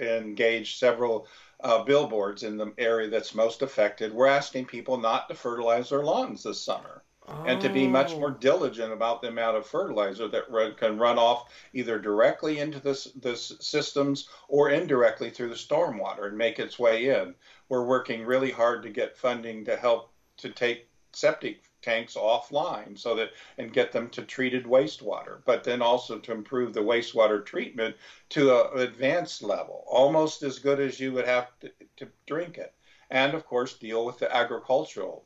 engaged 0.00 0.78
several 0.78 1.26
uh, 1.60 1.82
billboards 1.84 2.42
in 2.42 2.56
the 2.56 2.72
area 2.78 3.08
that's 3.08 3.34
most 3.34 3.62
affected. 3.62 4.12
We're 4.12 4.26
asking 4.26 4.66
people 4.66 4.98
not 4.98 5.28
to 5.28 5.34
fertilize 5.34 5.90
their 5.90 6.04
lawns 6.04 6.42
this 6.42 6.60
summer 6.60 7.02
and 7.44 7.60
to 7.60 7.68
be 7.68 7.86
much 7.86 8.14
more 8.14 8.30
oh. 8.30 8.40
diligent 8.40 8.92
about 8.92 9.20
the 9.20 9.28
amount 9.28 9.56
of 9.56 9.66
fertilizer 9.66 10.28
that 10.28 10.50
run, 10.50 10.74
can 10.74 10.98
run 10.98 11.18
off 11.18 11.50
either 11.72 11.98
directly 11.98 12.58
into 12.58 12.78
the, 12.78 13.12
the 13.20 13.36
systems 13.36 14.28
or 14.48 14.70
indirectly 14.70 15.30
through 15.30 15.48
the 15.48 15.54
stormwater 15.54 16.26
and 16.26 16.38
make 16.38 16.58
its 16.58 16.78
way 16.78 17.08
in. 17.08 17.34
We're 17.68 17.84
working 17.84 18.24
really 18.24 18.50
hard 18.50 18.82
to 18.84 18.90
get 18.90 19.16
funding 19.16 19.64
to 19.64 19.76
help 19.76 20.12
to 20.38 20.50
take 20.50 20.88
septic 21.12 21.62
tanks 21.80 22.14
offline 22.14 22.98
so 22.98 23.14
that 23.14 23.30
and 23.58 23.72
get 23.72 23.90
them 23.92 24.10
to 24.10 24.22
treated 24.22 24.64
wastewater 24.64 25.40
but 25.46 25.64
then 25.64 25.80
also 25.80 26.18
to 26.18 26.32
improve 26.32 26.74
the 26.74 26.80
wastewater 26.80 27.44
treatment 27.44 27.96
to 28.28 28.52
an 28.72 28.80
advanced 28.80 29.42
level 29.42 29.84
almost 29.86 30.42
as 30.42 30.58
good 30.58 30.80
as 30.80 31.00
you 31.00 31.12
would 31.12 31.26
have 31.26 31.48
to, 31.60 31.70
to 31.96 32.06
drink 32.26 32.58
it 32.58 32.74
and 33.10 33.34
of 33.34 33.46
course 33.46 33.74
deal 33.74 34.04
with 34.04 34.18
the 34.18 34.34
agricultural 34.36 35.24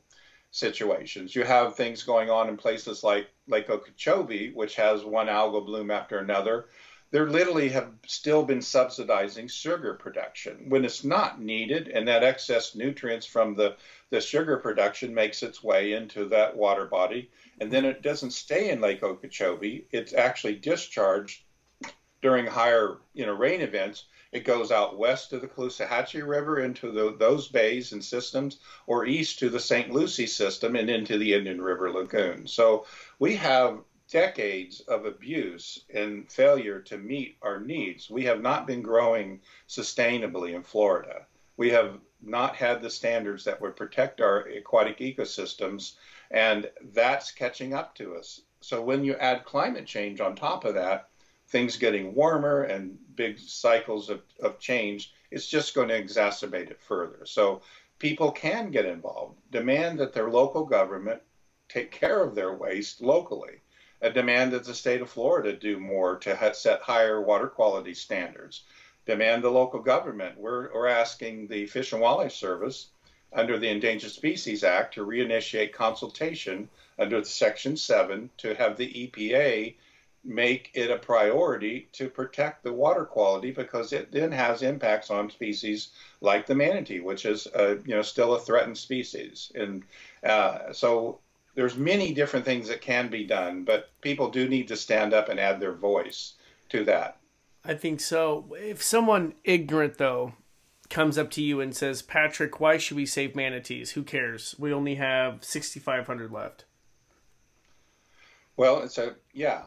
situations. 0.51 1.35
You 1.35 1.43
have 1.45 1.75
things 1.75 2.03
going 2.03 2.29
on 2.29 2.49
in 2.49 2.57
places 2.57 3.03
like 3.03 3.27
Lake 3.47 3.69
Okeechobee, 3.69 4.51
which 4.53 4.75
has 4.75 5.03
one 5.03 5.27
algal 5.27 5.65
bloom 5.65 5.89
after 5.89 6.19
another. 6.19 6.67
There 7.11 7.29
literally 7.29 7.69
have 7.69 7.91
still 8.05 8.43
been 8.43 8.61
subsidizing 8.61 9.47
sugar 9.47 9.95
production 9.95 10.69
when 10.69 10.85
it's 10.85 11.03
not 11.03 11.41
needed, 11.41 11.89
and 11.89 12.07
that 12.07 12.23
excess 12.23 12.73
nutrients 12.75 13.25
from 13.25 13.55
the, 13.55 13.75
the 14.11 14.21
sugar 14.21 14.57
production 14.57 15.13
makes 15.13 15.43
its 15.43 15.61
way 15.63 15.91
into 15.91 16.25
that 16.29 16.55
water 16.55 16.85
body, 16.85 17.29
and 17.59 17.69
then 17.71 17.83
it 17.83 18.01
doesn't 18.01 18.31
stay 18.31 18.69
in 18.69 18.79
Lake 18.79 19.03
Okeechobee. 19.03 19.85
It's 19.91 20.13
actually 20.13 20.55
discharged 20.55 21.43
during 22.21 22.45
higher 22.45 22.97
you 23.13 23.25
know 23.25 23.33
rain 23.33 23.61
events 23.61 24.05
it 24.31 24.45
goes 24.45 24.71
out 24.71 24.97
west 24.97 25.29
to 25.29 25.39
the 25.39 25.47
Caloosahatchee 25.47 26.25
River 26.25 26.59
into 26.61 26.91
the, 26.91 27.15
those 27.17 27.47
bays 27.47 27.91
and 27.91 28.03
systems, 28.03 28.59
or 28.87 29.05
east 29.05 29.39
to 29.39 29.49
the 29.49 29.59
St. 29.59 29.91
Lucie 29.91 30.27
system 30.27 30.75
and 30.75 30.89
into 30.89 31.17
the 31.17 31.33
Indian 31.33 31.61
River 31.61 31.91
Lagoon. 31.91 32.47
So 32.47 32.85
we 33.19 33.35
have 33.35 33.79
decades 34.09 34.81
of 34.81 35.05
abuse 35.05 35.85
and 35.93 36.29
failure 36.29 36.79
to 36.81 36.97
meet 36.97 37.37
our 37.41 37.59
needs. 37.59 38.09
We 38.09 38.25
have 38.25 38.41
not 38.41 38.67
been 38.67 38.81
growing 38.81 39.39
sustainably 39.67 40.53
in 40.53 40.63
Florida. 40.63 41.25
We 41.57 41.69
have 41.71 41.99
not 42.21 42.55
had 42.55 42.81
the 42.81 42.89
standards 42.89 43.43
that 43.45 43.61
would 43.61 43.75
protect 43.75 44.21
our 44.21 44.41
aquatic 44.41 44.99
ecosystems, 44.99 45.93
and 46.29 46.69
that's 46.93 47.31
catching 47.31 47.73
up 47.73 47.95
to 47.95 48.15
us. 48.15 48.41
So 48.61 48.81
when 48.81 49.03
you 49.03 49.15
add 49.15 49.45
climate 49.45 49.87
change 49.87 50.21
on 50.21 50.35
top 50.35 50.65
of 50.65 50.75
that, 50.75 51.07
things 51.51 51.75
getting 51.75 52.15
warmer 52.15 52.63
and 52.63 52.97
big 53.15 53.37
cycles 53.37 54.09
of, 54.09 54.21
of 54.41 54.57
change, 54.59 55.13
it's 55.31 55.47
just 55.47 55.75
going 55.75 55.89
to 55.89 56.01
exacerbate 56.01 56.71
it 56.71 56.81
further. 56.81 57.25
So 57.25 57.61
people 57.99 58.31
can 58.31 58.71
get 58.71 58.85
involved, 58.85 59.37
demand 59.51 59.99
that 59.99 60.13
their 60.13 60.29
local 60.29 60.63
government 60.63 61.21
take 61.67 61.91
care 61.91 62.23
of 62.23 62.35
their 62.35 62.53
waste 62.55 63.01
locally, 63.01 63.61
demand 64.13 64.53
that 64.53 64.63
the 64.63 64.73
state 64.73 65.01
of 65.01 65.09
Florida 65.09 65.53
do 65.53 65.79
more 65.79 66.17
to 66.17 66.53
set 66.53 66.81
higher 66.81 67.21
water 67.21 67.47
quality 67.47 67.93
standards, 67.93 68.63
demand 69.05 69.43
the 69.43 69.51
local 69.51 69.79
government. 69.79 70.37
We're, 70.37 70.73
we're 70.73 70.87
asking 70.87 71.47
the 71.47 71.65
Fish 71.67 71.91
and 71.91 72.01
Wildlife 72.01 72.31
Service 72.31 72.87
under 73.33 73.57
the 73.57 73.69
Endangered 73.69 74.11
Species 74.11 74.63
Act 74.63 74.93
to 74.93 75.05
reinitiate 75.05 75.73
consultation 75.73 76.69
under 76.97 77.23
Section 77.23 77.77
7 77.77 78.29
to 78.37 78.55
have 78.55 78.77
the 78.77 79.07
EPA 79.07 79.75
make 80.23 80.69
it 80.73 80.91
a 80.91 80.97
priority 80.97 81.89
to 81.93 82.09
protect 82.09 82.63
the 82.63 82.73
water 82.73 83.05
quality 83.05 83.51
because 83.51 83.91
it 83.91 84.11
then 84.11 84.31
has 84.31 84.61
impacts 84.61 85.09
on 85.09 85.29
species 85.29 85.89
like 86.21 86.45
the 86.45 86.55
manatee, 86.55 86.99
which 86.99 87.25
is 87.25 87.47
uh, 87.55 87.75
you 87.85 87.95
know 87.95 88.01
still 88.01 88.35
a 88.35 88.39
threatened 88.39 88.77
species. 88.77 89.51
And 89.55 89.83
uh, 90.23 90.73
so 90.73 91.19
there's 91.55 91.75
many 91.75 92.13
different 92.13 92.45
things 92.45 92.67
that 92.67 92.81
can 92.81 93.09
be 93.09 93.25
done, 93.25 93.63
but 93.63 93.89
people 94.01 94.29
do 94.29 94.47
need 94.47 94.67
to 94.67 94.75
stand 94.75 95.13
up 95.13 95.29
and 95.29 95.39
add 95.39 95.59
their 95.59 95.73
voice 95.73 96.33
to 96.69 96.83
that. 96.85 97.17
I 97.65 97.73
think 97.73 97.99
so. 97.99 98.55
If 98.59 98.81
someone 98.81 99.33
ignorant 99.43 99.97
though 99.97 100.33
comes 100.89 101.17
up 101.17 101.31
to 101.31 101.41
you 101.41 101.61
and 101.61 101.75
says, 101.75 102.01
"Patrick, 102.01 102.59
why 102.59 102.77
should 102.77 102.97
we 102.97 103.05
save 103.05 103.35
manatees? 103.35 103.91
Who 103.91 104.03
cares? 104.03 104.55
We 104.59 104.71
only 104.71 104.95
have 104.95 105.43
6,500 105.43 106.31
left." 106.31 106.65
Well, 108.57 108.81
it's 108.83 108.97
a 108.97 109.15
yeah. 109.33 109.63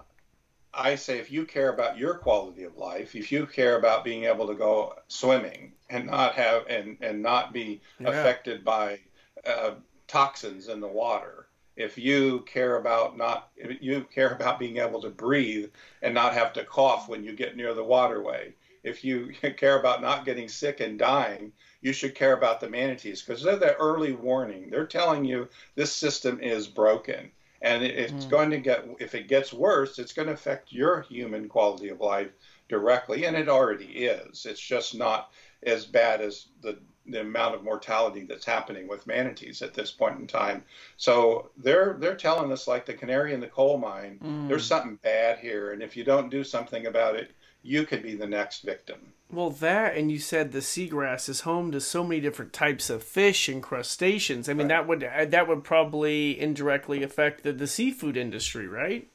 I 0.76 0.96
say 0.96 1.18
if 1.18 1.30
you 1.30 1.44
care 1.44 1.72
about 1.72 1.98
your 1.98 2.14
quality 2.14 2.64
of 2.64 2.76
life, 2.76 3.14
if 3.14 3.30
you 3.30 3.46
care 3.46 3.76
about 3.76 4.04
being 4.04 4.24
able 4.24 4.46
to 4.46 4.54
go 4.54 4.94
swimming 5.08 5.72
and 5.90 6.06
not 6.06 6.34
have 6.34 6.66
and 6.68 6.96
and 7.00 7.22
not 7.22 7.52
be 7.52 7.80
yeah. 7.98 8.08
affected 8.08 8.64
by 8.64 9.00
uh, 9.46 9.72
toxins 10.08 10.68
in 10.68 10.80
the 10.80 10.88
water, 10.88 11.46
if 11.76 11.96
you 11.96 12.40
care 12.40 12.76
about 12.76 13.16
not 13.16 13.50
if 13.56 13.80
you 13.82 14.04
care 14.04 14.30
about 14.30 14.58
being 14.58 14.78
able 14.78 15.00
to 15.02 15.10
breathe 15.10 15.70
and 16.02 16.14
not 16.14 16.34
have 16.34 16.52
to 16.54 16.64
cough 16.64 17.08
when 17.08 17.24
you 17.24 17.32
get 17.34 17.56
near 17.56 17.74
the 17.74 17.84
waterway, 17.84 18.54
if 18.82 19.04
you 19.04 19.32
care 19.56 19.78
about 19.78 20.02
not 20.02 20.24
getting 20.24 20.48
sick 20.48 20.80
and 20.80 20.98
dying, 20.98 21.52
you 21.82 21.92
should 21.92 22.14
care 22.14 22.36
about 22.36 22.60
the 22.60 22.68
manatees 22.68 23.22
because 23.22 23.42
they're 23.42 23.56
the 23.56 23.76
early 23.76 24.12
warning. 24.12 24.70
They're 24.70 24.86
telling 24.86 25.24
you 25.24 25.48
this 25.74 25.92
system 25.92 26.40
is 26.40 26.66
broken 26.66 27.30
and 27.64 27.82
it's 27.82 28.26
mm. 28.26 28.30
going 28.30 28.50
to 28.50 28.58
get 28.58 28.86
if 29.00 29.14
it 29.14 29.26
gets 29.26 29.52
worse 29.52 29.98
it's 29.98 30.12
going 30.12 30.28
to 30.28 30.34
affect 30.34 30.72
your 30.72 31.00
human 31.02 31.48
quality 31.48 31.88
of 31.88 32.00
life 32.00 32.30
directly 32.68 33.24
and 33.24 33.36
it 33.36 33.48
already 33.48 33.86
is 33.86 34.46
it's 34.46 34.60
just 34.60 34.94
not 34.94 35.30
as 35.64 35.84
bad 35.86 36.20
as 36.20 36.48
the 36.62 36.78
the 37.06 37.20
amount 37.20 37.54
of 37.54 37.62
mortality 37.62 38.24
that's 38.24 38.46
happening 38.46 38.88
with 38.88 39.06
manatees 39.06 39.60
at 39.60 39.74
this 39.74 39.90
point 39.90 40.18
in 40.18 40.26
time 40.26 40.62
so 40.96 41.50
they're 41.56 41.96
they're 41.98 42.16
telling 42.16 42.52
us 42.52 42.68
like 42.68 42.86
the 42.86 42.94
canary 42.94 43.34
in 43.34 43.40
the 43.40 43.46
coal 43.46 43.78
mine 43.78 44.18
mm. 44.22 44.48
there's 44.48 44.66
something 44.66 44.98
bad 45.02 45.38
here 45.38 45.72
and 45.72 45.82
if 45.82 45.96
you 45.96 46.04
don't 46.04 46.30
do 46.30 46.44
something 46.44 46.86
about 46.86 47.16
it 47.16 47.32
you 47.64 47.84
could 47.84 48.02
be 48.02 48.14
the 48.14 48.26
next 48.26 48.62
victim 48.62 49.14
well, 49.34 49.50
that 49.50 49.96
and 49.96 50.10
you 50.10 50.18
said 50.18 50.52
the 50.52 50.60
seagrass 50.60 51.28
is 51.28 51.40
home 51.40 51.72
to 51.72 51.80
so 51.80 52.04
many 52.04 52.20
different 52.20 52.52
types 52.52 52.88
of 52.90 53.02
fish 53.02 53.48
and 53.48 53.62
crustaceans. 53.62 54.48
I 54.48 54.52
mean, 54.52 54.68
right. 54.68 54.76
that 54.76 54.88
would 54.88 55.04
uh, 55.04 55.24
that 55.26 55.48
would 55.48 55.64
probably 55.64 56.38
indirectly 56.38 57.02
affect 57.02 57.42
the, 57.42 57.52
the 57.52 57.66
seafood 57.66 58.16
industry, 58.16 58.68
right? 58.68 59.08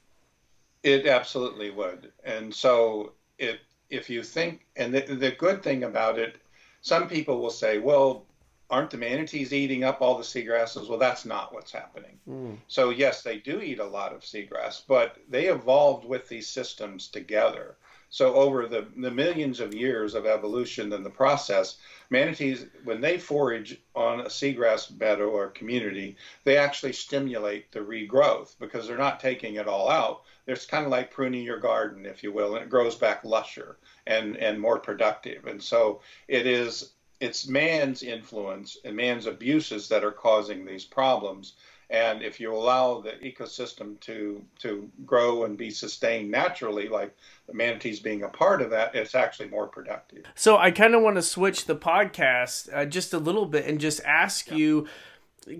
It 0.83 1.07
absolutely 1.07 1.71
would. 1.71 2.11
And 2.23 2.53
so, 2.53 3.13
it 3.37 3.59
if 3.89 4.09
you 4.09 4.23
think, 4.23 4.65
and 4.75 4.93
the, 4.93 5.01
the 5.01 5.31
good 5.31 5.63
thing 5.63 5.83
about 5.83 6.19
it, 6.19 6.37
some 6.81 7.07
people 7.07 7.41
will 7.41 7.49
say, 7.49 7.79
well, 7.79 8.25
aren't 8.69 8.91
the 8.91 8.97
manatees 8.97 9.51
eating 9.51 9.83
up 9.83 10.01
all 10.01 10.17
the 10.17 10.23
seagrasses? 10.23 10.87
Well, 10.87 10.99
that's 10.99 11.25
not 11.25 11.53
what's 11.53 11.71
happening. 11.71 12.19
Mm. 12.29 12.57
So, 12.67 12.91
yes, 12.91 13.23
they 13.23 13.37
do 13.37 13.61
eat 13.61 13.79
a 13.79 13.85
lot 13.85 14.13
of 14.13 14.21
seagrass, 14.21 14.83
but 14.87 15.17
they 15.27 15.47
evolved 15.47 16.05
with 16.05 16.29
these 16.29 16.47
systems 16.47 17.07
together. 17.07 17.77
So 18.09 18.33
over 18.33 18.67
the, 18.67 18.87
the 18.97 19.11
millions 19.11 19.59
of 19.59 19.73
years 19.73 20.15
of 20.15 20.25
evolution 20.25 20.93
and 20.93 21.05
the 21.05 21.11
process, 21.11 21.77
manatees, 22.09 22.65
when 22.83 23.01
they 23.01 23.19
forage 23.19 23.79
on 23.95 24.21
a 24.21 24.25
seagrass 24.25 24.89
meadow 24.99 25.29
or 25.29 25.49
community, 25.49 26.17
they 26.43 26.57
actually 26.57 26.93
stimulate 26.93 27.71
the 27.71 27.79
regrowth 27.79 28.55
because 28.59 28.87
they're 28.87 28.97
not 28.97 29.19
taking 29.19 29.55
it 29.55 29.67
all 29.67 29.89
out. 29.89 30.23
It's 30.47 30.65
kind 30.65 30.85
of 30.85 30.91
like 30.91 31.11
pruning 31.11 31.43
your 31.43 31.59
garden, 31.59 32.07
if 32.07 32.23
you 32.23 32.31
will, 32.31 32.55
and 32.55 32.63
it 32.63 32.69
grows 32.69 32.95
back 32.95 33.23
lusher 33.23 33.77
and, 34.07 34.35
and 34.37 34.59
more 34.59 34.79
productive. 34.79 35.45
And 35.45 35.61
so 35.61 36.01
it 36.27 36.47
is 36.47 36.93
it's 37.19 37.47
man's 37.47 38.01
influence 38.01 38.77
and 38.85 38.95
man's 38.95 39.25
abuses 39.25 39.89
that 39.89 40.05
are 40.05 40.11
causing 40.11 40.65
these 40.65 40.85
problems. 40.85 41.55
And 41.89 42.21
if 42.21 42.39
you 42.39 42.53
allow 42.53 43.01
the 43.01 43.13
ecosystem 43.13 43.99
to 44.01 44.43
to 44.59 44.89
grow 45.05 45.45
and 45.45 45.57
be 45.57 45.71
sustained 45.71 46.29
naturally, 46.29 46.87
like 46.87 47.15
the 47.47 47.53
manatees 47.53 47.99
being 47.99 48.23
a 48.23 48.29
part 48.29 48.61
of 48.61 48.69
that, 48.69 48.93
it's 48.93 49.15
actually 49.15 49.49
more 49.49 49.67
productive. 49.67 50.23
So 50.35 50.57
I 50.57 50.69
kind 50.69 50.93
of 50.93 51.01
want 51.01 51.15
to 51.15 51.23
switch 51.23 51.65
the 51.65 51.75
podcast 51.75 52.69
uh, 52.71 52.85
just 52.85 53.13
a 53.13 53.17
little 53.17 53.47
bit 53.47 53.65
and 53.65 53.79
just 53.79 54.01
ask 54.05 54.49
yeah. 54.49 54.57
you 54.57 54.87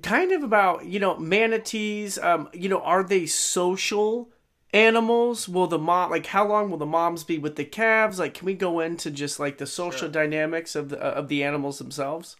kind 0.04 0.32
of 0.32 0.44
about 0.44 0.86
you 0.86 1.00
know 1.00 1.18
manatees. 1.18 2.20
Um, 2.20 2.50
you 2.54 2.70
know, 2.70 2.82
are 2.82 3.04
they 3.04 3.26
social? 3.26 4.30
animals 4.72 5.50
will 5.50 5.66
the 5.66 5.80
mom 5.80 6.12
like 6.12 6.28
how 6.28 6.48
long 6.48 6.70
will 6.70 6.78
the 6.78 6.86
moms 6.86 7.24
be 7.24 7.40
with 7.40 7.56
the 7.56 7.66
calves 7.66 8.20
like 8.20 8.36
can 8.36 8.46
we 8.46 8.54
go 8.54 8.80
into 8.80 9.10
just 9.10 9.40
like 9.40 9.58
the 9.58 9.66
social 9.66 10.02
sure. 10.02 10.10
dynamics 10.10 10.76
of 10.76 10.90
the 10.90 10.98
of 11.00 11.28
the 11.28 11.44
animals 11.44 11.80
themselves 11.80 12.36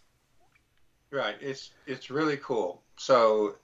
right 1.10 1.34
it's 1.40 1.70
it's 1.88 2.08
really 2.08 2.36
cool 2.36 2.82
so 2.96 3.56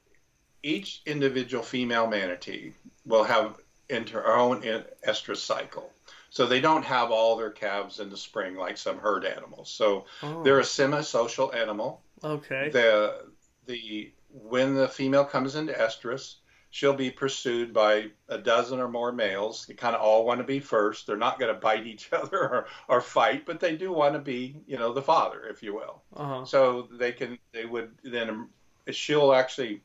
each 0.63 1.03
individual 1.07 1.63
female 1.63 2.07
manatee 2.07 2.73
will 3.05 3.25
have 3.25 3.61
into 3.89 4.15
her 4.15 4.37
own 4.37 4.63
estrus 5.07 5.37
cycle. 5.37 5.93
So 6.31 6.47
they 6.47 6.61
don't 6.61 6.85
have 6.85 7.11
all 7.11 7.37
their 7.37 7.51
calves 7.51 8.01
in 8.01 8.11
the 8.11 8.17
spring 8.17 8.57
like 8.57 8.77
some 8.77 8.99
herd 8.99 9.25
animals. 9.25 9.71
So 9.71 10.07
oh. 10.23 10.43
they're 10.43 10.61
a 10.61 10.65
semi-social 10.65 11.55
animal. 11.55 12.03
Okay. 12.23 12.71
The 12.71 13.27
the 13.67 14.13
when 14.31 14.75
the 14.75 14.89
female 14.89 15.25
comes 15.25 15.55
into 15.55 15.73
estrus, 15.73 16.37
she'll 16.71 16.93
be 16.93 17.11
pursued 17.11 17.73
by 17.73 18.09
a 18.29 18.37
dozen 18.37 18.81
or 18.81 18.89
more 18.89 19.13
males. 19.13 19.65
They 19.67 19.75
kind 19.75 19.97
of 19.97 20.03
all 20.03 20.27
want 20.27 20.41
to 20.41 20.45
be 20.45 20.61
first. 20.61 21.07
They're 21.07 21.17
not 21.17 21.39
going 21.39 21.55
to 21.55 21.59
bite 21.59 21.87
each 21.87 22.13
other 22.13 22.39
or, 22.39 22.67
or 22.89 23.01
fight, 23.01 23.47
but 23.47 23.61
they 23.61 23.77
do 23.77 23.93
want 23.93 24.15
to 24.15 24.21
be, 24.21 24.57
you 24.67 24.77
know, 24.77 24.93
the 24.93 25.03
father, 25.03 25.45
if 25.49 25.63
you 25.63 25.75
will. 25.75 26.03
Uh-huh. 26.15 26.45
So 26.45 26.89
they 26.93 27.13
can 27.13 27.39
they 27.53 27.65
would 27.65 27.93
then 28.03 28.49
she'll 28.91 29.33
actually 29.33 29.83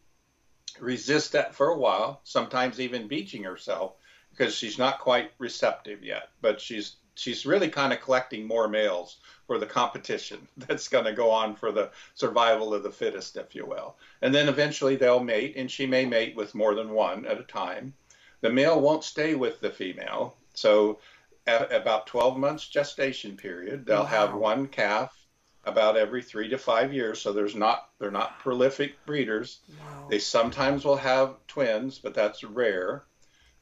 resist 0.81 1.31
that 1.33 1.53
for 1.55 1.67
a 1.67 1.77
while, 1.77 2.21
sometimes 2.23 2.79
even 2.79 3.07
beaching 3.07 3.43
herself 3.43 3.93
because 4.31 4.55
she's 4.55 4.77
not 4.77 4.99
quite 4.99 5.31
receptive 5.37 6.03
yet. 6.03 6.29
But 6.41 6.59
she's 6.59 6.97
she's 7.15 7.45
really 7.45 7.69
kind 7.69 7.93
of 7.93 8.01
collecting 8.01 8.47
more 8.47 8.67
males 8.67 9.17
for 9.45 9.59
the 9.59 9.65
competition 9.65 10.47
that's 10.57 10.87
going 10.87 11.05
to 11.05 11.13
go 11.13 11.29
on 11.29 11.55
for 11.55 11.71
the 11.71 11.91
survival 12.15 12.73
of 12.73 12.83
the 12.83 12.91
fittest, 12.91 13.37
if 13.37 13.53
you 13.53 13.65
will. 13.65 13.95
And 14.21 14.33
then 14.33 14.49
eventually 14.49 14.95
they'll 14.95 15.23
mate, 15.23 15.55
and 15.55 15.69
she 15.69 15.85
may 15.85 16.05
mate 16.05 16.35
with 16.35 16.55
more 16.55 16.73
than 16.73 16.89
one 16.89 17.25
at 17.25 17.39
a 17.39 17.43
time. 17.43 17.93
The 18.41 18.49
male 18.49 18.81
won't 18.81 19.03
stay 19.03 19.35
with 19.35 19.59
the 19.59 19.69
female, 19.69 20.35
so 20.55 20.99
at 21.45 21.71
about 21.71 22.07
12 22.07 22.37
months 22.37 22.67
gestation 22.67 23.37
period, 23.37 23.85
they'll 23.85 23.99
wow. 23.99 24.05
have 24.05 24.33
one 24.33 24.67
calf 24.67 25.15
about 25.63 25.97
every 25.97 26.23
three 26.23 26.49
to 26.49 26.57
five 26.57 26.93
years. 26.93 27.21
So 27.21 27.33
there's 27.33 27.55
not 27.55 27.89
they're 27.99 28.11
not 28.11 28.39
prolific 28.39 29.05
breeders. 29.05 29.59
Wow. 29.69 30.07
They 30.09 30.19
sometimes 30.19 30.85
will 30.85 30.97
have 30.97 31.35
twins, 31.47 31.99
but 31.99 32.13
that's 32.13 32.43
rare. 32.43 33.03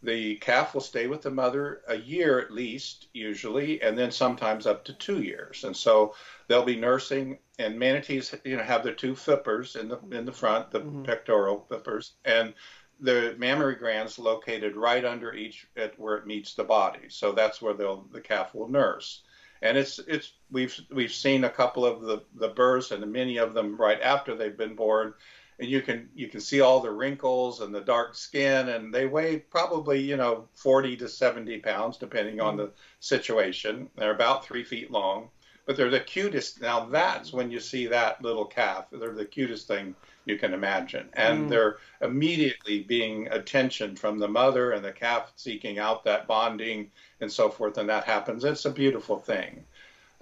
The 0.01 0.37
calf 0.37 0.73
will 0.73 0.81
stay 0.81 1.07
with 1.07 1.23
the 1.23 1.29
mother 1.29 1.81
a 1.85 1.95
year 1.95 2.39
at 2.39 2.51
least, 2.51 3.07
usually, 3.13 3.81
and 3.81 3.97
then 3.97 4.11
sometimes 4.11 4.65
up 4.65 4.85
to 4.85 4.93
two 4.93 5.21
years. 5.21 5.65
And 5.65 5.75
so 5.75 6.15
they'll 6.47 6.63
be 6.63 6.77
nursing. 6.77 7.39
And 7.57 7.77
manatees, 7.77 8.33
you 8.45 8.55
know, 8.55 8.63
have 8.63 8.85
their 8.85 8.93
two 8.93 9.13
flippers 9.13 9.75
in 9.75 9.89
the 9.89 9.99
in 10.11 10.25
the 10.25 10.31
front, 10.31 10.71
the 10.71 10.79
mm-hmm. 10.79 11.03
pectoral 11.03 11.65
flippers, 11.67 12.13
and 12.23 12.53
the 13.01 13.35
mammary 13.37 13.75
glands 13.75 14.17
located 14.17 14.77
right 14.77 15.03
under 15.03 15.33
each 15.33 15.67
at 15.75 15.99
where 15.99 16.15
it 16.15 16.27
meets 16.27 16.53
the 16.53 16.63
body. 16.63 17.09
So 17.09 17.33
that's 17.33 17.61
where 17.61 17.73
they'll 17.73 18.07
the 18.13 18.21
calf 18.21 18.55
will 18.55 18.69
nurse 18.69 19.23
and 19.61 19.77
it's 19.77 19.99
it's 19.99 20.33
we've 20.51 20.79
we've 20.91 21.11
seen 21.11 21.43
a 21.43 21.49
couple 21.49 21.85
of 21.85 22.01
the 22.01 22.23
the 22.35 22.49
births 22.49 22.91
and 22.91 23.11
many 23.11 23.37
of 23.37 23.53
them 23.53 23.75
right 23.75 24.01
after 24.01 24.35
they've 24.35 24.57
been 24.57 24.75
born 24.75 25.13
and 25.59 25.69
you 25.69 25.81
can 25.81 26.09
you 26.15 26.27
can 26.27 26.39
see 26.39 26.61
all 26.61 26.79
the 26.79 26.91
wrinkles 26.91 27.61
and 27.61 27.73
the 27.73 27.81
dark 27.81 28.15
skin 28.15 28.69
and 28.69 28.93
they 28.93 29.05
weigh 29.05 29.37
probably 29.37 29.99
you 29.99 30.17
know 30.17 30.47
40 30.55 30.97
to 30.97 31.09
70 31.09 31.59
pounds 31.59 31.97
depending 31.97 32.39
on 32.39 32.57
the 32.57 32.67
mm-hmm. 32.67 32.73
situation 32.99 33.89
they're 33.95 34.13
about 34.13 34.45
three 34.45 34.63
feet 34.63 34.91
long 34.91 35.29
but 35.69 35.77
they're 35.77 35.91
the 35.91 35.99
cutest. 35.99 36.61
Now 36.61 36.85
that's 36.85 37.31
when 37.31 37.51
you 37.51 37.59
see 37.59 37.85
that 37.85 38.23
little 38.23 38.43
calf. 38.43 38.85
They're 38.91 39.13
the 39.13 39.23
cutest 39.23 39.67
thing 39.67 39.93
you 40.25 40.37
can 40.37 40.53
imagine, 40.53 41.09
and 41.13 41.45
mm. 41.45 41.49
they're 41.49 41.77
immediately 42.01 42.83
being 42.83 43.27
attention 43.27 43.95
from 43.95 44.19
the 44.19 44.27
mother 44.27 44.71
and 44.71 44.83
the 44.83 44.91
calf 44.91 45.31
seeking 45.35 45.79
out 45.79 46.03
that 46.03 46.27
bonding 46.27 46.91
and 47.21 47.31
so 47.31 47.49
forth, 47.49 47.77
and 47.77 47.89
that 47.89 48.03
happens. 48.03 48.43
It's 48.43 48.65
a 48.65 48.71
beautiful 48.71 49.17
thing. 49.17 49.65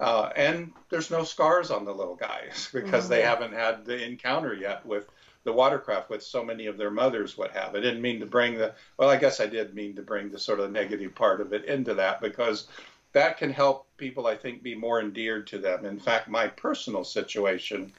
Uh, 0.00 0.30
and 0.36 0.72
there's 0.90 1.10
no 1.10 1.24
scars 1.24 1.70
on 1.70 1.84
the 1.84 1.94
little 1.94 2.14
guys 2.14 2.68
because 2.72 3.04
mm-hmm. 3.04 3.12
they 3.12 3.22
haven't 3.22 3.52
had 3.52 3.84
the 3.84 4.04
encounter 4.04 4.54
yet 4.54 4.84
with 4.86 5.08
the 5.44 5.52
watercraft 5.52 6.10
with 6.10 6.22
so 6.22 6.44
many 6.44 6.66
of 6.66 6.76
their 6.76 6.90
mothers 6.90 7.38
would 7.38 7.50
have. 7.52 7.74
I 7.74 7.80
didn't 7.80 8.02
mean 8.02 8.20
to 8.20 8.26
bring 8.26 8.58
the, 8.58 8.74
well, 8.96 9.08
I 9.08 9.16
guess 9.16 9.40
I 9.40 9.46
did 9.46 9.74
mean 9.74 9.96
to 9.96 10.02
bring 10.02 10.30
the 10.30 10.38
sort 10.38 10.60
of 10.60 10.70
negative 10.70 11.14
part 11.14 11.40
of 11.40 11.52
it 11.52 11.64
into 11.64 11.94
that 11.94 12.20
because 12.20 12.68
that 13.12 13.38
can 13.38 13.50
help 13.50 13.86
people, 13.96 14.26
I 14.26 14.36
think, 14.36 14.62
be 14.62 14.74
more 14.74 15.00
endeared 15.00 15.46
to 15.48 15.58
them. 15.58 15.86
In 15.86 15.98
fact, 15.98 16.28
my 16.28 16.48
personal 16.48 17.04
situation, 17.04 17.92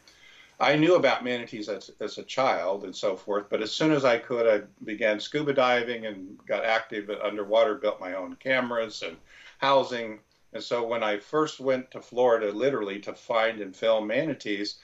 I 0.59 0.75
knew 0.75 0.95
about 0.95 1.23
manatees 1.23 1.69
as, 1.69 1.89
as 2.01 2.17
a 2.17 2.23
child 2.23 2.83
and 2.83 2.93
so 2.95 3.15
forth, 3.15 3.45
but 3.49 3.61
as 3.61 3.71
soon 3.71 3.91
as 3.91 4.03
I 4.03 4.17
could, 4.17 4.45
I 4.45 4.65
began 4.83 5.19
scuba 5.19 5.53
diving 5.53 6.05
and 6.05 6.37
got 6.45 6.65
active 6.65 7.09
underwater, 7.09 7.75
built 7.75 8.01
my 8.01 8.13
own 8.13 8.35
cameras 8.35 9.01
and 9.01 9.15
housing. 9.59 10.19
And 10.51 10.61
so 10.61 10.85
when 10.85 11.01
I 11.01 11.17
first 11.17 11.61
went 11.61 11.91
to 11.91 12.01
Florida, 12.01 12.51
literally 12.51 12.99
to 13.01 13.13
find 13.13 13.61
and 13.61 13.73
film 13.73 14.07
manatees, 14.07 14.79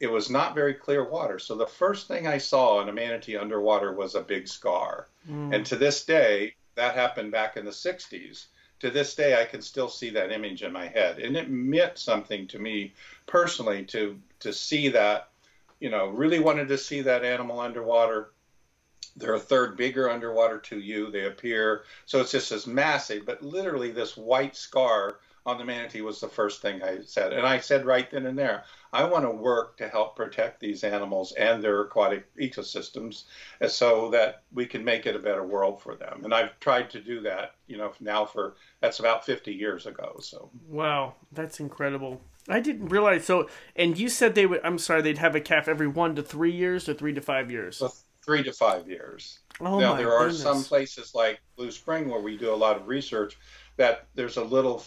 it 0.00 0.08
was 0.08 0.30
not 0.30 0.54
very 0.54 0.74
clear 0.74 1.08
water. 1.08 1.38
So 1.38 1.54
the 1.54 1.66
first 1.66 2.08
thing 2.08 2.26
I 2.26 2.38
saw 2.38 2.80
in 2.80 2.88
a 2.88 2.92
manatee 2.92 3.36
underwater 3.36 3.92
was 3.92 4.14
a 4.14 4.22
big 4.22 4.48
scar. 4.48 5.06
Mm. 5.30 5.54
And 5.54 5.66
to 5.66 5.76
this 5.76 6.04
day, 6.04 6.54
that 6.74 6.94
happened 6.94 7.30
back 7.30 7.56
in 7.56 7.64
the 7.64 7.70
60s. 7.70 8.46
To 8.80 8.90
this 8.90 9.14
day, 9.14 9.40
I 9.40 9.44
can 9.44 9.62
still 9.62 9.88
see 9.88 10.10
that 10.10 10.32
image 10.32 10.62
in 10.62 10.72
my 10.72 10.88
head. 10.88 11.18
And 11.18 11.36
it 11.36 11.50
meant 11.50 11.98
something 11.98 12.46
to 12.48 12.58
me 12.58 12.94
personally 13.26 13.84
to, 13.86 14.18
to 14.40 14.52
see 14.52 14.88
that, 14.88 15.28
you 15.80 15.90
know, 15.90 16.08
really 16.08 16.38
wanted 16.38 16.68
to 16.68 16.78
see 16.78 17.02
that 17.02 17.24
animal 17.24 17.60
underwater. 17.60 18.30
They're 19.16 19.34
a 19.34 19.40
third 19.40 19.76
bigger 19.76 20.08
underwater 20.08 20.58
to 20.58 20.78
you. 20.78 21.10
They 21.10 21.26
appear, 21.26 21.82
so 22.06 22.20
it's 22.20 22.32
just 22.32 22.50
this 22.50 22.66
massive, 22.66 23.26
but 23.26 23.42
literally 23.42 23.90
this 23.90 24.16
white 24.16 24.56
scar 24.56 25.18
on 25.50 25.58
the 25.58 25.64
manatee 25.64 26.00
was 26.00 26.20
the 26.20 26.28
first 26.28 26.62
thing 26.62 26.82
I 26.82 27.00
said. 27.04 27.32
And 27.32 27.46
I 27.46 27.58
said 27.58 27.84
right 27.84 28.10
then 28.10 28.26
and 28.26 28.38
there, 28.38 28.64
I 28.92 29.04
want 29.04 29.24
to 29.24 29.30
work 29.30 29.76
to 29.78 29.88
help 29.88 30.16
protect 30.16 30.60
these 30.60 30.84
animals 30.84 31.32
and 31.32 31.62
their 31.62 31.80
aquatic 31.82 32.34
ecosystems 32.36 33.24
uh, 33.60 33.68
so 33.68 34.10
that 34.10 34.42
we 34.52 34.66
can 34.66 34.84
make 34.84 35.06
it 35.06 35.16
a 35.16 35.18
better 35.18 35.44
world 35.44 35.82
for 35.82 35.94
them. 35.94 36.22
And 36.24 36.32
I've 36.32 36.58
tried 36.60 36.90
to 36.90 37.00
do 37.00 37.20
that, 37.22 37.56
you 37.66 37.76
know, 37.76 37.92
now 38.00 38.24
for 38.24 38.54
that's 38.80 39.00
about 39.00 39.26
50 39.26 39.52
years 39.52 39.86
ago. 39.86 40.18
So, 40.20 40.50
wow, 40.68 41.14
that's 41.32 41.60
incredible. 41.60 42.20
I 42.48 42.60
didn't 42.60 42.88
realize. 42.88 43.24
So, 43.24 43.48
and 43.76 43.98
you 43.98 44.08
said 44.08 44.34
they 44.34 44.46
would, 44.46 44.60
I'm 44.64 44.78
sorry, 44.78 45.02
they'd 45.02 45.18
have 45.18 45.34
a 45.34 45.40
calf 45.40 45.68
every 45.68 45.88
one 45.88 46.14
to 46.14 46.22
three 46.22 46.52
years 46.52 46.88
or 46.88 46.94
three 46.94 47.12
to 47.12 47.20
five 47.20 47.50
years? 47.50 47.76
So 47.76 47.92
three 48.24 48.42
to 48.44 48.52
five 48.52 48.88
years. 48.88 49.40
Oh 49.60 49.78
now, 49.78 49.94
there 49.94 50.12
are 50.12 50.26
goodness. 50.26 50.42
some 50.42 50.64
places 50.64 51.14
like 51.14 51.40
Blue 51.56 51.70
Spring 51.70 52.08
where 52.08 52.20
we 52.20 52.36
do 52.36 52.52
a 52.52 52.56
lot 52.56 52.76
of 52.76 52.88
research 52.88 53.36
that 53.76 54.06
there's 54.14 54.36
a 54.36 54.44
little 54.44 54.84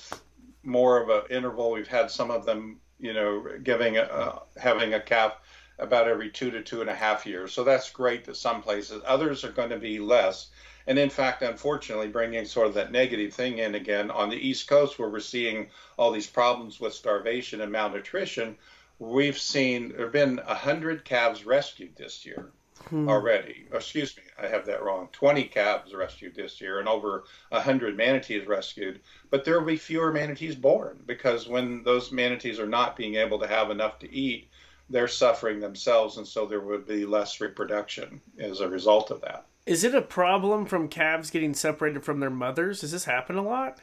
more 0.64 1.01
of 1.01 1.09
an 1.09 1.30
interval. 1.30 1.72
We've 1.72 1.88
had 1.88 2.09
some 2.09 2.32
of 2.32 2.45
them, 2.45 2.80
you 2.99 3.14
know, 3.14 3.45
giving 3.61 3.97
a, 3.97 4.41
having 4.57 4.93
a 4.93 4.99
calf 4.99 5.38
about 5.80 6.07
every 6.07 6.30
two 6.30 6.51
to 6.51 6.61
two 6.61 6.82
and 6.82 6.89
a 6.89 6.95
half 6.95 7.26
years. 7.26 7.53
So 7.53 7.64
that's 7.64 7.89
great 7.89 8.26
that 8.26 8.38
some 8.38 8.61
places. 8.61 9.01
Others 9.05 9.43
are 9.43 9.51
going 9.51 9.70
to 9.70 9.80
be 9.80 9.99
less. 9.99 10.47
And 10.86 10.99
in 10.99 11.09
fact, 11.09 11.41
unfortunately, 11.41 12.09
bringing 12.09 12.45
sort 12.45 12.68
of 12.68 12.74
that 12.76 12.91
negative 12.91 13.34
thing 13.34 13.59
in 13.59 13.76
again 13.76 14.11
on 14.11 14.30
the 14.30 14.36
East 14.36 14.68
Coast, 14.68 14.99
where 14.99 15.09
we're 15.09 15.20
seeing 15.20 15.70
all 15.97 16.11
these 16.11 16.28
problems 16.28 16.80
with 16.80 16.93
starvation 16.93 17.61
and 17.61 17.72
malnutrition, 17.72 18.57
we've 18.99 19.38
seen 19.38 19.89
there 19.89 20.01
have 20.01 20.11
been 20.11 20.38
100 20.38 21.05
calves 21.05 21.45
rescued 21.45 21.95
this 21.95 22.26
year 22.26 22.51
hmm. 22.89 23.07
already. 23.09 23.67
Excuse 23.74 24.15
me, 24.17 24.24
I 24.41 24.47
have 24.47 24.65
that 24.65 24.84
wrong. 24.84 25.09
20 25.11 25.43
calves 25.45 25.93
rescued 25.93 26.36
this 26.36 26.59
year 26.61 26.80
and 26.80 26.88
over 26.88 27.26
100 27.49 27.97
manatees 27.97 28.47
rescued. 28.47 29.01
But 29.30 29.45
there 29.45 29.59
will 29.59 29.67
be 29.67 29.78
fewer 29.78 30.11
manatees 30.11 30.55
born 30.55 31.01
because 31.05 31.47
when 31.47 31.84
those 31.84 32.11
manatees 32.11 32.59
are 32.59 32.67
not 32.67 32.95
being 32.95 33.15
able 33.15 33.39
to 33.39 33.47
have 33.47 33.71
enough 33.71 33.99
to 33.99 34.13
eat, 34.13 34.49
they're 34.89 35.07
suffering 35.07 35.59
themselves, 35.59 36.17
and 36.17 36.28
so 36.28 36.45
there 36.45 36.59
would 36.59 36.86
be 36.86 37.05
less 37.05 37.39
reproduction 37.41 38.21
as 38.38 38.59
a 38.59 38.69
result 38.69 39.11
of 39.11 39.21
that. 39.21 39.45
Is 39.65 39.84
it 39.84 39.95
a 39.95 40.01
problem 40.01 40.65
from 40.65 40.89
calves 40.89 41.30
getting 41.30 41.53
separated 41.53 42.03
from 42.03 42.19
their 42.19 42.30
mothers? 42.30 42.82
Does 42.82 42.91
this 42.91 43.05
happen 43.05 43.38
a 43.38 43.41
lot? 43.41 43.80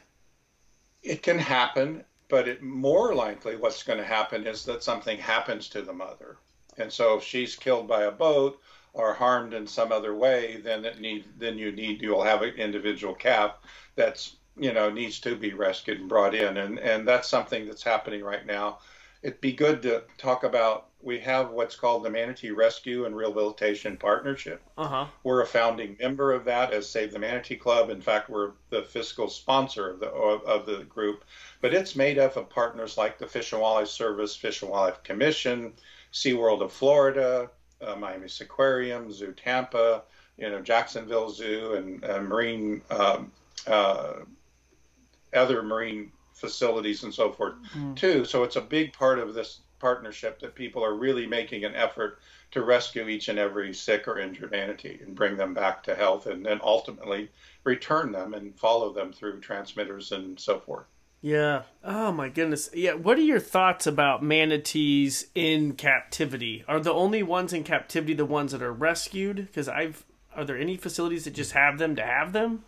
It 1.01 1.23
can 1.23 1.39
happen, 1.39 2.05
but 2.29 2.47
it, 2.47 2.61
more 2.61 3.15
likely 3.15 3.55
what's 3.55 3.83
going 3.83 3.97
to 3.97 4.05
happen 4.05 4.45
is 4.45 4.63
that 4.65 4.83
something 4.83 5.17
happens 5.17 5.67
to 5.69 5.81
the 5.81 5.93
mother. 5.93 6.37
And 6.77 6.91
so 6.93 7.17
if 7.17 7.23
she's 7.23 7.55
killed 7.55 7.87
by 7.87 8.03
a 8.03 8.11
boat 8.11 8.61
or 8.93 9.13
harmed 9.13 9.53
in 9.53 9.65
some 9.65 9.91
other 9.91 10.13
way, 10.15 10.57
then 10.57 10.85
it 10.85 10.99
need 10.99 11.25
then 11.37 11.57
you 11.57 11.71
need 11.71 12.01
you'll 12.01 12.23
have 12.23 12.41
an 12.41 12.53
individual 12.55 13.13
calf 13.13 13.55
that's 13.95 14.35
you 14.57 14.73
know 14.73 14.89
needs 14.89 15.19
to 15.19 15.35
be 15.35 15.53
rescued 15.53 15.99
and 15.99 16.09
brought 16.09 16.35
in, 16.35 16.57
and 16.57 16.79
and 16.79 17.07
that's 17.07 17.29
something 17.29 17.65
that's 17.65 17.83
happening 17.83 18.23
right 18.23 18.45
now. 18.45 18.79
It'd 19.23 19.41
be 19.41 19.53
good 19.53 19.81
to 19.83 20.03
talk 20.17 20.43
about. 20.43 20.87
We 21.03 21.19
have 21.19 21.49
what's 21.49 21.75
called 21.75 22.03
the 22.03 22.09
Manatee 22.11 22.51
Rescue 22.51 23.05
and 23.05 23.15
Rehabilitation 23.15 23.97
Partnership. 23.97 24.61
Uh-huh. 24.77 25.07
We're 25.23 25.41
a 25.41 25.47
founding 25.47 25.97
member 25.99 26.31
of 26.31 26.45
that 26.45 26.73
as 26.73 26.87
Save 26.87 27.11
the 27.11 27.19
Manatee 27.19 27.55
Club. 27.55 27.89
In 27.89 28.01
fact, 28.01 28.29
we're 28.29 28.51
the 28.69 28.83
fiscal 28.83 29.29
sponsor 29.29 29.89
of 29.89 29.99
the 29.99 30.09
of, 30.09 30.43
of 30.43 30.65
the 30.65 30.83
group. 30.83 31.23
But 31.61 31.73
it's 31.73 31.95
made 31.95 32.19
up 32.19 32.35
of 32.35 32.49
partners 32.49 32.97
like 32.97 33.17
the 33.17 33.27
Fish 33.27 33.51
and 33.51 33.61
Wildlife 33.61 33.87
Service, 33.87 34.35
Fish 34.35 34.61
and 34.61 34.69
Wildlife 34.69 35.01
Commission, 35.03 35.73
SeaWorld 36.13 36.61
of 36.61 36.73
Florida, 36.73 37.49
uh, 37.81 37.95
Miami 37.95 38.27
Aquarium, 38.39 39.11
Zoo 39.11 39.33
Tampa, 39.33 40.03
you 40.37 40.49
know 40.49 40.61
Jacksonville 40.61 41.29
Zoo, 41.29 41.73
and 41.73 42.03
uh, 42.03 42.21
marine 42.21 42.81
um, 42.89 43.31
uh, 43.67 44.13
other 45.33 45.63
marine 45.63 46.11
facilities 46.33 47.03
and 47.03 47.13
so 47.13 47.31
forth 47.31 47.53
mm-hmm. 47.75 47.93
too. 47.93 48.25
So 48.25 48.43
it's 48.43 48.55
a 48.55 48.61
big 48.61 48.93
part 48.93 49.19
of 49.19 49.33
this 49.33 49.59
partnership 49.79 50.39
that 50.39 50.55
people 50.55 50.83
are 50.83 50.95
really 50.95 51.25
making 51.27 51.65
an 51.65 51.75
effort 51.75 52.19
to 52.51 52.61
rescue 52.61 53.07
each 53.07 53.29
and 53.29 53.39
every 53.39 53.73
sick 53.73 54.07
or 54.07 54.19
injured 54.19 54.51
manatee 54.51 54.99
and 55.01 55.15
bring 55.15 55.37
them 55.37 55.53
back 55.53 55.83
to 55.83 55.95
health, 55.95 56.25
and 56.27 56.45
then 56.45 56.59
ultimately 56.63 57.29
return 57.63 58.11
them 58.11 58.33
and 58.33 58.57
follow 58.59 58.91
them 58.91 59.13
through 59.13 59.39
transmitters 59.39 60.11
and 60.11 60.39
so 60.39 60.59
forth. 60.59 60.85
Yeah. 61.21 61.63
Oh 61.83 62.11
my 62.11 62.29
goodness. 62.29 62.69
Yeah. 62.73 62.93
What 62.93 63.17
are 63.17 63.21
your 63.21 63.39
thoughts 63.39 63.85
about 63.85 64.23
manatees 64.23 65.27
in 65.35 65.73
captivity? 65.73 66.63
Are 66.67 66.79
the 66.79 66.93
only 66.93 67.21
ones 67.21 67.53
in 67.53 67.63
captivity 67.63 68.15
the 68.15 68.25
ones 68.25 68.51
that 68.51 68.63
are 68.63 68.73
rescued? 68.73 69.35
Because 69.35 69.69
I've 69.69 70.03
are 70.35 70.45
there 70.45 70.57
any 70.57 70.77
facilities 70.77 71.25
that 71.25 71.33
just 71.33 71.51
have 71.51 71.77
them 71.77 71.95
to 71.97 72.03
have 72.03 72.33
them? 72.33 72.63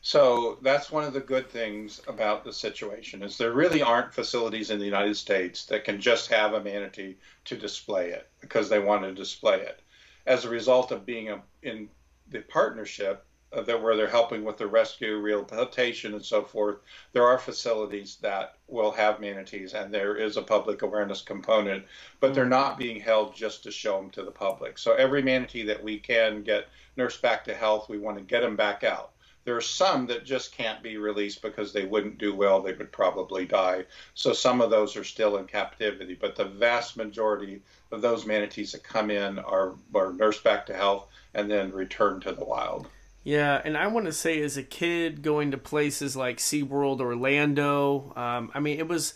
So 0.00 0.58
that's 0.62 0.92
one 0.92 1.04
of 1.04 1.12
the 1.12 1.20
good 1.20 1.48
things 1.48 2.00
about 2.06 2.44
the 2.44 2.52
situation 2.52 3.22
is 3.22 3.36
there 3.36 3.52
really 3.52 3.82
aren't 3.82 4.14
facilities 4.14 4.70
in 4.70 4.78
the 4.78 4.84
United 4.84 5.16
States 5.16 5.64
that 5.66 5.84
can 5.84 6.00
just 6.00 6.30
have 6.30 6.52
a 6.52 6.62
manatee 6.62 7.16
to 7.46 7.56
display 7.56 8.10
it 8.10 8.28
because 8.40 8.68
they 8.68 8.78
want 8.78 9.02
to 9.02 9.12
display 9.12 9.60
it. 9.60 9.80
As 10.26 10.44
a 10.44 10.50
result 10.50 10.92
of 10.92 11.06
being 11.06 11.30
a, 11.30 11.42
in 11.62 11.88
the 12.28 12.40
partnership, 12.42 13.24
Uh, 13.50 13.62
that 13.62 13.82
where 13.82 13.96
they're 13.96 14.06
helping 14.06 14.44
with 14.44 14.58
the 14.58 14.66
rescue, 14.66 15.16
rehabilitation, 15.16 16.12
and 16.12 16.22
so 16.22 16.42
forth. 16.42 16.80
There 17.12 17.26
are 17.26 17.38
facilities 17.38 18.16
that 18.16 18.56
will 18.66 18.90
have 18.90 19.20
manatees, 19.20 19.72
and 19.72 19.92
there 19.92 20.16
is 20.16 20.36
a 20.36 20.42
public 20.42 20.82
awareness 20.82 21.22
component, 21.22 21.86
but 22.20 22.34
they're 22.34 22.44
mm. 22.44 22.50
not 22.50 22.76
being 22.76 23.00
held 23.00 23.34
just 23.34 23.62
to 23.62 23.70
show 23.70 23.96
them 23.96 24.10
to 24.10 24.22
the 24.22 24.30
public. 24.30 24.76
So 24.76 24.92
every 24.92 25.22
manatee 25.22 25.62
that 25.62 25.82
we 25.82 25.98
can 25.98 26.42
get 26.42 26.68
nursed 26.98 27.22
back 27.22 27.42
to 27.44 27.54
health, 27.54 27.88
we 27.88 27.96
want 27.96 28.18
to 28.18 28.22
get 28.22 28.42
them 28.42 28.54
back 28.54 28.84
out. 28.84 29.12
There 29.46 29.56
are 29.56 29.62
some 29.62 30.06
that 30.08 30.26
just 30.26 30.52
can't 30.52 30.82
be 30.82 30.98
released 30.98 31.40
because 31.40 31.72
they 31.72 31.86
wouldn't 31.86 32.18
do 32.18 32.34
well, 32.34 32.60
they 32.60 32.74
would 32.74 32.92
probably 32.92 33.46
die. 33.46 33.86
So 34.12 34.34
some 34.34 34.60
of 34.60 34.68
those 34.68 34.94
are 34.94 35.04
still 35.04 35.38
in 35.38 35.46
captivity, 35.46 36.12
but 36.12 36.36
the 36.36 36.44
vast 36.44 36.98
majority 36.98 37.62
of 37.92 38.02
those 38.02 38.26
manatees 38.26 38.72
that 38.72 38.82
come 38.84 39.10
in 39.10 39.38
are, 39.38 39.72
are 39.94 40.12
nursed 40.12 40.44
back 40.44 40.66
to 40.66 40.74
health 40.74 41.08
and 41.32 41.50
then 41.50 41.72
returned 41.72 42.20
to 42.22 42.32
the 42.32 42.44
wild. 42.44 42.88
Yeah, 43.28 43.60
and 43.62 43.76
I 43.76 43.88
want 43.88 44.06
to 44.06 44.12
say, 44.14 44.40
as 44.40 44.56
a 44.56 44.62
kid, 44.62 45.20
going 45.20 45.50
to 45.50 45.58
places 45.58 46.16
like 46.16 46.38
SeaWorld, 46.38 47.02
Orlando, 47.02 48.14
um, 48.16 48.50
I 48.54 48.60
mean, 48.60 48.78
it 48.78 48.88
was 48.88 49.12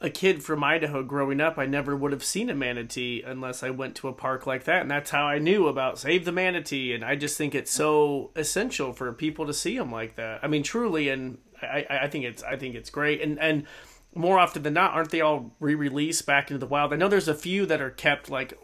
a 0.00 0.10
kid 0.10 0.42
from 0.42 0.64
Idaho 0.64 1.04
growing 1.04 1.40
up. 1.40 1.58
I 1.58 1.66
never 1.66 1.94
would 1.94 2.10
have 2.10 2.24
seen 2.24 2.50
a 2.50 2.56
manatee 2.56 3.22
unless 3.24 3.62
I 3.62 3.70
went 3.70 3.94
to 3.96 4.08
a 4.08 4.12
park 4.12 4.48
like 4.48 4.64
that, 4.64 4.82
and 4.82 4.90
that's 4.90 5.10
how 5.10 5.26
I 5.26 5.38
knew 5.38 5.68
about 5.68 6.00
Save 6.00 6.24
the 6.24 6.32
Manatee. 6.32 6.92
And 6.92 7.04
I 7.04 7.14
just 7.14 7.38
think 7.38 7.54
it's 7.54 7.70
so 7.70 8.32
essential 8.34 8.92
for 8.92 9.12
people 9.12 9.46
to 9.46 9.54
see 9.54 9.78
them 9.78 9.92
like 9.92 10.16
that. 10.16 10.40
I 10.42 10.48
mean, 10.48 10.64
truly, 10.64 11.08
and 11.08 11.38
I, 11.62 11.86
I 11.88 12.08
think 12.08 12.24
it's 12.24 12.42
I 12.42 12.56
think 12.56 12.74
it's 12.74 12.90
great. 12.90 13.22
And 13.22 13.38
and 13.38 13.68
more 14.12 14.40
often 14.40 14.64
than 14.64 14.74
not, 14.74 14.92
aren't 14.92 15.10
they 15.10 15.20
all 15.20 15.54
re-released 15.60 16.26
back 16.26 16.50
into 16.50 16.58
the 16.58 16.66
wild? 16.66 16.92
I 16.92 16.96
know 16.96 17.06
there's 17.06 17.28
a 17.28 17.32
few 17.32 17.64
that 17.66 17.80
are 17.80 17.90
kept 17.90 18.28
like 18.28 18.58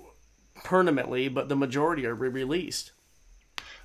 permanently, 0.65 1.29
but 1.29 1.49
the 1.49 1.55
majority 1.55 2.05
are 2.05 2.17
re-released. 2.17 2.91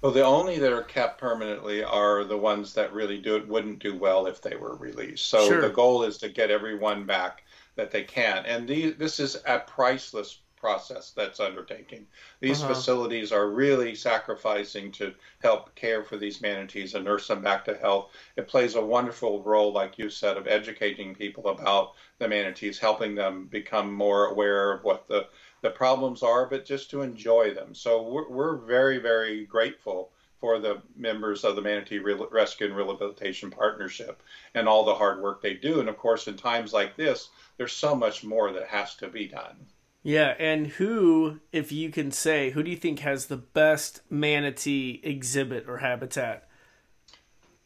Well, 0.02 0.12
the 0.12 0.26
only 0.26 0.60
that 0.60 0.74
are 0.74 0.84
kept 0.84 1.20
permanently 1.20 1.84
are 1.84 2.26
the 2.26 2.38
ones 2.38 2.74
that 2.74 2.94
really 2.94 3.20
do 3.20 3.38
it 3.38 3.48
wouldn't 3.48 3.80
do 3.80 3.96
well 3.96 4.28
if 4.28 4.42
they 4.42 4.56
were 4.56 4.76
released. 4.76 5.28
So 5.28 5.48
sure. 5.48 5.62
the 5.62 5.70
goal 5.70 6.04
is 6.04 6.18
to 6.20 6.30
get 6.30 6.52
everyone 6.52 7.06
back 7.06 7.44
that 7.76 7.92
they 7.92 8.04
can. 8.04 8.46
And 8.46 8.68
these, 8.68 8.96
this 8.98 9.20
is 9.20 9.38
a 9.48 9.60
priceless 9.60 10.40
process 10.64 11.12
that's 11.12 11.42
undertaking. 11.42 12.08
These 12.40 12.64
uh-huh. 12.64 12.74
facilities 12.74 13.34
are 13.34 13.50
really 13.50 13.96
sacrificing 13.96 14.94
to 14.94 15.14
help 15.42 15.76
care 15.76 16.06
for 16.06 16.16
these 16.16 16.42
manatees 16.42 16.96
and 16.96 17.04
nurse 17.04 17.28
them 17.28 17.42
back 17.42 17.66
to 17.66 17.76
health. 17.76 18.12
It 18.38 18.48
plays 18.48 18.76
a 18.76 18.82
wonderful 18.82 19.44
role, 19.44 19.74
like 19.74 19.98
you 19.98 20.10
said, 20.10 20.38
of 20.38 20.48
educating 20.48 21.16
people 21.16 21.50
about 21.50 21.96
the 22.18 22.30
manatees, 22.30 22.80
helping 22.80 23.14
them 23.14 23.48
become 23.48 23.92
more 23.92 24.28
aware 24.28 24.72
of 24.72 24.86
what 24.86 25.06
the, 25.10 25.28
the 25.64 25.72
problems 25.72 26.22
are, 26.22 26.46
but 26.46 26.66
just 26.66 26.92
to 26.92 27.02
enjoy 27.02 27.54
them. 27.54 27.74
So 27.74 28.04
we're, 28.04 28.30
we're 28.30 28.58
very, 28.58 29.00
very 29.00 29.46
grateful 29.46 30.12
for 30.40 30.60
the 30.60 30.82
members 30.98 31.46
of 31.46 31.56
the 31.56 31.62
Manatee 31.62 32.00
Rescue 32.00 32.68
and 32.68 32.76
Rehabilitation 32.76 33.50
Partnership 33.50 34.22
and 34.54 34.68
all 34.68 34.84
the 34.84 34.94
hard 34.94 35.22
work 35.22 35.42
they 35.42 35.54
do. 35.54 35.80
And 35.80 35.88
of 35.88 35.98
course, 35.98 36.28
in 36.28 36.36
times 36.36 36.74
like 36.74 36.98
this, 36.98 37.30
there's 37.58 37.72
so 37.72 37.96
much 37.96 38.26
more 38.26 38.52
that 38.52 38.68
has 38.68 38.96
to 38.96 39.08
be 39.08 39.26
done. 39.26 39.56
Yeah, 40.04 40.36
and 40.38 40.68
who, 40.68 41.40
if 41.54 41.72
you 41.72 41.90
can 41.90 42.12
say, 42.12 42.50
who 42.50 42.62
do 42.62 42.70
you 42.70 42.76
think 42.76 43.00
has 43.00 43.28
the 43.28 43.38
best 43.38 44.02
manatee 44.10 45.00
exhibit 45.02 45.64
or 45.66 45.78
habitat? 45.78 46.50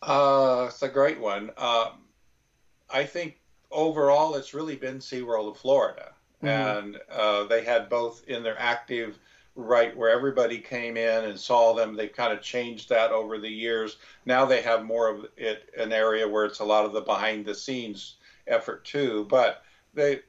Uh, 0.04 0.68
it's 0.70 0.84
a 0.84 0.88
great 0.88 1.20
one. 1.20 1.50
Um, 1.58 1.94
I 2.92 3.06
think 3.06 3.40
overall 3.72 4.36
it's 4.36 4.54
really 4.54 4.76
been 4.76 5.00
SeaWorld 5.00 5.50
of 5.50 5.58
Florida. 5.58 6.14
Mm-hmm. 6.44 6.48
And 6.88 7.00
uh, 7.12 7.46
they 7.46 7.64
had 7.64 7.90
both 7.90 8.24
in 8.28 8.44
their 8.44 8.60
active 8.60 9.18
right 9.56 9.98
where 9.98 10.12
everybody 10.12 10.60
came 10.60 10.98
in 10.98 11.26
and 11.26 11.40
saw 11.40 11.74
them. 11.74 11.96
They've 11.96 12.14
kind 12.14 12.32
of 12.32 12.42
changed 12.42 12.90
that 12.90 13.12
over 13.12 13.40
the 13.40 13.50
years. 13.50 13.98
Now 14.26 14.46
they 14.46 14.62
have 14.62 14.86
more 14.86 15.10
of 15.10 15.26
it 15.36 15.70
an 15.78 15.92
area 15.92 16.28
where 16.28 16.46
it's 16.46 16.60
a 16.60 16.66
lot 16.66 16.86
of 16.86 16.94
the 16.94 17.02
behind 17.02 17.46
the 17.46 17.56
scenes 17.56 18.16
effort 18.46 18.86
too. 18.86 19.26
But 19.30 19.64
they 19.94 20.22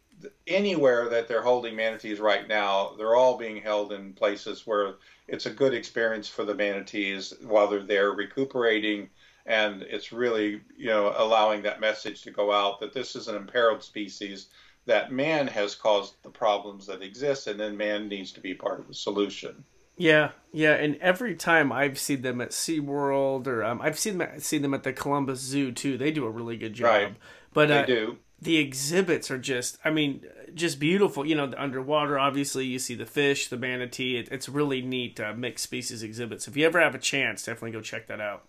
anywhere 0.47 1.09
that 1.11 1.29
they're 1.29 1.43
holding 1.43 1.77
manatees 1.77 2.19
right 2.19 2.49
now, 2.49 2.95
they're 2.99 3.15
all 3.15 3.37
being 3.37 3.63
held 3.63 3.93
in 3.93 4.13
places 4.15 4.67
where 4.67 4.95
it's 5.29 5.47
a 5.47 5.51
good 5.51 5.75
experience 5.75 6.29
for 6.29 6.45
the 6.45 6.55
manatees 6.55 7.35
while 7.43 7.69
they're 7.69 7.83
there 7.83 8.13
recuperating. 8.13 9.09
And 9.47 9.83
it's 9.83 10.13
really, 10.13 10.61
you 10.77 10.87
know, 10.87 11.15
allowing 11.17 11.63
that 11.63 11.81
message 11.81 12.23
to 12.23 12.31
go 12.31 12.53
out 12.53 12.81
that 12.81 12.93
this 12.93 13.17
is 13.17 13.29
an 13.29 13.37
imperiled 13.37 13.83
species, 13.83 14.49
that 14.89 15.13
man 15.13 15.47
has 15.47 15.75
caused 15.75 16.15
the 16.23 16.31
problems 16.31 16.87
that 16.87 17.03
exist, 17.03 17.47
and 17.47 17.61
then 17.61 17.77
man 17.77 18.09
needs 18.09 18.33
to 18.33 18.41
be 18.41 18.55
part 18.55 18.81
of 18.81 18.89
the 18.89 18.95
solution. 18.95 19.65
Yeah, 19.99 20.31
yeah, 20.53 20.75
and 20.75 20.97
every 20.97 21.35
time 21.35 21.71
I've 21.71 21.99
seen 21.99 22.23
them 22.23 22.41
at 22.41 22.51
SeaWorld 22.51 23.47
or 23.47 23.65
um, 23.65 23.81
I've 23.83 23.99
seen 23.99 24.19
them 24.19 24.41
seen 24.41 24.63
them 24.63 24.73
at 24.73 24.85
the 24.85 24.93
Columbus 24.93 25.41
Zoo 25.41 25.73
too, 25.73 25.99
they 25.99 26.11
do 26.11 26.25
a 26.25 26.31
really 26.31 26.57
good 26.57 26.73
job. 26.73 26.87
Right. 26.87 27.17
But 27.53 27.69
they 27.69 27.79
uh, 27.81 27.87
do. 27.87 28.19
the 28.41 28.59
exhibits 28.59 29.31
are 29.31 29.39
just 29.39 29.79
i 29.85 29.91
mean 29.91 30.25
just 30.55 30.81
beautiful. 30.81 31.27
You 31.27 31.35
know 31.35 31.47
the 31.47 31.61
underwater 31.63 32.19
obviously 32.19 32.65
you 32.65 32.79
see 32.79 32.95
the 32.95 33.07
fish 33.07 33.49
the 33.49 33.59
manatee. 33.59 34.17
It, 34.17 34.29
it's 34.31 34.49
really 34.49 34.81
neat 34.81 35.21
uh, 35.21 35.35
mixed 35.35 35.65
species 35.65 36.03
exhibits. 36.03 36.49
If 36.49 36.57
you 36.57 36.65
ever 36.65 36.81
have 36.81 36.95
a 36.95 36.99
chance 36.99 37.45
definitely 37.45 37.73
go 37.73 37.81
check 37.81 38.07
that 38.07 38.21
out. 38.21 38.45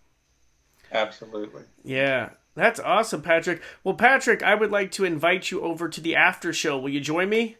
Absolutely. 0.91 1.63
Yeah 1.83 2.29
that's 2.59 2.79
awesome 2.79 3.21
patrick 3.21 3.61
well 3.83 3.95
patrick 3.95 4.43
i 4.43 4.53
would 4.53 4.71
like 4.71 4.91
to 4.91 5.05
invite 5.05 5.51
you 5.51 5.61
over 5.61 5.87
to 5.89 6.01
the 6.01 6.15
after 6.15 6.51
show 6.53 6.77
will 6.77 6.89
you 6.89 6.99
join 6.99 7.29
me 7.29 7.57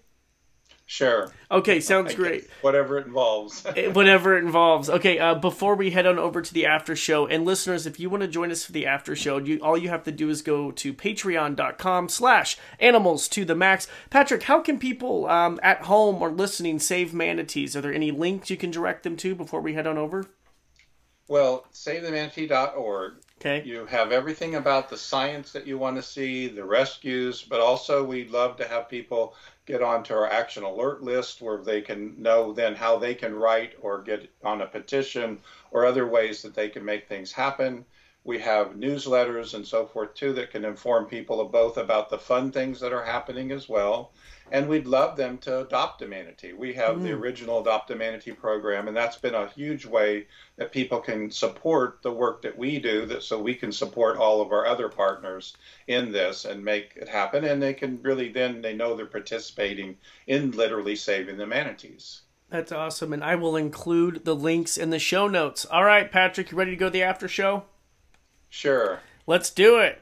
Sure. 0.91 1.31
Okay, 1.51 1.81
sounds 1.81 2.15
great. 2.15 2.49
Whatever 2.61 2.97
it 2.97 3.05
involves. 3.05 3.63
Whatever 3.93 4.35
it 4.35 4.43
involves. 4.43 4.89
Okay, 4.89 5.19
uh, 5.19 5.35
before 5.35 5.75
we 5.75 5.91
head 5.91 6.07
on 6.07 6.17
over 6.17 6.41
to 6.41 6.51
the 6.51 6.65
after 6.65 6.95
show, 6.95 7.27
and 7.27 7.45
listeners, 7.45 7.85
if 7.85 7.99
you 7.99 8.09
want 8.09 8.21
to 8.21 8.27
join 8.27 8.49
us 8.49 8.65
for 8.65 8.71
the 8.71 8.87
after 8.87 9.15
show, 9.15 9.37
you, 9.37 9.59
all 9.59 9.77
you 9.77 9.89
have 9.89 10.01
to 10.05 10.11
do 10.11 10.31
is 10.31 10.41
go 10.41 10.71
to 10.71 10.91
patreon.com 10.91 12.09
slash 12.09 12.57
animals 12.79 13.27
to 13.27 13.45
the 13.45 13.53
max. 13.53 13.87
Patrick, 14.09 14.41
how 14.41 14.61
can 14.61 14.79
people 14.79 15.29
um, 15.29 15.59
at 15.61 15.83
home 15.83 16.23
or 16.23 16.31
listening 16.31 16.79
save 16.79 17.13
manatees? 17.13 17.75
Are 17.75 17.81
there 17.81 17.93
any 17.93 18.09
links 18.09 18.49
you 18.49 18.57
can 18.57 18.71
direct 18.71 19.03
them 19.03 19.15
to 19.17 19.35
before 19.35 19.61
we 19.61 19.75
head 19.75 19.85
on 19.85 19.99
over? 19.99 20.25
Well, 21.27 21.67
savethemanatee.org. 21.71 23.13
Okay. 23.41 23.63
You 23.63 23.85
have 23.85 24.11
everything 24.11 24.55
about 24.55 24.89
the 24.89 24.97
science 24.97 25.51
that 25.53 25.65
you 25.65 25.77
want 25.77 25.95
to 25.97 26.01
see, 26.03 26.47
the 26.47 26.65
rescues, 26.65 27.41
but 27.41 27.59
also 27.61 28.03
we'd 28.03 28.29
love 28.29 28.57
to 28.57 28.67
have 28.67 28.89
people 28.89 29.33
get 29.65 29.81
onto 29.81 30.13
our 30.13 30.27
action 30.27 30.63
alert 30.63 31.01
list 31.01 31.41
where 31.41 31.57
they 31.57 31.81
can 31.81 32.21
know 32.21 32.51
then 32.51 32.75
how 32.75 32.97
they 32.97 33.15
can 33.15 33.33
write 33.35 33.75
or 33.79 34.01
get 34.01 34.27
on 34.43 34.61
a 34.61 34.65
petition 34.67 35.39
or 35.71 35.85
other 35.85 36.05
ways 36.07 36.41
that 36.41 36.53
they 36.53 36.67
can 36.69 36.83
make 36.83 37.07
things 37.07 37.31
happen. 37.31 37.85
We 38.23 38.39
have 38.39 38.71
newsletters 38.75 39.53
and 39.53 39.65
so 39.65 39.85
forth 39.85 40.13
too 40.13 40.33
that 40.33 40.49
can 40.49 40.65
inform 40.65 41.05
people 41.05 41.39
of 41.39 41.51
both 41.51 41.77
about 41.77 42.09
the 42.09 42.17
fun 42.17 42.51
things 42.51 42.79
that 42.81 42.93
are 42.93 43.03
happening 43.03 43.51
as 43.51 43.69
well 43.69 44.11
and 44.51 44.67
we'd 44.67 44.87
love 44.87 45.15
them 45.15 45.37
to 45.39 45.61
adopt 45.61 46.01
a 46.01 46.07
manatee. 46.07 46.53
We 46.53 46.73
have 46.73 46.97
mm. 46.97 47.03
the 47.03 47.11
original 47.11 47.61
Adopt 47.61 47.91
a 47.91 47.95
Manatee 47.95 48.31
program, 48.31 48.87
and 48.87 48.95
that's 48.95 49.17
been 49.17 49.35
a 49.35 49.49
huge 49.49 49.85
way 49.85 50.27
that 50.57 50.71
people 50.71 50.99
can 50.99 51.29
support 51.31 51.99
the 52.01 52.11
work 52.11 52.41
that 52.41 52.57
we 52.57 52.79
do, 52.79 53.05
that 53.07 53.23
so 53.23 53.41
we 53.41 53.55
can 53.55 53.71
support 53.71 54.17
all 54.17 54.41
of 54.41 54.51
our 54.51 54.65
other 54.65 54.89
partners 54.89 55.55
in 55.87 56.11
this 56.11 56.45
and 56.45 56.63
make 56.63 56.93
it 56.95 57.07
happen. 57.07 57.45
And 57.45 57.61
they 57.61 57.73
can 57.73 58.01
really 58.01 58.29
then 58.29 58.61
they 58.61 58.73
know 58.73 58.95
they're 58.95 59.05
participating 59.05 59.97
in 60.27 60.51
literally 60.51 60.95
saving 60.95 61.37
the 61.37 61.47
manatees. 61.47 62.21
That's 62.49 62.71
awesome, 62.71 63.13
and 63.13 63.23
I 63.23 63.35
will 63.35 63.55
include 63.55 64.25
the 64.25 64.35
links 64.35 64.77
in 64.77 64.89
the 64.89 64.97
show 64.97 65.27
notes. 65.27 65.65
All 65.65 65.83
right, 65.83 66.11
Patrick, 66.11 66.51
you 66.51 66.57
ready 66.57 66.71
to 66.71 66.77
go 66.77 66.87
to 66.87 66.91
the 66.91 67.03
after 67.03 67.27
show? 67.27 67.65
Sure. 68.49 69.01
Let's 69.27 69.51
do 69.51 69.77
it. 69.77 70.01